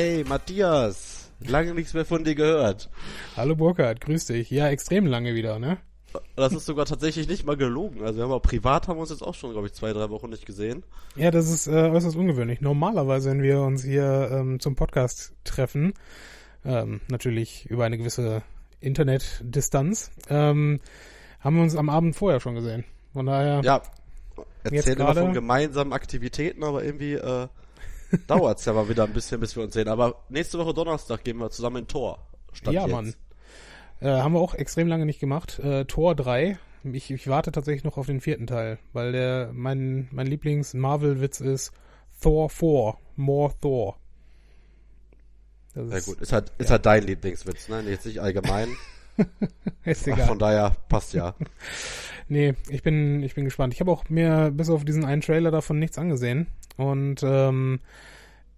Hey, 0.00 0.24
Matthias. 0.26 1.30
Lange 1.46 1.74
nichts 1.74 1.92
mehr 1.92 2.06
von 2.06 2.24
dir 2.24 2.34
gehört. 2.34 2.88
Hallo 3.36 3.54
Burkhard, 3.54 4.00
grüß 4.00 4.24
dich. 4.24 4.50
Ja, 4.50 4.70
extrem 4.70 5.04
lange 5.04 5.34
wieder, 5.34 5.58
ne? 5.58 5.76
Das 6.36 6.54
ist 6.54 6.64
sogar 6.64 6.86
tatsächlich 6.86 7.28
nicht 7.28 7.44
mal 7.44 7.58
gelogen. 7.58 8.02
Also 8.02 8.16
wir 8.16 8.24
haben 8.24 8.32
auch 8.32 8.40
privat 8.40 8.88
haben 8.88 8.96
wir 8.96 9.02
uns 9.02 9.10
jetzt 9.10 9.20
auch 9.20 9.34
schon, 9.34 9.52
glaube 9.52 9.66
ich, 9.66 9.74
zwei, 9.74 9.92
drei 9.92 10.08
Wochen 10.08 10.30
nicht 10.30 10.46
gesehen. 10.46 10.84
Ja, 11.16 11.30
das 11.30 11.50
ist 11.50 11.66
äh, 11.66 11.90
äußerst 11.90 12.16
ungewöhnlich. 12.16 12.62
Normalerweise, 12.62 13.28
wenn 13.28 13.42
wir 13.42 13.60
uns 13.60 13.84
hier 13.84 14.30
ähm, 14.32 14.58
zum 14.58 14.74
Podcast 14.74 15.34
treffen, 15.44 15.92
ähm, 16.64 17.02
natürlich 17.10 17.66
über 17.66 17.84
eine 17.84 17.98
gewisse 17.98 18.42
Internetdistanz, 18.80 20.12
ähm, 20.30 20.80
haben 21.40 21.56
wir 21.56 21.62
uns 21.62 21.76
am 21.76 21.90
Abend 21.90 22.16
vorher 22.16 22.40
schon 22.40 22.54
gesehen. 22.54 22.86
Von 23.12 23.26
daher. 23.26 23.60
Ja, 23.64 23.82
erzählen 24.62 24.98
immer 24.98 25.14
von 25.14 25.34
gemeinsamen 25.34 25.92
Aktivitäten, 25.92 26.64
aber 26.64 26.84
irgendwie 26.84 27.16
äh, 27.16 27.48
dauert 28.26 28.58
es 28.58 28.64
ja 28.64 28.72
mal 28.72 28.88
wieder 28.88 29.04
ein 29.04 29.12
bisschen, 29.12 29.40
bis 29.40 29.56
wir 29.56 29.62
uns 29.62 29.74
sehen. 29.74 29.88
Aber 29.88 30.24
nächste 30.28 30.58
Woche 30.58 30.74
Donnerstag 30.74 31.24
gehen 31.24 31.38
wir 31.38 31.50
zusammen 31.50 31.78
in 31.78 31.88
Tor. 31.88 32.26
Statt 32.52 32.74
ja, 32.74 32.82
jetzt. 32.82 32.92
Mann. 32.92 33.14
Äh, 34.00 34.08
haben 34.08 34.32
wir 34.32 34.40
auch 34.40 34.54
extrem 34.54 34.88
lange 34.88 35.06
nicht 35.06 35.20
gemacht. 35.20 35.58
Äh, 35.58 35.84
Tor 35.84 36.14
3. 36.14 36.58
Ich, 36.84 37.10
ich 37.10 37.28
warte 37.28 37.52
tatsächlich 37.52 37.84
noch 37.84 37.98
auf 37.98 38.06
den 38.06 38.20
vierten 38.20 38.46
Teil, 38.46 38.78
weil 38.92 39.12
der 39.12 39.50
mein, 39.52 40.08
mein 40.12 40.26
Lieblings-Marvel-Witz 40.26 41.40
ist 41.40 41.72
Thor 42.20 42.48
4, 42.48 42.94
More 43.16 43.52
Thor. 43.60 43.98
Das 45.74 45.88
Sehr 45.88 46.00
gut. 46.02 46.20
Ist 46.20 46.32
halt, 46.32 46.52
ist 46.58 46.70
halt 46.70 46.86
dein 46.86 47.04
Lieblingswitz, 47.04 47.68
ne? 47.68 47.82
Jetzt 47.82 48.06
nicht 48.06 48.20
allgemein. 48.20 48.76
ist 49.84 50.06
egal. 50.06 50.26
Von 50.26 50.38
daher 50.38 50.76
passt 50.88 51.12
ja. 51.12 51.34
nee, 52.30 52.54
ich 52.68 52.82
bin, 52.82 53.22
ich 53.22 53.34
bin 53.34 53.44
gespannt. 53.44 53.74
Ich 53.74 53.80
habe 53.80 53.90
auch 53.90 54.08
mir 54.08 54.50
bis 54.50 54.70
auf 54.70 54.84
diesen 54.84 55.04
einen 55.04 55.22
Trailer 55.22 55.50
davon 55.50 55.78
nichts 55.78 55.98
angesehen. 55.98 56.46
Und 56.76 57.22
ähm, 57.22 57.80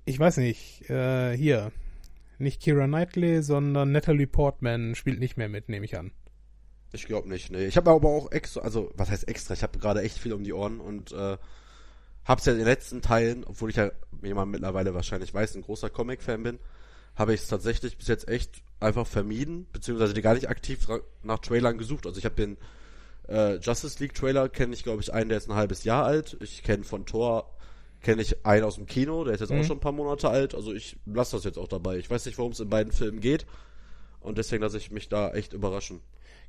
ich 0.05 0.19
weiß 0.19 0.37
nicht, 0.37 0.89
äh, 0.91 1.37
hier, 1.37 1.73
nicht 2.39 2.61
Kira 2.61 2.87
Knightley, 2.87 3.43
sondern 3.43 3.93
Natalie 3.93 4.27
Portman 4.27 4.95
spielt 4.95 5.19
nicht 5.19 5.37
mehr 5.37 5.49
mit, 5.49 5.69
nehme 5.69 5.85
ich 5.85 5.97
an. 5.97 6.13
Ich 6.93 7.07
glaube 7.07 7.29
nicht, 7.29 7.51
nee. 7.51 7.67
Ich 7.67 7.77
habe 7.77 7.91
aber 7.91 8.09
auch 8.09 8.31
extra, 8.33 8.61
also 8.61 8.93
was 8.95 9.11
heißt 9.11 9.27
extra? 9.27 9.55
Ich 9.55 9.63
habe 9.63 9.79
gerade 9.79 10.03
echt 10.03 10.19
viel 10.19 10.35
um 10.35 10.45
die 10.45 10.53
Ohren 10.53 10.79
und 10.79 11.13
äh, 11.13 11.39
hab's 12.25 12.45
ja 12.45 12.53
in 12.53 12.59
den 12.59 12.69
letzten 12.69 13.01
Teilen, 13.01 13.45
obwohl 13.45 13.71
ich 13.71 13.77
ja, 13.77 13.91
wie 14.21 14.35
man 14.35 14.51
mittlerweile 14.51 14.95
wahrscheinlich 14.95 15.33
weiß, 15.33 15.55
ein 15.55 15.63
großer 15.63 15.89
Comic-Fan 15.89 16.43
bin, 16.43 16.59
habe 17.15 17.35
ich 17.35 17.43
es 17.43 17.49
tatsächlich 17.49 17.97
bis 17.97 18.09
jetzt 18.09 18.29
echt 18.29 18.63
einfach 18.81 19.07
vermieden, 19.07 19.67
beziehungsweise 19.73 20.21
gar 20.21 20.35
nicht 20.35 20.49
aktiv 20.49 20.87
nach 21.23 21.39
Trailern 21.39 21.79
gesucht. 21.79 22.07
Also 22.07 22.19
ich 22.19 22.25
habe 22.25 22.35
den 22.35 22.59
äh, 23.29 23.57
Justice 23.57 23.99
League 24.01 24.15
Trailer 24.15 24.49
kenne 24.49 24.75
ich, 24.75 24.83
glaube 24.83 25.03
ich, 25.03 25.13
einen, 25.13 25.29
der 25.29 25.39
ist 25.39 25.49
ein 25.49 25.57
halbes 25.57 25.85
Jahr 25.85 26.05
alt. 26.05 26.37
Ich 26.41 26.63
kenne 26.63 26.85
von 26.85 27.07
Thor 27.07 27.53
kenne 28.03 28.23
ich 28.23 28.45
einen 28.45 28.65
aus 28.65 28.75
dem 28.75 28.87
Kino, 28.87 29.25
der 29.25 29.35
ist 29.35 29.41
jetzt 29.41 29.51
mhm. 29.51 29.61
auch 29.61 29.65
schon 29.65 29.77
ein 29.77 29.81
paar 29.81 29.93
Monate 29.93 30.29
alt. 30.29 30.55
Also 30.55 30.73
ich 30.73 30.97
lasse 31.07 31.37
das 31.37 31.45
jetzt 31.45 31.59
auch 31.59 31.69
dabei. 31.69 31.99
Ich 31.99 32.11
weiß 32.11 32.27
nicht, 32.27 32.37
worum 32.37 32.53
es 32.53 32.61
in 32.61 32.69
beiden 32.69 32.93
Filmen 32.93 33.21
geht. 33.21 33.47
Und 34.21 34.39
deswegen 34.39 34.63
lasse 34.63 34.77
ich 34.77 34.91
mich 34.91 35.09
da 35.09 35.31
echt 35.31 35.53
überraschen. 35.53 36.01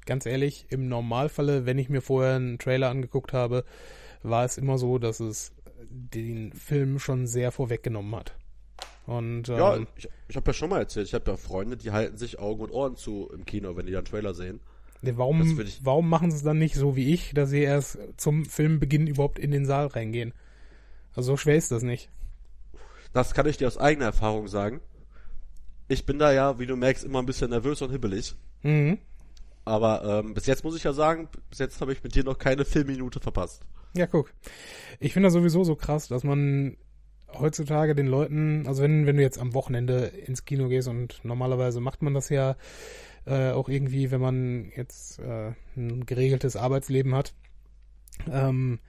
Ganz 0.05 0.25
ehrlich, 0.25 0.66
im 0.69 0.89
Normalfalle, 0.89 1.66
wenn 1.66 1.77
ich 1.77 1.89
mir 1.89 2.01
vorher 2.01 2.35
einen 2.35 2.59
Trailer 2.59 2.89
angeguckt 2.89 3.33
habe, 3.33 3.63
war 4.22 4.44
es 4.44 4.57
immer 4.57 4.78
so, 4.78 4.97
dass 4.97 5.19
es 5.19 5.53
den 5.89 6.53
Film 6.53 7.00
schon 7.00 7.28
sehr 7.28 7.51
vorweggenommen 7.51 8.16
hat. 8.16 8.35
Und, 9.06 9.50
ähm, 9.50 9.57
ja, 9.57 9.78
ich, 9.95 10.09
ich 10.28 10.35
habe 10.35 10.50
ja 10.50 10.53
schon 10.53 10.69
mal 10.69 10.79
erzählt, 10.79 11.07
ich 11.07 11.13
habe 11.13 11.31
ja 11.31 11.38
Freunde, 11.38 11.78
die 11.78 11.91
halten 11.91 12.17
sich 12.17 12.39
Augen 12.39 12.62
und 12.63 12.72
Ohren 12.72 12.95
zu 12.95 13.29
im 13.33 13.45
Kino, 13.45 13.75
wenn 13.75 13.85
die 13.85 13.91
dann 13.91 14.06
Trailer 14.06 14.33
sehen. 14.33 14.59
Warum, 15.03 15.59
warum 15.81 16.09
machen 16.09 16.31
sie 16.31 16.38
es 16.38 16.44
dann 16.44 16.59
nicht 16.59 16.75
so 16.75 16.96
wie 16.96 17.14
ich, 17.14 17.34
dass 17.34 17.50
sie 17.50 17.62
erst 17.62 17.97
zum 18.18 18.46
Filmbeginn 18.46 19.08
überhaupt 19.08 19.40
in 19.40 19.52
den 19.52 19.66
Saal 19.66 19.88
reingehen? 19.88 20.34
Also 21.16 21.34
so 21.34 21.38
schwer 21.38 21.56
ist 21.56 21.72
das 21.72 21.84
nicht. 21.84 22.09
Das 23.12 23.34
kann 23.34 23.47
ich 23.47 23.58
dir 23.58 23.68
aus 23.68 23.78
eigener 23.78 24.06
Erfahrung 24.06 24.47
sagen. 24.47 24.81
Ich 25.88 26.06
bin 26.06 26.19
da 26.19 26.31
ja, 26.31 26.58
wie 26.59 26.66
du 26.66 26.75
merkst, 26.75 27.03
immer 27.03 27.19
ein 27.19 27.25
bisschen 27.25 27.52
nervös 27.52 27.81
und 27.81 27.92
hibbelig. 27.92 28.36
Mhm. 28.63 28.97
Aber 29.66 30.03
ähm, 30.03 30.34
bis 30.34 30.46
jetzt 30.46 30.63
muss 30.63 30.75
ich 30.75 30.84
ja 30.84 30.94
sagen, 30.94 31.30
bis 31.50 31.59
jetzt 31.59 31.80
habe 31.81 31.94
ich 31.94 32.03
mit 32.03 32.16
dir 32.16 32.24
noch 32.24 32.38
keine 32.38 32.66
Filmminute 32.66 33.19
verpasst. 33.19 33.66
Ja, 33.96 34.08
guck. 34.08 34.34
Ich 35.00 35.13
finde 35.13 35.28
das 35.28 35.34
sowieso 35.34 35.63
so 35.63 35.75
krass, 35.75 36.08
dass 36.08 36.24
man 36.24 36.78
heutzutage 37.40 37.96
den 37.96 38.08
Leuten, 38.08 38.66
also 38.68 38.81
wenn, 38.81 39.06
wenn 39.06 39.18
du 39.18 39.24
jetzt 39.24 39.40
am 39.40 39.53
Wochenende 39.53 40.06
ins 40.06 40.46
Kino 40.46 40.68
gehst 40.68 40.88
und 40.88 41.19
normalerweise 41.24 41.80
macht 41.80 42.02
man 42.02 42.13
das 42.13 42.30
ja 42.30 42.56
äh, 43.25 43.51
auch 43.51 43.69
irgendwie, 43.69 44.11
wenn 44.11 44.22
man 44.22 44.72
jetzt 44.75 45.19
äh, 45.19 45.53
ein 45.75 46.06
geregeltes 46.06 46.56
Arbeitsleben 46.56 47.16
hat, 47.16 47.34
ähm, 48.31 48.79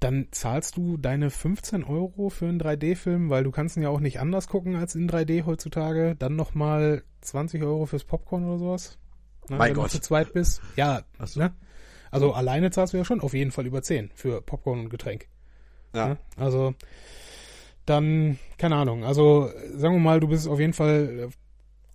dann 0.00 0.28
zahlst 0.30 0.76
du 0.76 0.96
deine 0.96 1.30
15 1.30 1.84
Euro 1.84 2.28
für 2.28 2.46
einen 2.46 2.60
3D-Film, 2.60 3.30
weil 3.30 3.44
du 3.44 3.50
kannst 3.50 3.76
ihn 3.76 3.82
ja 3.82 3.88
auch 3.88 4.00
nicht 4.00 4.20
anders 4.20 4.48
gucken 4.48 4.76
als 4.76 4.94
in 4.94 5.08
3D 5.08 5.46
heutzutage. 5.46 6.14
Dann 6.16 6.36
nochmal 6.36 7.02
20 7.22 7.62
Euro 7.62 7.86
fürs 7.86 8.04
Popcorn 8.04 8.44
oder 8.44 8.58
sowas. 8.58 8.98
Ne, 9.48 9.56
mein 9.56 9.68
wenn 9.70 9.76
Gott. 9.76 9.86
du 9.86 9.90
zu 9.90 10.00
zweit 10.00 10.32
bist. 10.32 10.60
Ja, 10.76 11.02
so. 11.24 11.40
ne? 11.40 11.54
Also 12.10 12.32
alleine 12.32 12.70
zahlst 12.70 12.92
du 12.92 12.98
ja 12.98 13.04
schon 13.04 13.20
auf 13.20 13.34
jeden 13.34 13.52
Fall 13.52 13.66
über 13.66 13.82
10 13.82 14.10
für 14.14 14.42
Popcorn 14.42 14.80
und 14.80 14.90
Getränk. 14.90 15.28
Ja. 15.94 16.08
Ne? 16.08 16.18
Also 16.36 16.74
dann, 17.86 18.38
keine 18.58 18.76
Ahnung. 18.76 19.04
Also 19.04 19.50
sagen 19.74 19.94
wir 19.94 20.00
mal, 20.00 20.20
du 20.20 20.28
bist 20.28 20.46
auf 20.46 20.60
jeden 20.60 20.72
Fall 20.72 21.30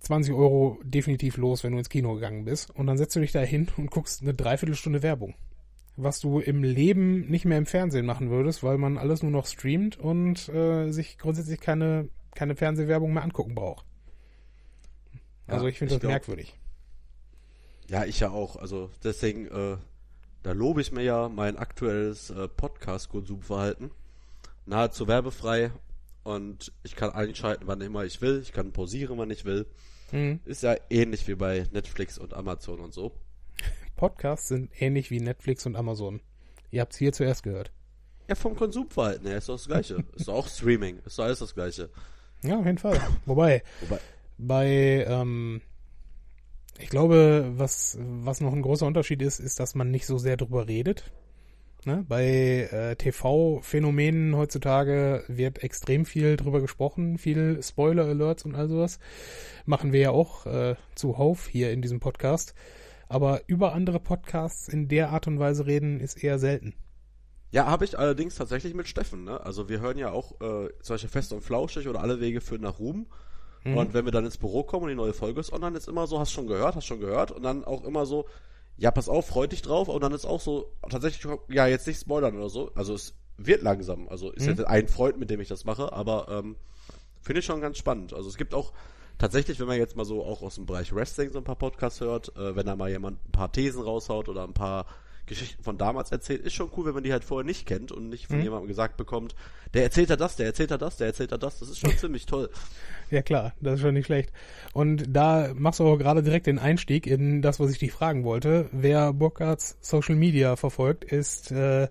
20 0.02 0.34
Euro 0.34 0.78
definitiv 0.82 1.36
los, 1.36 1.64
wenn 1.64 1.72
du 1.72 1.78
ins 1.78 1.88
Kino 1.88 2.14
gegangen 2.14 2.44
bist. 2.44 2.70
Und 2.70 2.86
dann 2.86 2.98
setzt 2.98 3.16
du 3.16 3.20
dich 3.20 3.32
da 3.32 3.40
hin 3.40 3.68
und 3.76 3.90
guckst 3.90 4.22
eine 4.22 4.34
Dreiviertelstunde 4.34 5.02
Werbung 5.02 5.34
was 5.96 6.20
du 6.20 6.40
im 6.40 6.62
Leben 6.62 7.28
nicht 7.28 7.44
mehr 7.44 7.58
im 7.58 7.66
Fernsehen 7.66 8.06
machen 8.06 8.30
würdest, 8.30 8.62
weil 8.62 8.78
man 8.78 8.96
alles 8.96 9.22
nur 9.22 9.30
noch 9.30 9.46
streamt 9.46 9.98
und 9.98 10.48
äh, 10.48 10.90
sich 10.90 11.18
grundsätzlich 11.18 11.60
keine, 11.60 12.08
keine 12.34 12.56
Fernsehwerbung 12.56 13.12
mehr 13.12 13.22
angucken 13.22 13.54
braucht. 13.54 13.84
Also 15.46 15.66
ja, 15.66 15.70
ich 15.70 15.78
finde 15.78 15.94
das 15.94 16.00
glaub, 16.00 16.12
merkwürdig. 16.12 16.58
Ja, 17.88 18.04
ich 18.04 18.20
ja 18.20 18.30
auch. 18.30 18.56
Also 18.56 18.90
deswegen, 19.04 19.48
äh, 19.48 19.76
da 20.42 20.52
lobe 20.52 20.80
ich 20.80 20.92
mir 20.92 21.02
ja 21.02 21.28
mein 21.28 21.58
aktuelles 21.58 22.30
äh, 22.30 22.48
Podcast-Konsumverhalten. 22.48 23.90
Nahezu 24.64 25.08
werbefrei 25.08 25.72
und 26.22 26.72
ich 26.84 26.96
kann 26.96 27.10
einschalten, 27.10 27.64
wann 27.66 27.80
immer 27.80 28.04
ich 28.04 28.22
will. 28.22 28.40
Ich 28.42 28.52
kann 28.52 28.72
pausieren, 28.72 29.18
wann 29.18 29.30
ich 29.30 29.44
will. 29.44 29.66
Mhm. 30.12 30.40
Ist 30.44 30.62
ja 30.62 30.76
ähnlich 30.90 31.26
wie 31.26 31.34
bei 31.34 31.66
Netflix 31.72 32.18
und 32.18 32.34
Amazon 32.34 32.80
und 32.80 32.92
so. 32.92 33.12
Podcasts 33.96 34.48
sind 34.48 34.70
ähnlich 34.80 35.10
wie 35.10 35.20
Netflix 35.20 35.66
und 35.66 35.76
Amazon. 35.76 36.20
Ihr 36.70 36.80
habt 36.80 36.92
es 36.92 36.98
hier 36.98 37.12
zuerst 37.12 37.42
gehört. 37.42 37.72
Ja, 38.28 38.34
vom 38.34 38.54
Konsumverhalten 38.56 39.26
her 39.26 39.38
ist 39.38 39.48
doch 39.48 39.54
das 39.54 39.66
Gleiche. 39.66 40.04
ist 40.16 40.28
doch 40.28 40.34
auch 40.34 40.48
Streaming. 40.48 40.98
Ist 41.04 41.18
doch 41.18 41.24
alles 41.24 41.40
das 41.40 41.54
Gleiche. 41.54 41.90
Ja, 42.42 42.58
auf 42.58 42.66
jeden 42.66 42.78
Fall. 42.78 43.00
Wobei, 43.26 43.62
Wobei. 43.80 44.00
bei, 44.38 45.04
ähm, 45.08 45.60
ich 46.78 46.88
glaube, 46.88 47.52
was, 47.56 47.98
was 48.00 48.40
noch 48.40 48.52
ein 48.52 48.62
großer 48.62 48.86
Unterschied 48.86 49.22
ist, 49.22 49.38
ist, 49.38 49.60
dass 49.60 49.74
man 49.74 49.90
nicht 49.90 50.06
so 50.06 50.18
sehr 50.18 50.36
drüber 50.36 50.66
redet. 50.66 51.10
Ne? 51.84 52.04
Bei 52.08 52.68
äh, 52.70 52.96
TV-Phänomenen 52.96 54.36
heutzutage 54.36 55.24
wird 55.28 55.62
extrem 55.62 56.04
viel 56.04 56.36
drüber 56.36 56.60
gesprochen, 56.60 57.18
viel 57.18 57.60
Spoiler-Alerts 57.62 58.44
und 58.44 58.54
all 58.54 58.68
sowas. 58.68 58.98
Machen 59.66 59.92
wir 59.92 60.00
ja 60.00 60.10
auch 60.10 60.46
äh, 60.46 60.76
zuhauf 60.94 61.48
hier 61.48 61.72
in 61.72 61.82
diesem 61.82 62.00
Podcast 62.00 62.54
aber 63.12 63.42
über 63.46 63.74
andere 63.74 64.00
Podcasts 64.00 64.68
in 64.68 64.88
der 64.88 65.10
Art 65.10 65.26
und 65.26 65.38
Weise 65.38 65.66
reden 65.66 66.00
ist 66.00 66.24
eher 66.24 66.38
selten. 66.38 66.74
Ja, 67.50 67.66
habe 67.66 67.84
ich 67.84 67.98
allerdings 67.98 68.36
tatsächlich 68.36 68.72
mit 68.72 68.88
Steffen. 68.88 69.24
Ne? 69.24 69.38
Also 69.38 69.68
wir 69.68 69.80
hören 69.80 69.98
ja 69.98 70.10
auch 70.10 70.40
äh, 70.40 70.70
solche 70.80 71.08
Fest 71.08 71.34
und 71.34 71.42
Flauschig 71.42 71.88
oder 71.88 72.00
alle 72.00 72.20
Wege 72.20 72.40
führen 72.40 72.62
nach 72.62 72.78
Ruhm. 72.78 73.06
Mhm. 73.64 73.76
Und 73.76 73.92
wenn 73.92 74.06
wir 74.06 74.12
dann 74.12 74.24
ins 74.24 74.38
Büro 74.38 74.62
kommen 74.62 74.84
und 74.84 74.88
die 74.88 74.94
neue 74.94 75.12
Folge 75.12 75.40
ist 75.40 75.52
online, 75.52 75.76
ist 75.76 75.88
immer 75.88 76.06
so, 76.06 76.18
hast 76.18 76.32
schon 76.32 76.46
gehört, 76.46 76.74
hast 76.74 76.86
schon 76.86 77.00
gehört. 77.00 77.32
Und 77.32 77.42
dann 77.42 77.64
auch 77.64 77.84
immer 77.84 78.06
so, 78.06 78.24
ja, 78.76 78.90
pass 78.90 79.08
auf, 79.08 79.26
freu 79.26 79.46
dich 79.46 79.62
drauf. 79.62 79.88
Und 79.88 80.02
dann 80.02 80.12
ist 80.12 80.24
auch 80.24 80.40
so, 80.40 80.72
tatsächlich, 80.88 81.32
ja, 81.48 81.66
jetzt 81.66 81.86
nicht 81.86 82.00
spoilern 82.00 82.36
oder 82.36 82.48
so. 82.48 82.70
Also 82.74 82.94
es 82.94 83.14
wird 83.36 83.62
langsam. 83.62 84.08
Also 84.08 84.30
ist 84.30 84.44
mhm. 84.44 84.50
jetzt 84.50 84.64
ein 84.66 84.88
Freund, 84.88 85.18
mit 85.18 85.30
dem 85.30 85.40
ich 85.40 85.48
das 85.48 85.64
mache, 85.64 85.92
aber 85.92 86.28
ähm, 86.30 86.56
finde 87.20 87.40
ich 87.40 87.46
schon 87.46 87.60
ganz 87.60 87.78
spannend. 87.78 88.12
Also 88.12 88.28
es 88.28 88.36
gibt 88.36 88.54
auch 88.54 88.72
tatsächlich, 89.18 89.60
wenn 89.60 89.66
man 89.66 89.78
jetzt 89.78 89.96
mal 89.96 90.04
so 90.04 90.24
auch 90.24 90.42
aus 90.42 90.56
dem 90.56 90.66
Bereich 90.66 90.94
Wrestling 90.94 91.32
so 91.32 91.38
ein 91.38 91.44
paar 91.44 91.56
Podcasts 91.56 92.00
hört, 92.00 92.36
äh, 92.36 92.56
wenn 92.56 92.66
da 92.66 92.76
mal 92.76 92.90
jemand 92.90 93.24
ein 93.26 93.32
paar 93.32 93.52
Thesen 93.52 93.82
raushaut 93.82 94.28
oder 94.28 94.44
ein 94.44 94.54
paar 94.54 94.86
Geschichten 95.26 95.62
von 95.62 95.78
damals 95.78 96.10
erzählt, 96.10 96.42
ist 96.42 96.54
schon 96.54 96.70
cool, 96.76 96.86
wenn 96.86 96.94
man 96.94 97.04
die 97.04 97.12
halt 97.12 97.24
vorher 97.24 97.44
nicht 97.44 97.66
kennt 97.66 97.92
und 97.92 98.08
nicht 98.08 98.26
von 98.26 98.38
mhm. 98.38 98.42
jemandem 98.42 98.68
gesagt 98.68 98.96
bekommt, 98.96 99.34
der 99.72 99.84
erzählt 99.84 100.10
ja 100.10 100.16
das, 100.16 100.36
der 100.36 100.46
erzählt 100.46 100.70
ja 100.70 100.78
das, 100.78 100.96
der 100.96 101.06
erzählt 101.06 101.30
ja 101.30 101.38
das. 101.38 101.60
Das 101.60 101.68
ist 101.68 101.78
schon 101.78 101.90
ziemlich 101.96 102.26
toll. 102.26 102.50
Ja 103.10 103.22
klar, 103.22 103.54
das 103.60 103.74
ist 103.74 103.80
schon 103.80 103.94
nicht 103.94 104.06
schlecht. 104.06 104.32
Und 104.72 105.04
da 105.08 105.52
machst 105.54 105.80
du 105.80 105.86
auch 105.86 105.96
gerade 105.96 106.22
direkt 106.22 106.46
den 106.46 106.58
Einstieg 106.58 107.06
in 107.06 107.42
das, 107.42 107.60
was 107.60 107.70
ich 107.70 107.78
dich 107.78 107.92
fragen 107.92 108.24
wollte. 108.24 108.68
Wer 108.72 109.12
Burkhards 109.12 109.76
Social 109.80 110.16
Media 110.16 110.56
verfolgt, 110.56 111.04
ist 111.04 111.52
äh, 111.52 111.88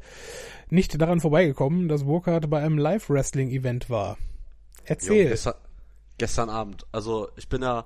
nicht 0.70 1.00
daran 1.02 1.22
vorbeigekommen, 1.22 1.88
dass 1.88 2.04
Burkhard 2.04 2.50
bei 2.50 2.62
einem 2.62 2.78
Live-Wrestling-Event 2.78 3.90
war. 3.90 4.18
Erzähl. 4.84 5.36
Jo, 5.36 5.52
gestern 6.18 6.50
Abend. 6.50 6.86
Also 6.92 7.30
ich 7.36 7.50
bin 7.50 7.62
ja, 7.62 7.86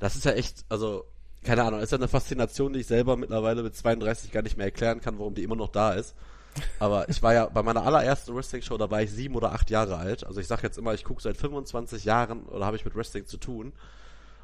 das 0.00 0.16
ist 0.16 0.24
ja 0.24 0.32
echt, 0.32 0.64
also 0.68 1.04
keine 1.46 1.64
Ahnung, 1.64 1.80
ist 1.80 1.92
ja 1.92 1.98
eine 1.98 2.08
Faszination, 2.08 2.72
die 2.72 2.80
ich 2.80 2.86
selber 2.86 3.16
mittlerweile 3.16 3.62
mit 3.62 3.74
32 3.74 4.32
gar 4.32 4.42
nicht 4.42 4.56
mehr 4.56 4.66
erklären 4.66 5.00
kann, 5.00 5.18
warum 5.18 5.34
die 5.34 5.42
immer 5.42 5.56
noch 5.56 5.68
da 5.68 5.92
ist. 5.92 6.14
Aber 6.78 7.08
ich 7.08 7.22
war 7.22 7.34
ja 7.34 7.46
bei 7.46 7.62
meiner 7.62 7.84
allerersten 7.84 8.34
Wrestling-Show, 8.34 8.76
da 8.78 8.90
war 8.90 9.02
ich 9.02 9.10
sieben 9.10 9.34
oder 9.34 9.52
acht 9.52 9.70
Jahre 9.70 9.96
alt. 9.96 10.24
Also 10.26 10.40
ich 10.40 10.46
sag 10.46 10.62
jetzt 10.62 10.78
immer, 10.78 10.94
ich 10.94 11.04
gucke 11.04 11.22
seit 11.22 11.36
25 11.36 12.04
Jahren 12.04 12.44
oder 12.44 12.64
habe 12.66 12.76
ich 12.76 12.84
mit 12.84 12.94
Wrestling 12.96 13.26
zu 13.26 13.36
tun. 13.36 13.72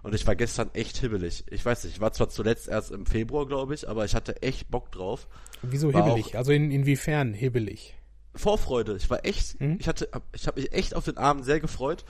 Und 0.02 0.14
ich 0.14 0.26
war 0.26 0.34
gestern 0.34 0.68
echt 0.74 0.96
hibbelig. 0.98 1.44
Ich 1.48 1.64
weiß 1.64 1.84
nicht, 1.84 1.94
ich 1.94 2.00
war 2.00 2.12
zwar 2.12 2.28
zuletzt 2.28 2.68
erst 2.68 2.90
im 2.90 3.06
Februar, 3.06 3.46
glaube 3.46 3.72
ich, 3.74 3.88
aber 3.88 4.04
ich 4.04 4.14
hatte 4.14 4.42
echt 4.42 4.68
Bock 4.70 4.90
drauf. 4.92 5.28
Wieso 5.62 5.94
War 5.94 6.04
hibbelig? 6.04 6.36
Also 6.36 6.52
in, 6.52 6.70
inwiefern 6.70 7.32
hibbelig? 7.34 7.94
Vorfreude. 8.34 8.96
Ich 8.96 9.08
war 9.10 9.24
echt, 9.24 9.60
Mhm. 9.60 9.76
ich 9.78 9.88
hatte, 9.88 10.08
ich 10.34 10.46
habe 10.46 10.60
mich 10.60 10.72
echt 10.72 10.94
auf 10.96 11.04
den 11.04 11.18
Abend 11.18 11.44
sehr 11.44 11.60
gefreut 11.60 12.04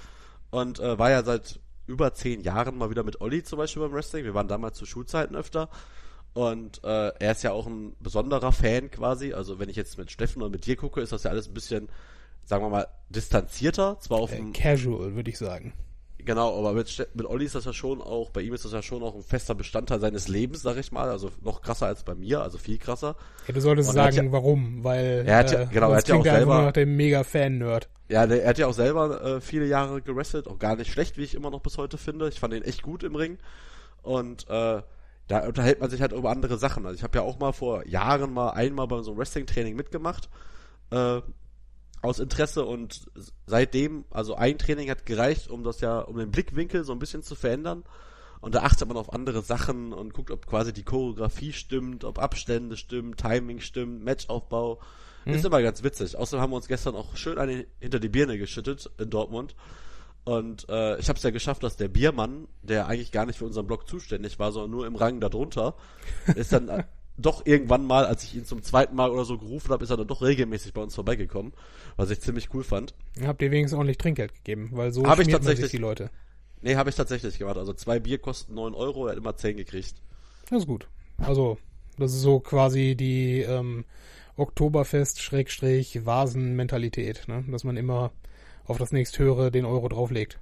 und 0.51 0.81
äh, 0.81 0.99
war 0.99 1.11
ja 1.11 1.23
seit 1.23 1.61
über 1.87 2.15
zehn 2.15 2.41
Jahren 2.43 2.77
mal 2.79 2.91
wieder 2.91 3.03
mit 3.03 3.21
Olli 3.21 3.43
zum 3.43 3.59
Beispiel 3.59 3.83
beim 3.83 3.93
Wrestling. 3.93 4.25
Wir 4.25 4.35
waren 4.35 4.49
damals 4.49 4.79
zu 4.79 4.87
Schulzeiten 4.87 5.35
öfter 5.37 5.69
und 6.35 6.83
äh, 6.85 7.09
er 7.19 7.33
ist 7.33 7.43
ja 7.43 7.53
auch 7.53 7.67
ein 7.67 7.95
besonderer 8.01 8.53
Fan 8.53 8.91
quasi. 8.91 9.33
Also 9.33 9.59
wenn 9.59 9.69
ich 9.69 9.77
jetzt 9.77 9.99
mit 9.99 10.11
Steffen 10.11 10.43
oder 10.43 10.51
mit 10.51 10.67
dir 10.67 10.77
gucke, 10.77 11.01
ist 11.01 11.13
das 11.13 11.25
ja 11.25 11.31
alles 11.31 11.49
ein 11.49 11.55
bisschen, 11.55 11.89
sagen 12.45 12.65
wir 12.65 12.71
mal, 12.71 12.87
distanzierter. 13.11 13.99
Zwar 14.01 14.19
auf 14.19 14.33
Äh, 14.33 14.37
dem, 14.37 14.53
casual, 14.53 15.15
würde 15.15 15.31
ich 15.31 15.39
sagen. 15.39 15.73
Genau, 16.25 16.59
aber 16.59 16.73
mit, 16.73 17.09
mit 17.15 17.27
Olli 17.27 17.45
ist 17.45 17.55
das 17.55 17.65
ja 17.65 17.73
schon 17.73 18.01
auch, 18.01 18.31
bei 18.31 18.41
ihm 18.43 18.55
ist 18.55 18.65
das 18.65 18.73
ja 18.73 18.83
schon 18.83 19.03
auch 19.03 19.15
ein 19.15 19.23
fester 19.23 19.55
Bestandteil 19.55 20.01
seines 20.01 20.29
Lebens, 20.29 20.63
sag 20.63 20.77
ich 20.77 20.93
mal. 20.93 21.09
Also 21.09 21.31
noch 21.43 21.63
krasser 21.63 21.87
als 21.87 22.03
bei 22.05 22.15
mir, 22.15 22.43
also 22.43 22.59
viel 22.59 22.79
krasser. 22.79 23.17
Ja, 23.47 23.55
du 23.55 23.61
solltest 23.61 23.89
Und 23.91 23.95
sagen, 23.97 24.17
ja- 24.27 24.33
warum, 24.33 24.85
weil 24.85 25.25
Er 25.27 25.37
hat 25.39 25.53
ja- 25.53 25.63
äh, 25.63 25.67
genau, 25.71 25.91
er 25.91 25.97
hat 25.99 26.09
ja 26.09 26.15
auch 26.17 26.23
selber- 26.25 26.63
nach 26.63 26.73
dem 26.73 26.97
Mega-Fan-Nerd. 26.97 27.89
Ja, 28.09 28.27
der, 28.27 28.43
er 28.43 28.49
hat 28.51 28.59
ja 28.59 28.67
auch 28.67 28.75
selber 28.75 29.23
äh, 29.23 29.41
viele 29.41 29.67
Jahre 29.67 30.03
gewrestelt, 30.03 30.47
auch 30.49 30.59
gar 30.59 30.77
nicht 30.77 30.91
schlecht, 30.93 31.17
wie 31.19 31.23
ich 31.25 31.35
immer 31.35 31.51
noch 31.51 31.61
bis 31.61 31.79
heute 31.79 31.97
finde. 31.99 32.29
Ich 32.29 32.41
fand 32.41 32.53
ihn 32.55 32.63
echt 32.63 32.83
gut 32.83 33.03
im 33.05 33.15
Ring. 33.15 33.39
Und 34.03 34.49
äh, 34.51 34.83
da 35.29 35.47
unterhält 35.47 35.81
man 35.81 35.89
sich 35.89 36.01
halt 36.03 36.13
über 36.13 36.31
andere 36.31 36.59
Sachen. 36.59 36.85
Also 36.85 36.97
ich 36.97 37.03
habe 37.05 37.17
ja 37.19 37.25
auch 37.25 37.39
mal 37.39 37.53
vor 37.53 37.87
Jahren 37.87 38.33
mal 38.35 38.51
einmal 38.51 38.87
bei 38.89 39.01
so 39.03 39.13
einem 39.13 39.19
Wrestling-Training 39.21 39.77
mitgemacht. 39.77 40.29
Äh, 40.91 41.21
aus 42.03 42.19
Interesse 42.19 42.65
und 42.67 43.11
seitdem, 43.47 44.05
also 44.11 44.35
ein 44.35 44.59
Training 44.59 44.91
hat 44.91 45.07
gereicht, 45.07 45.49
um 45.49 45.63
das 45.63 45.81
ja, 45.81 46.01
um 46.01 46.17
den 46.17 46.31
Blickwinkel 46.31 46.85
so 46.85 46.93
ein 46.93 46.99
bisschen 46.99 47.23
zu 47.23 47.35
verändern. 47.35 47.85
Und 48.41 48.57
da 48.57 48.63
achtet 48.63 48.89
man 48.89 48.97
auf 48.97 49.13
andere 49.13 49.43
Sachen 49.43 49.93
und 49.93 50.13
guckt, 50.13 50.33
ob 50.33 50.47
quasi 50.47 50.73
die 50.73 50.83
Choreografie 50.83 51.53
stimmt, 51.53 52.03
ob 52.05 52.19
Abstände 52.19 52.77
stimmen, 52.77 53.17
Timing 53.17 53.61
stimmt, 53.61 54.05
Matchaufbau. 54.05 54.81
Ist 55.25 55.45
immer 55.45 55.63
ganz 55.63 55.85
witzig. 55.85 56.17
Außerdem 56.17 56.43
haben 56.43 56.51
wir 56.51 56.57
uns 56.57 56.67
gestern 56.67 56.97
auch 56.97 57.17
schön 57.17 57.39
eine 57.39 57.67
hinter 57.79 58.01
die 58.01 58.09
Birne 58.09 58.39
geschüttet 58.39 58.91
in 58.99 59.09
Dortmund. 59.09 59.55
Und 60.25 60.69
äh, 60.69 60.99
ich 60.99 61.09
habe 61.09 61.17
es 61.17 61.23
ja 61.23 61.31
geschafft, 61.31 61.63
dass 61.63 61.77
der 61.77 61.87
Biermann, 61.87 62.49
der 62.63 62.89
eigentlich 62.89 63.13
gar 63.13 63.27
nicht 63.27 63.39
für 63.39 63.45
unseren 63.45 63.69
Blog 63.69 63.89
zuständig 63.89 64.41
war, 64.41 64.51
sondern 64.51 64.73
nur 64.73 64.87
im 64.87 64.97
Rang 64.97 65.21
darunter, 65.21 65.77
ist 66.35 66.53
dann 66.53 66.85
doch 67.23 67.47
irgendwann 67.47 67.87
mal, 67.87 68.05
als 68.07 68.25
ich 68.25 68.35
ihn 68.35 68.45
zum 68.45 68.63
zweiten 68.63 68.95
Mal 68.95 69.11
oder 69.11 69.25
so 69.25 69.39
gerufen 69.39 69.71
habe, 69.71 69.85
ist 69.85 69.91
er 69.91 69.97
dann 69.97 70.09
doch 70.09 70.23
regelmäßig 70.23 70.75
bei 70.75 70.83
uns 70.83 70.95
vorbeigekommen, 70.95 71.53
was 71.97 72.11
ich 72.11 72.21
ziemlich 72.21 72.53
cool 72.55 72.65
fand. 72.65 72.95
Habt 73.23 73.43
ihr 73.43 73.51
wenigstens 73.51 73.77
ordentlich 73.77 73.99
Trinkgeld 73.99 74.35
gegeben, 74.35 74.71
weil 74.73 74.93
so 74.93 75.05
Hab 75.05 75.19
ich 75.19 75.29
tatsächlich. 75.29 75.71
die 75.71 75.79
Leute. 75.79 76.11
Nee, 76.61 76.77
habe 76.77 76.91
ich 76.91 76.97
tatsächlich 76.97 77.39
gemacht. 77.39 77.57
Also 77.57 77.73
zwei 77.73 77.99
Bier 77.99 78.19
kosten 78.19 78.55
9 78.55 78.75
Euro, 78.75 79.07
er 79.07 79.13
hat 79.13 79.19
immer 79.19 79.37
10 79.37 79.57
gekriegt. 79.57 79.95
Das 80.49 80.61
ist 80.61 80.67
gut. 80.67 80.87
Also, 81.19 81.59
das 81.99 82.13
ist 82.13 82.23
so 82.23 82.41
quasi 82.41 82.95
die 82.95 83.41
ähm, 83.41 83.85
Oktoberfest-Vasen-Mentalität, 84.37 87.29
ne? 87.29 87.45
dass 87.49 87.65
man 87.65 87.77
immer 87.77 88.13
auf 88.65 88.79
das 88.79 88.93
nächsthöhere 88.93 89.51
den 89.51 89.65
Euro 89.65 89.89
drauflegt. 89.89 90.39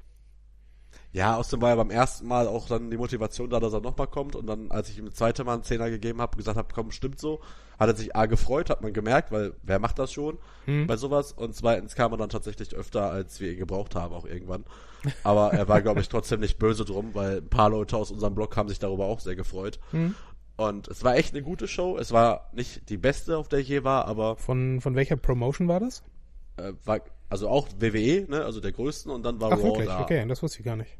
Ja, 1.12 1.36
außerdem 1.36 1.60
war 1.62 1.70
ja 1.70 1.74
beim 1.74 1.90
ersten 1.90 2.28
Mal 2.28 2.46
auch 2.46 2.68
dann 2.68 2.88
die 2.90 2.96
Motivation 2.96 3.50
da, 3.50 3.58
dass 3.58 3.72
er 3.72 3.80
nochmal 3.80 4.06
kommt. 4.06 4.36
Und 4.36 4.46
dann, 4.46 4.70
als 4.70 4.88
ich 4.90 4.98
ihm 4.98 5.06
das 5.06 5.14
zweite 5.16 5.42
Mal 5.42 5.54
einen 5.54 5.64
Zehner 5.64 5.90
gegeben 5.90 6.20
habe, 6.20 6.36
gesagt 6.36 6.56
habe, 6.56 6.68
komm, 6.72 6.92
stimmt 6.92 7.18
so, 7.18 7.40
hat 7.80 7.88
er 7.88 7.96
sich 7.96 8.14
A 8.14 8.26
gefreut, 8.26 8.70
hat 8.70 8.82
man 8.82 8.92
gemerkt, 8.92 9.32
weil 9.32 9.54
wer 9.62 9.80
macht 9.80 9.98
das 9.98 10.12
schon 10.12 10.38
Hm. 10.66 10.86
bei 10.86 10.96
sowas? 10.96 11.32
Und 11.32 11.56
zweitens 11.56 11.96
kam 11.96 12.12
er 12.12 12.18
dann 12.18 12.28
tatsächlich 12.28 12.74
öfter, 12.76 13.10
als 13.10 13.40
wir 13.40 13.50
ihn 13.50 13.58
gebraucht 13.58 13.96
haben, 13.96 14.14
auch 14.14 14.24
irgendwann. 14.24 14.64
Aber 15.24 15.52
er 15.52 15.66
war, 15.66 15.82
glaube 15.82 16.00
ich, 16.00 16.08
trotzdem 16.10 16.40
nicht 16.40 16.58
böse 16.60 16.84
drum, 16.84 17.10
weil 17.14 17.38
ein 17.38 17.48
paar 17.48 17.70
Leute 17.70 17.96
aus 17.96 18.12
unserem 18.12 18.36
Blog 18.36 18.56
haben 18.56 18.68
sich 18.68 18.78
darüber 18.78 19.06
auch 19.06 19.18
sehr 19.18 19.34
gefreut. 19.34 19.80
Hm. 19.90 20.14
Und 20.56 20.86
es 20.88 21.02
war 21.02 21.16
echt 21.16 21.34
eine 21.34 21.42
gute 21.42 21.66
Show. 21.66 21.96
Es 21.98 22.12
war 22.12 22.50
nicht 22.52 22.88
die 22.88 22.98
beste, 22.98 23.36
auf 23.38 23.48
der 23.48 23.60
ich 23.60 23.68
je 23.68 23.82
war, 23.82 24.04
aber 24.06 24.36
Von, 24.36 24.80
von 24.80 24.94
welcher 24.94 25.16
Promotion 25.16 25.66
war 25.66 25.80
das? 25.80 26.04
äh, 26.58 26.72
war 26.84 27.00
also 27.30 27.48
auch 27.48 27.68
WWE, 27.78 28.26
ne, 28.28 28.44
also 28.44 28.60
der 28.60 28.72
größten 28.72 29.10
und 29.10 29.22
dann 29.22 29.40
war 29.40 29.52
Ach 29.52 29.56
Raw 29.56 29.64
wirklich? 29.64 29.86
da. 29.86 30.02
Okay, 30.02 30.26
das 30.28 30.42
wusste 30.42 30.58
ich 30.58 30.64
gar 30.64 30.76
nicht. 30.76 30.90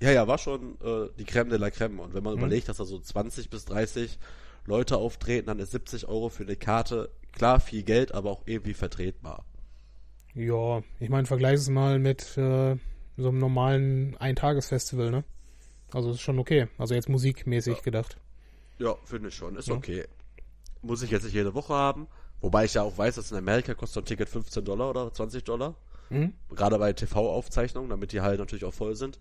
Ja, 0.00 0.10
ja, 0.10 0.26
war 0.28 0.38
schon 0.38 0.78
äh, 0.82 1.08
die 1.18 1.24
Creme 1.24 1.50
de 1.50 1.58
la 1.58 1.70
Creme. 1.70 2.00
Und 2.00 2.14
wenn 2.14 2.22
man 2.22 2.34
Mhm. 2.34 2.40
überlegt, 2.40 2.68
dass 2.68 2.78
da 2.78 2.84
so 2.84 2.98
20 2.98 3.50
bis 3.50 3.64
30 3.66 4.18
Leute 4.64 4.96
auftreten, 4.96 5.46
dann 5.46 5.58
ist 5.58 5.72
70 5.72 6.08
Euro 6.08 6.28
für 6.28 6.42
eine 6.44 6.56
Karte 6.56 7.10
klar 7.32 7.60
viel 7.60 7.82
Geld, 7.82 8.12
aber 8.12 8.30
auch 8.30 8.42
irgendwie 8.46 8.74
vertretbar. 8.74 9.44
Ja, 10.34 10.82
ich 11.00 11.08
meine, 11.08 11.26
vergleich 11.26 11.54
es 11.54 11.68
mal 11.70 11.98
mit 11.98 12.36
äh, 12.36 12.76
so 13.16 13.28
einem 13.28 13.38
normalen 13.38 14.16
Eintagesfestival, 14.18 15.10
ne? 15.10 15.24
Also 15.92 16.10
ist 16.10 16.20
schon 16.20 16.38
okay. 16.38 16.68
Also 16.78 16.94
jetzt 16.94 17.08
musikmäßig 17.08 17.76
Ja. 17.78 17.82
gedacht. 17.82 18.18
Ja, 18.78 18.96
finde 19.04 19.28
ich 19.28 19.34
schon. 19.34 19.56
Ist 19.56 19.68
Ja. 19.68 19.74
okay. 19.74 20.04
Muss 20.82 21.02
ich 21.02 21.10
jetzt 21.10 21.24
nicht 21.24 21.32
jede 21.32 21.54
Woche 21.54 21.72
haben. 21.72 22.06
Wobei 22.40 22.64
ich 22.64 22.74
ja 22.74 22.82
auch 22.82 22.96
weiß, 22.96 23.16
dass 23.16 23.30
in 23.30 23.38
Amerika 23.38 23.74
kostet 23.74 24.04
ein 24.04 24.06
Ticket 24.06 24.28
15 24.28 24.64
Dollar 24.64 24.90
oder 24.90 25.12
20 25.12 25.44
Dollar. 25.44 25.74
Mhm. 26.10 26.34
Gerade 26.54 26.78
bei 26.78 26.92
TV-Aufzeichnungen, 26.92 27.90
damit 27.90 28.12
die 28.12 28.20
halt 28.20 28.38
natürlich 28.38 28.64
auch 28.64 28.74
voll 28.74 28.94
sind. 28.94 29.18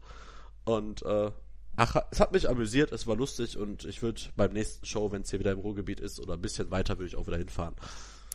Und 0.66 1.04
äh, 1.04 1.32
ach, 1.76 1.96
es 2.12 2.20
hat 2.20 2.32
mich 2.32 2.50
amüsiert, 2.50 2.92
es 2.92 3.08
war 3.08 3.16
lustig 3.16 3.58
und 3.58 3.86
ich 3.86 4.02
würde 4.02 4.22
beim 4.36 4.54
nächsten 4.54 4.86
Show, 4.86 5.12
wenn 5.12 5.22
es 5.22 5.30
hier 5.30 5.40
wieder 5.40 5.52
im 5.52 5.60
Ruhrgebiet 5.60 6.00
ist 6.00 6.20
oder 6.20 6.34
ein 6.34 6.42
bisschen 6.42 6.72
weiter, 6.72 6.98
würde 6.98 7.08
ich 7.08 7.16
auch 7.16 7.28
wieder 7.28 7.38
hinfahren. 7.38 7.76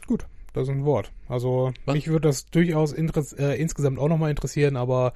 Gut, 0.07 0.27
das 0.53 0.65
ist 0.65 0.71
ein 0.71 0.85
Wort. 0.85 1.13
Also 1.29 1.73
Was? 1.85 1.95
mich 1.95 2.09
würde 2.09 2.29
das 2.29 2.47
durchaus 2.47 2.93
äh, 2.93 3.55
insgesamt 3.55 3.99
auch 3.99 4.09
nochmal 4.09 4.31
interessieren, 4.31 4.77
aber 4.77 5.13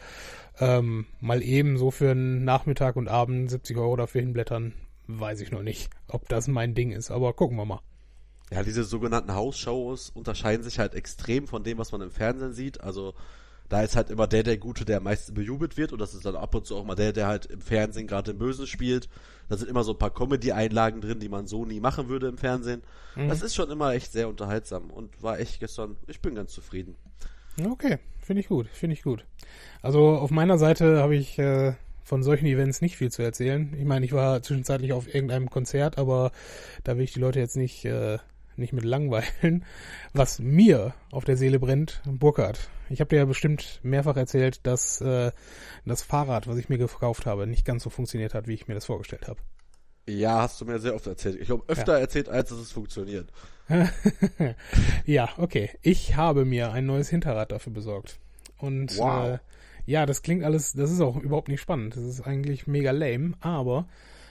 ähm, 0.58 1.06
mal 1.20 1.42
eben 1.42 1.78
so 1.78 1.90
für 1.90 2.10
einen 2.10 2.44
Nachmittag 2.44 2.96
und 2.96 3.08
Abend 3.08 3.50
70 3.50 3.76
Euro 3.76 3.96
dafür 3.96 4.20
hinblättern, 4.20 4.74
weiß 5.06 5.40
ich 5.40 5.50
noch 5.50 5.62
nicht, 5.62 5.90
ob 6.08 6.28
das 6.28 6.48
mein 6.48 6.74
Ding 6.74 6.92
ist. 6.92 7.10
Aber 7.10 7.32
gucken 7.32 7.56
wir 7.56 7.64
mal. 7.64 7.80
Ja, 8.50 8.62
diese 8.62 8.84
sogenannten 8.84 9.34
House-Shows 9.34 10.10
unterscheiden 10.10 10.62
sich 10.62 10.78
halt 10.78 10.94
extrem 10.94 11.46
von 11.46 11.64
dem, 11.64 11.78
was 11.78 11.92
man 11.92 12.02
im 12.02 12.10
Fernsehen 12.10 12.52
sieht. 12.52 12.80
Also 12.80 13.14
da 13.68 13.82
ist 13.82 13.96
halt 13.96 14.10
immer 14.10 14.26
der 14.26 14.42
der 14.42 14.58
Gute, 14.58 14.84
der 14.84 14.98
am 14.98 15.04
meisten 15.04 15.34
bejubelt 15.34 15.76
wird 15.76 15.92
und 15.92 15.98
das 15.98 16.14
ist 16.14 16.26
dann 16.26 16.36
ab 16.36 16.54
und 16.54 16.66
zu 16.66 16.76
auch 16.76 16.84
mal 16.84 16.94
der, 16.94 17.12
der 17.12 17.26
halt 17.26 17.46
im 17.46 17.60
Fernsehen 17.60 18.06
gerade 18.06 18.32
den 18.32 18.38
Bösen 18.38 18.66
spielt. 18.66 19.08
Da 19.48 19.56
sind 19.56 19.70
immer 19.70 19.84
so 19.84 19.92
ein 19.92 19.98
paar 19.98 20.12
Comedy-Einlagen 20.12 21.00
drin, 21.00 21.20
die 21.20 21.28
man 21.28 21.46
so 21.46 21.64
nie 21.64 21.80
machen 21.80 22.08
würde 22.08 22.28
im 22.28 22.38
Fernsehen. 22.38 22.82
Das 23.16 23.42
ist 23.42 23.54
schon 23.54 23.70
immer 23.70 23.92
echt 23.92 24.12
sehr 24.12 24.28
unterhaltsam 24.28 24.90
und 24.90 25.22
war 25.22 25.38
echt 25.38 25.60
gestern, 25.60 25.96
ich 26.06 26.20
bin 26.20 26.34
ganz 26.34 26.52
zufrieden. 26.52 26.96
Okay, 27.64 27.98
finde 28.20 28.40
ich 28.40 28.48
gut, 28.48 28.68
finde 28.68 28.94
ich 28.94 29.02
gut. 29.02 29.24
Also 29.82 30.08
auf 30.08 30.30
meiner 30.30 30.58
Seite 30.58 31.00
habe 31.00 31.14
ich 31.14 31.38
äh, 31.38 31.74
von 32.02 32.22
solchen 32.22 32.46
Events 32.46 32.80
nicht 32.80 32.96
viel 32.96 33.10
zu 33.10 33.22
erzählen. 33.22 33.74
Ich 33.78 33.84
meine, 33.84 34.04
ich 34.04 34.12
war 34.12 34.42
zwischenzeitlich 34.42 34.92
auf 34.92 35.12
irgendeinem 35.12 35.48
Konzert, 35.48 35.98
aber 35.98 36.32
da 36.82 36.96
will 36.96 37.04
ich 37.04 37.12
die 37.12 37.20
Leute 37.20 37.38
jetzt 37.38 37.56
nicht, 37.56 37.84
äh, 37.84 38.18
nicht 38.58 38.72
mit 38.72 38.84
langweilen. 38.84 39.64
Was 40.12 40.38
mir 40.38 40.94
auf 41.10 41.24
der 41.24 41.36
Seele 41.36 41.58
brennt, 41.58 42.02
Burkhard. 42.06 42.68
Ich 42.90 43.00
habe 43.00 43.08
dir 43.08 43.16
ja 43.16 43.24
bestimmt 43.24 43.80
mehrfach 43.82 44.16
erzählt, 44.16 44.66
dass 44.66 45.00
äh, 45.00 45.32
das 45.86 46.02
Fahrrad, 46.02 46.46
was 46.46 46.58
ich 46.58 46.68
mir 46.68 46.76
gekauft 46.76 47.24
habe, 47.24 47.46
nicht 47.46 47.64
ganz 47.64 47.82
so 47.82 47.88
funktioniert 47.88 48.34
hat, 48.34 48.46
wie 48.46 48.52
ich 48.52 48.68
mir 48.68 48.74
das 48.74 48.84
vorgestellt 48.84 49.26
habe. 49.26 49.40
Ja, 50.06 50.42
hast 50.42 50.60
du 50.60 50.66
mir 50.66 50.78
sehr 50.78 50.94
oft 50.94 51.06
erzählt. 51.06 51.40
Ich 51.40 51.46
glaube, 51.46 51.64
öfter 51.66 51.98
erzählt, 51.98 52.28
als 52.28 52.50
dass 52.50 52.58
es 52.58 52.72
funktioniert. 52.72 53.32
ja, 55.06 55.30
okay. 55.38 55.70
Ich 55.80 56.16
habe 56.16 56.44
mir 56.44 56.72
ein 56.72 56.84
neues 56.84 57.08
Hinterrad 57.08 57.52
dafür 57.52 57.72
besorgt. 57.72 58.18
Und 58.58 58.98
Wow. 58.98 59.34
äh, 59.34 59.38
ja, 59.86 60.04
das 60.06 60.22
klingt 60.22 60.44
alles, 60.44 60.72
das 60.72 60.90
ist 60.90 61.00
auch 61.00 61.16
überhaupt 61.16 61.48
nicht 61.48 61.60
spannend. 61.60 61.96
Das 61.96 62.04
ist 62.04 62.20
eigentlich 62.20 62.66
mega 62.66 62.90
lame, 62.90 63.32
aber 63.40 63.86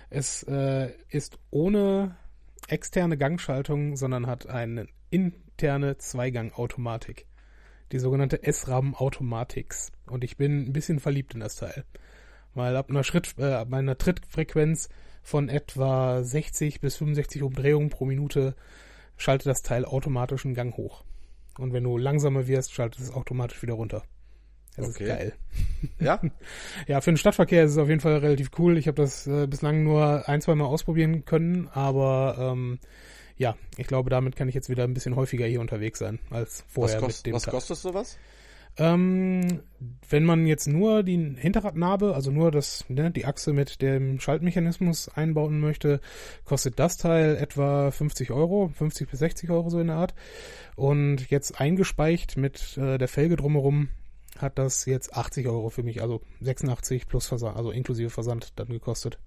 es 0.09 0.43
äh, 0.43 0.91
ist 1.09 1.39
ohne 1.49 2.15
externe 2.67 3.17
Gangschaltung, 3.17 3.95
sondern 3.95 4.27
hat 4.27 4.47
eine 4.47 4.87
interne 5.09 5.97
Zweigang-Automatik. 5.97 7.27
Die 7.91 7.99
sogenannte 7.99 8.43
S-Ram 8.43 8.95
Automatics. 8.95 9.91
Und 10.07 10.23
ich 10.23 10.37
bin 10.37 10.67
ein 10.67 10.73
bisschen 10.73 10.99
verliebt 10.99 11.33
in 11.33 11.39
das 11.39 11.55
Teil. 11.55 11.85
Weil 12.55 12.75
ab 12.75 12.89
einer 12.89 13.03
Schritt, 13.03 13.35
äh, 13.37 13.53
ab 13.53 13.71
einer 13.73 13.97
Trittfrequenz 13.97 14.89
von 15.21 15.49
etwa 15.49 16.23
60 16.23 16.81
bis 16.81 16.97
65 16.97 17.43
Umdrehungen 17.43 17.89
pro 17.89 18.05
Minute 18.05 18.55
schaltet 19.17 19.47
das 19.47 19.61
Teil 19.61 19.85
automatisch 19.85 20.45
einen 20.45 20.55
Gang 20.55 20.75
hoch. 20.75 21.03
Und 21.57 21.73
wenn 21.73 21.83
du 21.83 21.97
langsamer 21.97 22.47
wirst, 22.47 22.73
schaltet 22.73 23.01
es 23.01 23.11
automatisch 23.11 23.61
wieder 23.61 23.73
runter. 23.73 24.03
Das 24.75 24.89
Okay. 24.89 25.03
ist 25.03 25.09
geil. 25.09 25.33
Ja? 25.99 26.19
Ja, 26.87 27.01
für 27.01 27.11
den 27.11 27.17
Stadtverkehr 27.17 27.63
ist 27.63 27.71
es 27.71 27.77
auf 27.77 27.89
jeden 27.89 27.99
Fall 28.01 28.17
relativ 28.17 28.51
cool. 28.57 28.77
Ich 28.77 28.87
habe 28.87 29.01
das 29.01 29.27
äh, 29.27 29.47
bislang 29.47 29.83
nur 29.83 30.27
ein, 30.27 30.41
zwei 30.41 30.55
Mal 30.55 30.65
ausprobieren 30.65 31.25
können, 31.25 31.67
aber 31.73 32.35
ähm, 32.39 32.79
ja, 33.37 33.55
ich 33.77 33.87
glaube, 33.87 34.09
damit 34.09 34.35
kann 34.35 34.47
ich 34.49 34.55
jetzt 34.55 34.69
wieder 34.69 34.83
ein 34.83 34.93
bisschen 34.93 35.15
häufiger 35.15 35.45
hier 35.45 35.61
unterwegs 35.61 35.99
sein 35.99 36.19
als 36.29 36.63
vorher 36.67 36.97
was, 36.97 37.03
kost, 37.03 37.19
mit 37.19 37.27
dem 37.27 37.35
was 37.35 37.45
kostet 37.45 37.77
sowas? 37.77 38.17
Ähm, 38.75 39.61
wenn 40.09 40.25
man 40.25 40.47
jetzt 40.47 40.67
nur 40.67 41.03
die 41.03 41.35
Hinterradnabe, 41.37 42.15
also 42.15 42.31
nur 42.31 42.49
das, 42.49 42.85
ne, 42.89 43.11
die 43.11 43.25
Achse 43.25 43.53
mit 43.53 43.83
dem 43.83 44.19
Schaltmechanismus 44.19 45.09
einbauen 45.09 45.59
möchte, 45.59 45.99
kostet 46.43 46.79
das 46.79 46.97
Teil 46.97 47.35
etwa 47.35 47.91
50 47.91 48.31
Euro, 48.31 48.71
50 48.73 49.09
bis 49.09 49.19
60 49.19 49.51
Euro 49.51 49.69
so 49.69 49.79
in 49.79 49.87
der 49.87 49.97
Art. 49.97 50.15
Und 50.75 51.29
jetzt 51.29 51.59
eingespeicht 51.61 52.35
mit 52.35 52.75
äh, 52.77 52.97
der 52.97 53.07
Felge 53.07 53.35
drumherum 53.35 53.89
hat 54.37 54.57
das 54.57 54.85
jetzt 54.85 55.15
80 55.15 55.47
Euro 55.47 55.69
für 55.69 55.83
mich, 55.83 56.01
also 56.01 56.21
86 56.41 57.07
plus 57.07 57.27
Versand, 57.27 57.57
also 57.57 57.71
inklusive 57.71 58.09
Versand 58.09 58.53
dann 58.55 58.67
gekostet. 58.67 59.19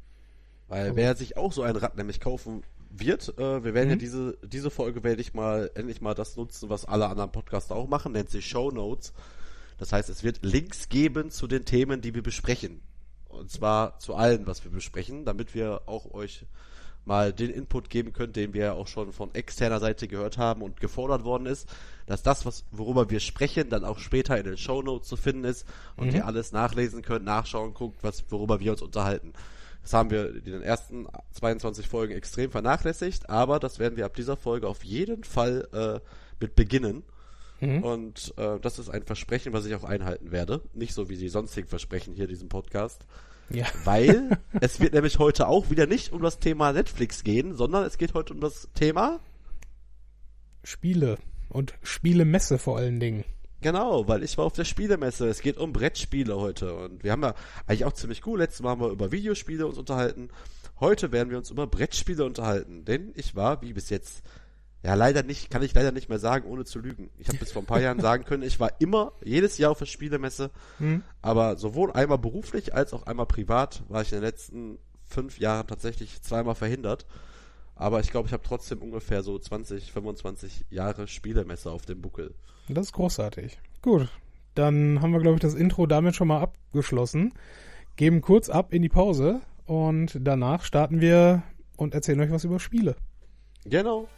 Weil 0.69 0.97
wer 0.97 1.15
sich 1.15 1.37
auch 1.37 1.53
so 1.53 1.63
ein 1.63 1.77
Rad 1.77 1.97
nämlich 1.97 2.21
kaufen 2.21 2.65
wird, 2.91 3.39
äh, 3.39 3.65
wir 3.65 3.75
werden 3.75 3.87
mhm. 3.87 3.95
ja 3.95 3.97
diese, 3.97 4.39
diese 4.45 4.71
Folge 4.71 5.05
werde 5.05 5.21
ich 5.21 5.35
mal 5.35 5.71
endlich 5.75 6.01
mal 6.01 6.15
das 6.15 6.37
nutzen, 6.37 6.69
was 6.69 6.85
alle 6.85 7.09
anderen 7.09 7.31
Podcaster 7.31 7.77
auch 7.77 7.89
machen, 7.89 8.13
nennt 8.13 8.31
sich 8.31 8.47
Show 8.47 8.71
Notes. 8.71 9.13
Das 9.79 9.93
heißt, 9.93 10.09
es 10.09 10.25
wird 10.25 10.41
Links 10.43 10.89
geben 10.89 11.31
zu 11.31 11.47
den 11.47 11.65
Themen, 11.65 12.01
die 12.01 12.15
wir 12.15 12.23
besprechen. 12.23 12.81
Und 13.29 13.51
zwar 13.51 13.99
zu 13.99 14.15
allen, 14.15 14.47
was 14.47 14.65
wir 14.65 14.71
besprechen, 14.71 15.25
damit 15.25 15.55
wir 15.55 15.83
auch 15.87 16.13
euch 16.13 16.47
mal 17.07 17.33
den 17.33 17.51
Input 17.51 17.89
geben 17.89 18.13
können, 18.13 18.33
den 18.33 18.53
wir 18.53 18.75
auch 18.75 18.89
schon 18.89 19.13
von 19.13 19.35
externer 19.35 19.81
Seite 19.81 20.09
gehört 20.09 20.39
haben 20.39 20.63
und 20.63 20.81
gefordert 20.81 21.25
worden 21.25 21.47
ist, 21.47 21.69
dass 22.07 22.23
das, 22.23 22.45
was, 22.45 22.65
worüber 22.71 23.11
wir 23.11 23.21
sprechen, 23.21 23.71
dann 23.71 23.85
auch 23.85 23.99
später 23.99 24.37
in 24.37 24.45
den 24.45 24.57
Show 24.57 24.83
Notes 24.83 25.09
zu 25.09 25.17
finden 25.17 25.45
ist 25.45 25.67
und 25.97 26.09
mhm. 26.09 26.17
ihr 26.17 26.27
alles 26.27 26.53
nachlesen 26.53 27.03
könnt, 27.03 27.25
nachschauen, 27.25 27.75
guckt, 27.75 27.99
was, 28.03 28.25
worüber 28.31 28.61
wir 28.61 28.73
uns 28.73 28.83
unterhalten. 28.83 29.33
Das 29.83 29.93
haben 29.93 30.11
wir 30.11 30.35
in 30.35 30.45
den 30.45 30.63
ersten 30.63 31.07
22 31.33 31.89
Folgen 31.89 32.13
extrem 32.13 32.51
vernachlässigt, 32.51 33.31
aber 33.31 33.61
das 33.61 33.79
werden 33.79 33.97
wir 33.97 34.05
ab 34.05 34.17
dieser 34.17 34.37
Folge 34.37 34.67
auf 34.67 34.83
jeden 34.83 35.23
Fall 35.23 35.69
äh, 35.73 36.01
mit 36.41 36.57
beginnen. 36.57 37.05
Mhm. 37.61 37.85
Und 37.85 38.35
äh, 38.37 38.59
das 38.61 38.81
ist 38.81 38.91
ein 38.91 39.05
Versprechen, 39.05 39.53
was 39.53 39.65
ich 39.65 39.75
auch 39.77 39.85
einhalten 39.85 40.33
werde. 40.33 40.61
Nicht 40.75 40.93
so 40.93 41.09
wie 41.09 41.17
die 41.17 41.29
sonstigen 41.29 41.69
Versprechen 41.69 42.15
hier 42.15 42.25
in 42.25 42.31
diesem 42.31 42.49
Podcast. 42.49 43.07
Ja. 43.51 43.67
Weil 43.85 44.39
es 44.61 44.81
wird 44.81 44.95
nämlich 44.95 45.19
heute 45.19 45.49
auch 45.49 45.71
wieder 45.71 45.87
nicht 45.87 46.13
um 46.13 46.23
das 46.23 46.39
Thema 46.39 46.73
Netflix 46.73 47.25
gehen, 47.25 47.55
sondern 47.55 47.85
es 47.85 47.99
geht 47.99 48.15
heute 48.15 48.35
um 48.35 48.41
das 48.41 48.69
Thema 48.75 49.21
Spiele 50.65 51.19
und 51.49 51.75
Spielemesse 51.83 52.59
vor 52.59 52.79
allen 52.79 52.99
Dingen. 52.99 53.25
Genau, 53.63 54.07
weil 54.07 54.23
ich 54.23 54.37
war 54.37 54.45
auf 54.45 54.53
der 54.53 54.65
Spielemesse. 54.65 55.29
Es 55.29 55.41
geht 55.41 55.57
um 55.57 55.73
Brettspiele 55.73 56.37
heute 56.37 56.75
und 56.75 57.03
wir 57.03 57.13
haben 57.13 57.23
ja 57.23 57.35
eigentlich 57.67 57.85
auch 57.85 57.93
ziemlich 57.93 58.27
cool. 58.27 58.39
Letztes 58.39 58.63
Mal 58.63 58.71
haben 58.71 58.81
wir 58.81 58.91
über 58.91 59.13
Videospiele 59.13 59.67
uns 59.67 59.79
unterhalten. 59.79 60.29
Heute 60.79 61.11
werden 61.11 61.31
wir 61.31 61.39
uns 61.39 61.51
über 61.51 61.67
Brettspiele 61.67 62.25
unterhalten, 62.25 62.85
denn 62.85 63.13
ich 63.15 63.35
war 63.35 63.63
wie 63.63 63.73
bis 63.73 63.89
jetzt 63.89 64.23
ja, 64.83 64.95
leider 64.95 65.23
nicht, 65.23 65.51
kann 65.51 65.63
ich 65.63 65.75
leider 65.75 65.93
nicht 65.93 66.09
mehr 66.09 66.19
sagen, 66.19 66.49
ohne 66.49 66.65
zu 66.65 66.79
lügen. 66.79 67.11
Ich 67.19 67.29
habe 67.29 67.39
bis 67.39 67.53
vor 67.53 67.63
ein 67.63 67.67
paar 67.67 67.81
Jahren 67.81 68.01
sagen 68.01 68.25
können, 68.25 68.43
ich 68.43 68.61
war 68.61 68.81
immer, 68.81 69.13
jedes 69.25 69.59
Jahr 69.59 69.73
auf 69.73 69.79
der 69.79 69.87
Spielemesse, 69.87 70.51
hm. 70.79 71.03
aber 71.23 71.57
sowohl 71.57 71.93
einmal 71.93 72.19
beruflich 72.19 72.75
als 72.75 72.93
auch 72.93 73.07
einmal 73.07 73.27
privat 73.27 73.83
war 73.89 74.03
ich 74.03 74.13
in 74.13 74.19
den 74.19 74.25
letzten 74.25 74.79
fünf 75.05 75.39
Jahren 75.39 75.67
tatsächlich 75.67 76.21
zweimal 76.23 76.55
verhindert. 76.55 77.07
Aber 77.75 78.01
ich 78.01 78.11
glaube, 78.11 78.27
ich 78.27 78.33
habe 78.33 78.43
trotzdem 78.43 78.81
ungefähr 78.81 79.23
so 79.23 79.39
20, 79.39 79.93
25 79.93 80.67
Jahre 80.71 81.07
Spielemesse 81.09 81.71
auf 81.71 81.85
dem 81.85 82.01
Buckel. 82.01 82.35
Das 82.69 82.87
ist 82.87 82.93
großartig. 82.93 83.59
Gut, 83.83 84.09
dann 84.55 85.03
haben 85.03 85.13
wir, 85.13 85.21
glaube 85.21 85.37
ich, 85.37 85.43
das 85.43 85.55
Intro 85.55 85.87
damit 85.87 86.17
schon 86.17 86.29
mal 86.29 86.41
abgeschlossen. 86.41 87.35
Geben 87.97 88.23
kurz 88.23 88.49
ab 88.49 88.73
in 88.73 88.83
die 88.83 88.89
Pause 88.89 89.41
und 89.67 90.19
danach 90.21 90.65
starten 90.65 91.01
wir 91.01 91.43
und 91.77 91.95
erzählen 91.95 92.21
euch 92.21 92.31
was 92.31 92.45
über 92.45 92.59
Spiele. 92.59 92.97
Genau. 93.65 94.09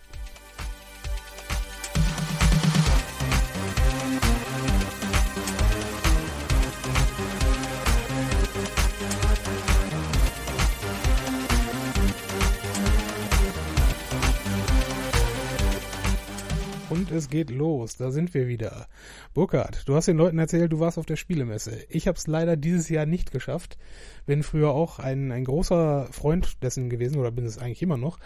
Und 17.09 17.17
es 17.17 17.31
geht 17.31 17.49
los. 17.49 17.97
Da 17.97 18.11
sind 18.11 18.35
wir 18.35 18.49
wieder. 18.49 18.87
Burkhard, 19.33 19.89
du 19.89 19.95
hast 19.95 20.09
den 20.09 20.19
Leuten 20.19 20.39
erzählt, 20.39 20.73
du 20.73 20.81
warst 20.81 20.99
auf 20.99 21.07
der 21.07 21.17
Spielemesse. 21.17 21.87
Ich 21.89 22.07
habe 22.07 22.19
es 22.19 22.27
leider 22.27 22.55
dieses 22.57 22.91
Jahr 22.91 23.07
nicht 23.07 23.31
geschafft. 23.31 23.79
Bin 24.27 24.43
früher 24.43 24.73
auch 24.73 24.99
ein, 24.99 25.33
ein 25.33 25.45
großer 25.45 26.09
Freund 26.11 26.63
dessen 26.63 26.91
gewesen, 26.91 27.19
oder 27.19 27.31
bin 27.31 27.47
es 27.47 27.57
eigentlich 27.57 27.81
immer 27.81 27.97
noch, 27.97 28.19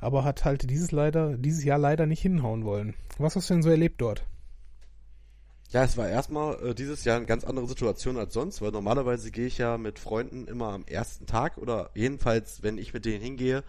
aber 0.00 0.24
hat 0.24 0.44
halt 0.44 0.68
dieses 0.68 0.90
leider, 0.90 1.36
dieses 1.36 1.62
Jahr 1.62 1.78
leider 1.78 2.06
nicht 2.06 2.22
hinhauen 2.22 2.64
wollen. 2.64 2.94
Was 3.18 3.36
hast 3.36 3.50
du 3.50 3.54
denn 3.54 3.62
so 3.62 3.70
erlebt 3.70 4.00
dort? 4.00 4.26
Ja, 5.70 5.84
es 5.84 5.96
war 5.96 6.08
erstmal 6.08 6.70
äh, 6.70 6.74
dieses 6.74 7.04
Jahr 7.04 7.16
eine 7.16 7.26
ganz 7.26 7.44
andere 7.44 7.68
Situation 7.68 8.16
als 8.16 8.34
sonst, 8.34 8.60
weil 8.62 8.72
normalerweise 8.72 9.30
gehe 9.30 9.46
ich 9.46 9.58
ja 9.58 9.78
mit 9.78 10.00
Freunden 10.00 10.48
immer 10.48 10.72
am 10.72 10.84
ersten 10.86 11.26
Tag 11.26 11.56
oder 11.58 11.90
jedenfalls, 11.94 12.64
wenn 12.64 12.78
ich 12.78 12.92
mit 12.92 13.04
denen 13.04 13.22
hingehe, 13.22 13.62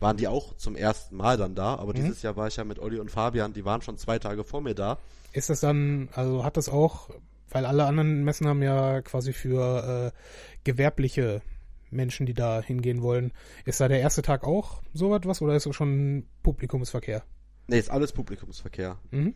waren 0.00 0.16
die 0.16 0.28
auch 0.28 0.56
zum 0.56 0.76
ersten 0.76 1.16
Mal 1.16 1.36
dann 1.36 1.54
da, 1.54 1.74
aber 1.74 1.92
mhm. 1.92 1.96
dieses 1.96 2.22
Jahr 2.22 2.36
war 2.36 2.46
ich 2.46 2.56
ja 2.56 2.64
mit 2.64 2.78
Olli 2.78 2.98
und 3.00 3.10
Fabian, 3.10 3.52
die 3.52 3.64
waren 3.64 3.82
schon 3.82 3.96
zwei 3.96 4.18
Tage 4.18 4.44
vor 4.44 4.60
mir 4.60 4.74
da. 4.74 4.98
Ist 5.32 5.50
das 5.50 5.60
dann, 5.60 6.08
also 6.12 6.44
hat 6.44 6.56
das 6.56 6.68
auch, 6.68 7.10
weil 7.50 7.66
alle 7.66 7.84
anderen 7.84 8.24
Messen 8.24 8.46
haben 8.46 8.62
ja 8.62 9.02
quasi 9.02 9.32
für 9.32 10.12
äh, 10.12 10.18
gewerbliche 10.64 11.42
Menschen, 11.90 12.26
die 12.26 12.34
da 12.34 12.60
hingehen 12.60 13.02
wollen. 13.02 13.32
Ist 13.64 13.80
da 13.80 13.88
der 13.88 14.00
erste 14.00 14.22
Tag 14.22 14.44
auch 14.44 14.82
so 14.92 15.14
etwas 15.14 15.42
oder 15.42 15.56
ist 15.56 15.66
es 15.66 15.74
schon 15.74 16.26
Publikumsverkehr? 16.42 17.22
Nee, 17.66 17.78
ist 17.78 17.90
alles 17.90 18.12
Publikumsverkehr. 18.12 18.98
Mhm. 19.10 19.34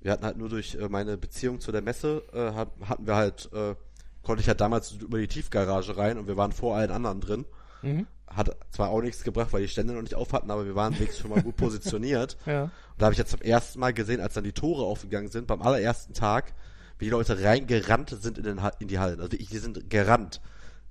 Wir 0.00 0.12
hatten 0.12 0.24
halt 0.24 0.36
nur 0.36 0.48
durch 0.48 0.76
äh, 0.76 0.88
meine 0.88 1.16
Beziehung 1.16 1.60
zu 1.60 1.72
der 1.72 1.82
Messe, 1.82 2.22
äh, 2.32 2.86
hatten 2.86 3.06
wir 3.06 3.16
halt, 3.16 3.50
äh, 3.52 3.74
konnte 4.22 4.42
ich 4.42 4.48
halt 4.48 4.60
damals 4.60 4.92
über 4.92 5.18
die 5.18 5.28
Tiefgarage 5.28 5.96
rein 5.96 6.18
und 6.18 6.28
wir 6.28 6.36
waren 6.36 6.52
vor 6.52 6.76
allen 6.76 6.90
anderen 6.90 7.20
drin. 7.20 7.44
Mhm 7.82 8.06
hat 8.34 8.56
zwar 8.70 8.90
auch 8.90 9.00
nichts 9.00 9.24
gebracht, 9.24 9.52
weil 9.52 9.62
die 9.62 9.68
Stände 9.68 9.94
noch 9.94 10.02
nicht 10.02 10.14
auf 10.14 10.32
hatten, 10.32 10.50
aber 10.50 10.66
wir 10.66 10.74
waren 10.74 10.94
wenigstens 10.94 11.20
schon 11.20 11.30
mal 11.30 11.42
gut 11.42 11.56
positioniert. 11.56 12.36
ja. 12.46 12.64
Und 12.64 12.72
da 12.98 13.06
habe 13.06 13.12
ich 13.12 13.18
jetzt 13.18 13.30
zum 13.30 13.40
ersten 13.40 13.80
Mal 13.80 13.92
gesehen, 13.92 14.20
als 14.20 14.34
dann 14.34 14.44
die 14.44 14.52
Tore 14.52 14.84
aufgegangen 14.84 15.30
sind, 15.30 15.46
beim 15.46 15.62
allerersten 15.62 16.14
Tag, 16.14 16.52
wie 16.98 17.06
die 17.06 17.10
Leute 17.10 17.42
reingerannt 17.42 18.10
sind 18.20 18.38
in, 18.38 18.44
den, 18.44 18.60
in 18.80 18.88
die 18.88 18.98
Hallen. 18.98 19.20
Also 19.20 19.36
die 19.36 19.44
sind 19.58 19.88
gerannt. 19.88 20.40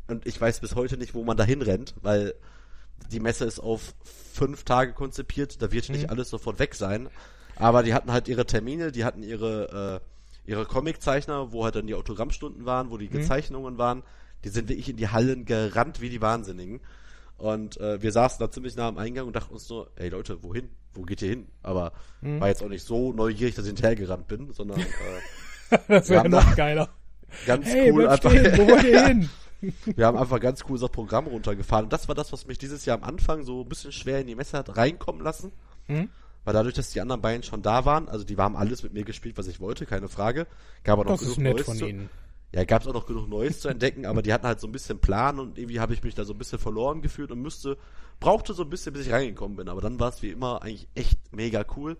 Und 0.07 0.25
ich 0.25 0.39
weiß 0.39 0.61
bis 0.61 0.75
heute 0.75 0.97
nicht, 0.97 1.13
wo 1.13 1.23
man 1.23 1.37
dahin 1.37 1.61
rennt, 1.61 1.95
weil 2.01 2.33
die 3.11 3.19
Messe 3.19 3.45
ist 3.45 3.59
auf 3.59 3.93
fünf 4.33 4.63
Tage 4.63 4.93
konzipiert, 4.93 5.61
da 5.61 5.71
wird 5.71 5.89
mhm. 5.89 5.95
nicht 5.95 6.09
alles 6.09 6.29
sofort 6.29 6.59
weg 6.59 6.75
sein. 6.75 7.09
Aber 7.57 7.83
die 7.83 7.93
hatten 7.93 8.11
halt 8.11 8.27
ihre 8.27 8.45
Termine, 8.45 8.91
die 8.91 9.03
hatten 9.03 9.23
ihre, 9.23 10.01
äh, 10.45 10.49
ihre 10.49 10.65
Comiczeichner, 10.65 11.51
wo 11.51 11.65
halt 11.65 11.75
dann 11.75 11.87
die 11.87 11.95
Autogrammstunden 11.95 12.65
waren, 12.65 12.89
wo 12.89 12.97
die 12.97 13.09
mhm. 13.09 13.13
Gezeichnungen 13.13 13.77
waren. 13.77 14.03
Die 14.43 14.49
sind 14.49 14.69
wirklich 14.69 14.89
in 14.89 14.97
die 14.97 15.09
Hallen 15.09 15.45
gerannt 15.45 16.01
wie 16.01 16.09
die 16.09 16.21
Wahnsinnigen. 16.21 16.81
Und 17.37 17.79
äh, 17.79 18.01
wir 18.01 18.11
saßen 18.11 18.39
da 18.39 18.49
ziemlich 18.49 18.75
nah 18.75 18.87
am 18.87 18.97
Eingang 18.97 19.27
und 19.27 19.35
dachten 19.35 19.53
uns 19.53 19.69
nur, 19.69 19.91
ey 19.95 20.09
Leute, 20.09 20.41
wohin? 20.43 20.69
Wo 20.93 21.03
geht 21.03 21.21
ihr 21.21 21.29
hin? 21.29 21.47
Aber 21.61 21.93
mhm. 22.21 22.39
war 22.39 22.47
jetzt 22.47 22.63
auch 22.63 22.69
nicht 22.69 22.83
so 22.83 23.13
neugierig, 23.13 23.55
dass 23.55 23.65
ich 23.65 23.69
hinterhergerannt 23.69 24.27
bin, 24.27 24.51
sondern 24.53 24.79
äh, 24.79 25.77
das 25.87 26.09
wäre 26.09 26.27
noch 26.27 26.55
geiler. 26.55 26.89
Ganz 27.45 27.67
hey, 27.67 27.91
cool 27.91 28.07
einfach. 28.07 28.31
Stehen, 28.31 28.57
wo 28.57 28.67
wollt 28.67 28.83
ihr 28.83 29.05
hin? 29.05 29.29
wir 29.95 30.05
haben 30.05 30.17
einfach 30.17 30.39
ganz 30.39 30.63
cool 30.69 30.79
das 30.79 30.89
Programm 30.89 31.27
runtergefahren. 31.27 31.85
Und 31.85 31.93
das 31.93 32.07
war 32.07 32.15
das, 32.15 32.33
was 32.33 32.47
mich 32.47 32.57
dieses 32.57 32.85
Jahr 32.85 32.97
am 32.97 33.03
Anfang 33.03 33.43
so 33.43 33.61
ein 33.61 33.69
bisschen 33.69 33.91
schwer 33.91 34.21
in 34.21 34.27
die 34.27 34.35
Messe 34.35 34.57
hat 34.57 34.75
reinkommen 34.75 35.21
lassen. 35.21 35.51
Mhm. 35.87 36.09
Weil 36.43 36.53
dadurch, 36.53 36.75
dass 36.75 36.91
die 36.91 37.01
anderen 37.01 37.21
beiden 37.21 37.43
schon 37.43 37.61
da 37.61 37.85
waren, 37.85 38.07
also 38.07 38.23
die 38.23 38.37
haben 38.37 38.55
alles 38.55 38.81
mit 38.81 38.93
mir 38.93 39.03
gespielt, 39.03 39.37
was 39.37 39.47
ich 39.47 39.59
wollte, 39.59 39.85
keine 39.85 40.07
Frage. 40.07 40.47
Gab 40.83 40.99
aber 40.99 41.11
noch 41.11 41.19
das 41.19 41.27
ist 41.27 41.37
nett 41.37 41.61
von 41.61 41.77
ihnen 41.77 42.09
ja, 42.53 42.63
gab 42.63 42.81
es 42.81 42.87
auch 42.87 42.93
noch 42.93 43.05
genug 43.05 43.27
Neues 43.27 43.59
zu 43.59 43.67
entdecken, 43.67 44.05
aber 44.05 44.21
die 44.21 44.31
hatten 44.31 44.47
halt 44.47 44.59
so 44.59 44.67
ein 44.67 44.71
bisschen 44.71 44.99
Plan 44.99 45.39
und 45.39 45.57
irgendwie 45.57 45.79
habe 45.79 45.93
ich 45.93 46.03
mich 46.03 46.15
da 46.15 46.23
so 46.23 46.33
ein 46.33 46.37
bisschen 46.37 46.59
verloren 46.59 47.01
gefühlt 47.01 47.31
und 47.31 47.41
müsste, 47.41 47.77
brauchte 48.19 48.53
so 48.53 48.63
ein 48.63 48.69
bisschen, 48.69 48.93
bis 48.93 49.05
ich 49.05 49.11
reingekommen 49.11 49.57
bin. 49.57 49.69
Aber 49.69 49.81
dann 49.81 49.99
war 49.99 50.09
es 50.09 50.21
wie 50.21 50.29
immer 50.29 50.61
eigentlich 50.61 50.87
echt 50.95 51.19
mega 51.33 51.65
cool. 51.75 51.97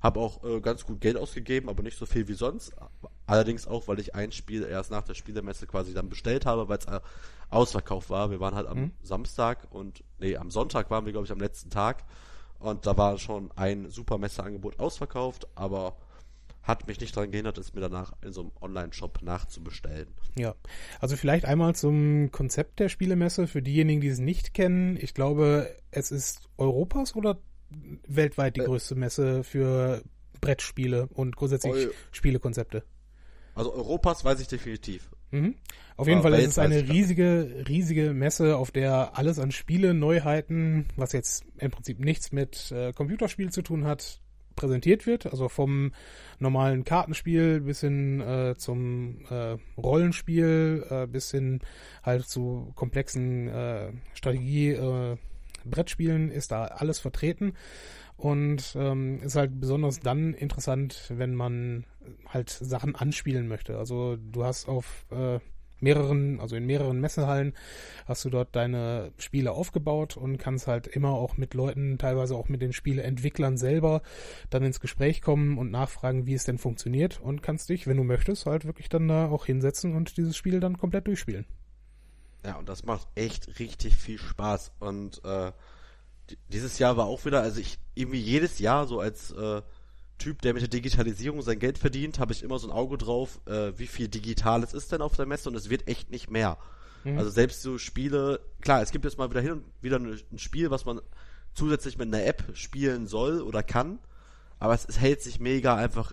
Hab 0.00 0.16
auch 0.16 0.44
äh, 0.44 0.60
ganz 0.60 0.86
gut 0.86 1.00
Geld 1.00 1.16
ausgegeben, 1.16 1.68
aber 1.68 1.82
nicht 1.82 1.98
so 1.98 2.06
viel 2.06 2.28
wie 2.28 2.34
sonst. 2.34 2.72
Allerdings 3.26 3.66
auch, 3.66 3.88
weil 3.88 3.98
ich 3.98 4.14
ein 4.14 4.32
Spiel 4.32 4.62
erst 4.62 4.90
nach 4.90 5.02
der 5.02 5.14
Spielermesse 5.14 5.66
quasi 5.66 5.92
dann 5.92 6.08
bestellt 6.08 6.46
habe, 6.46 6.68
weil 6.68 6.78
es 6.78 6.86
äh, 6.86 7.00
ausverkauft 7.50 8.08
war. 8.10 8.30
Wir 8.30 8.40
waren 8.40 8.54
halt 8.54 8.68
am 8.68 8.78
mhm. 8.78 8.90
Samstag 9.02 9.66
und, 9.70 10.04
nee, 10.18 10.36
am 10.36 10.50
Sonntag 10.50 10.90
waren 10.90 11.04
wir, 11.04 11.12
glaube 11.12 11.26
ich, 11.26 11.32
am 11.32 11.40
letzten 11.40 11.68
Tag. 11.68 12.04
Und 12.60 12.86
da 12.86 12.96
war 12.96 13.18
schon 13.18 13.50
ein 13.56 13.90
super 13.90 14.18
Messeangebot 14.18 14.78
ausverkauft, 14.78 15.48
aber 15.54 15.96
hat 16.62 16.86
mich 16.86 17.00
nicht 17.00 17.16
daran 17.16 17.30
gehindert, 17.30 17.58
es 17.58 17.74
mir 17.74 17.80
danach 17.80 18.12
in 18.22 18.32
so 18.32 18.42
einem 18.42 18.52
Online-Shop 18.60 19.22
nachzubestellen. 19.22 20.08
Ja, 20.38 20.54
also 21.00 21.16
vielleicht 21.16 21.44
einmal 21.44 21.74
zum 21.74 22.30
Konzept 22.30 22.80
der 22.80 22.88
Spielemesse 22.88 23.46
für 23.46 23.62
diejenigen, 23.62 24.00
die 24.00 24.08
es 24.08 24.18
nicht 24.18 24.54
kennen. 24.54 24.96
Ich 25.00 25.14
glaube, 25.14 25.74
es 25.90 26.10
ist 26.10 26.48
Europas 26.58 27.16
oder 27.16 27.38
weltweit 28.06 28.56
die 28.56 28.60
äh, 28.60 28.64
größte 28.64 28.94
Messe 28.94 29.44
für 29.44 30.02
Brettspiele 30.40 31.08
und 31.14 31.36
grundsätzlich 31.36 31.72
Eu 31.72 31.90
Spielekonzepte. 32.12 32.84
Also 33.54 33.72
Europas 33.74 34.24
weiß 34.24 34.40
ich 34.40 34.48
definitiv. 34.48 35.10
Mhm. 35.30 35.54
Auf 35.96 36.08
jeden 36.08 36.20
Aber 36.20 36.30
Fall 36.30 36.40
ist 36.40 36.50
es 36.50 36.58
eine 36.58 36.88
riesige, 36.88 37.64
riesige 37.68 38.12
Messe, 38.12 38.56
auf 38.56 38.70
der 38.70 39.16
alles 39.18 39.38
an 39.38 39.52
Spiele, 39.52 39.94
Neuheiten, 39.94 40.86
was 40.96 41.12
jetzt 41.12 41.44
im 41.58 41.70
Prinzip 41.70 42.00
nichts 42.00 42.32
mit 42.32 42.72
äh, 42.72 42.92
Computerspiel 42.92 43.50
zu 43.50 43.62
tun 43.62 43.84
hat, 43.84 44.20
präsentiert 44.60 45.06
wird, 45.06 45.26
also 45.26 45.48
vom 45.48 45.92
normalen 46.38 46.84
Kartenspiel 46.84 47.60
bis 47.60 47.80
hin 47.80 48.20
äh, 48.20 48.54
zum 48.56 49.24
äh, 49.30 49.56
Rollenspiel, 49.78 50.84
äh, 50.90 51.06
bis 51.06 51.30
hin 51.30 51.60
halt 52.02 52.26
zu 52.26 52.70
komplexen 52.74 53.48
äh, 53.48 53.92
Strategie, 54.12 54.72
äh, 54.72 55.16
Brettspielen 55.64 56.30
ist 56.30 56.52
da 56.52 56.64
alles 56.64 56.98
vertreten 56.98 57.54
und 58.16 58.74
ähm, 58.76 59.22
ist 59.22 59.36
halt 59.36 59.60
besonders 59.60 60.00
dann 60.00 60.34
interessant, 60.34 61.06
wenn 61.08 61.34
man 61.34 61.84
halt 62.26 62.50
Sachen 62.50 62.94
anspielen 62.94 63.48
möchte. 63.48 63.78
Also 63.78 64.16
du 64.16 64.44
hast 64.44 64.68
auf 64.68 65.06
äh, 65.10 65.38
mehreren, 65.82 66.40
also 66.40 66.56
in 66.56 66.66
mehreren 66.66 67.00
Messehallen 67.00 67.54
hast 68.06 68.24
du 68.24 68.30
dort 68.30 68.54
deine 68.56 69.12
Spiele 69.18 69.52
aufgebaut 69.52 70.16
und 70.16 70.38
kannst 70.38 70.66
halt 70.66 70.86
immer 70.86 71.10
auch 71.10 71.36
mit 71.36 71.54
Leuten, 71.54 71.98
teilweise 71.98 72.36
auch 72.36 72.48
mit 72.48 72.62
den 72.62 72.72
Spieleentwicklern 72.72 73.56
selber, 73.56 74.02
dann 74.50 74.62
ins 74.62 74.80
Gespräch 74.80 75.22
kommen 75.22 75.58
und 75.58 75.70
nachfragen, 75.70 76.26
wie 76.26 76.34
es 76.34 76.44
denn 76.44 76.58
funktioniert 76.58 77.20
und 77.20 77.42
kannst 77.42 77.68
dich, 77.68 77.86
wenn 77.86 77.96
du 77.96 78.04
möchtest, 78.04 78.46
halt 78.46 78.64
wirklich 78.64 78.88
dann 78.88 79.08
da 79.08 79.28
auch 79.28 79.46
hinsetzen 79.46 79.94
und 79.94 80.16
dieses 80.16 80.36
Spiel 80.36 80.60
dann 80.60 80.78
komplett 80.78 81.06
durchspielen. 81.06 81.46
Ja, 82.44 82.56
und 82.56 82.68
das 82.68 82.84
macht 82.84 83.08
echt 83.14 83.58
richtig 83.58 83.96
viel 83.96 84.18
Spaß. 84.18 84.72
Und 84.78 85.22
äh, 85.24 85.52
dieses 86.48 86.78
Jahr 86.78 86.96
war 86.96 87.06
auch 87.06 87.24
wieder, 87.24 87.42
also 87.42 87.60
ich 87.60 87.78
irgendwie 87.94 88.20
jedes 88.20 88.58
Jahr 88.58 88.86
so 88.86 89.00
als 89.00 89.30
äh, 89.32 89.62
Typ, 90.20 90.40
der 90.42 90.54
mit 90.54 90.62
der 90.62 90.68
Digitalisierung 90.68 91.42
sein 91.42 91.58
Geld 91.58 91.78
verdient, 91.78 92.20
habe 92.20 92.32
ich 92.32 92.44
immer 92.44 92.58
so 92.58 92.68
ein 92.68 92.72
Auge 92.72 92.96
drauf, 92.96 93.40
äh, 93.46 93.72
wie 93.76 93.88
viel 93.88 94.06
Digitales 94.06 94.72
ist 94.72 94.92
denn 94.92 95.02
auf 95.02 95.16
der 95.16 95.26
Messe 95.26 95.48
und 95.48 95.56
es 95.56 95.68
wird 95.68 95.88
echt 95.88 96.10
nicht 96.10 96.30
mehr. 96.30 96.58
Mhm. 97.02 97.18
Also 97.18 97.30
selbst 97.30 97.62
so 97.62 97.78
Spiele, 97.78 98.40
klar, 98.60 98.82
es 98.82 98.92
gibt 98.92 99.04
jetzt 99.04 99.18
mal 99.18 99.30
wieder 99.30 99.40
hin 99.40 99.52
und 99.52 99.64
wieder 99.80 99.98
ein 99.98 100.38
Spiel, 100.38 100.70
was 100.70 100.84
man 100.84 101.00
zusätzlich 101.54 101.98
mit 101.98 102.08
einer 102.08 102.24
App 102.24 102.44
spielen 102.54 103.06
soll 103.08 103.40
oder 103.40 103.62
kann, 103.62 103.98
aber 104.58 104.74
es, 104.74 104.84
es 104.84 105.00
hält 105.00 105.22
sich 105.22 105.40
mega 105.40 105.74
einfach 105.74 106.12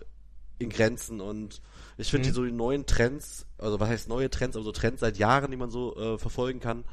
in 0.58 0.70
Grenzen 0.70 1.20
und 1.20 1.62
ich 1.96 2.10
finde 2.10 2.26
mhm. 2.26 2.30
die 2.30 2.34
so 2.34 2.44
die 2.44 2.52
neuen 2.52 2.86
Trends, 2.86 3.46
also 3.58 3.78
was 3.78 3.88
heißt 3.88 4.08
neue 4.08 4.30
Trends, 4.30 4.56
aber 4.56 4.64
so 4.64 4.72
Trends 4.72 5.00
seit 5.00 5.18
Jahren, 5.18 5.50
die 5.50 5.56
man 5.56 5.70
so 5.70 5.96
äh, 5.96 6.18
verfolgen 6.18 6.58
kann, 6.58 6.84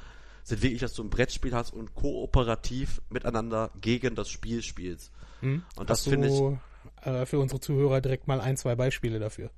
sind 0.44 0.62
wirklich, 0.62 0.82
dass 0.82 0.94
du 0.94 1.04
ein 1.04 1.10
Brettspiel 1.10 1.56
hast 1.56 1.74
und 1.74 1.96
kooperativ 1.96 3.02
miteinander 3.10 3.72
gegen 3.82 4.14
das 4.14 4.30
Spiel 4.30 4.62
spielst. 4.62 5.12
Mhm. 5.42 5.64
Und 5.76 5.90
das 5.90 6.04
finde 6.04 6.28
ich 6.28 6.40
äh, 7.06 7.26
für 7.26 7.40
unsere 7.40 7.60
Zuhörer 7.60 8.02
direkt 8.02 8.28
mal 8.28 8.42
ein, 8.42 8.58
zwei 8.58 8.76
Beispiele 8.76 9.20
dafür. 9.20 9.50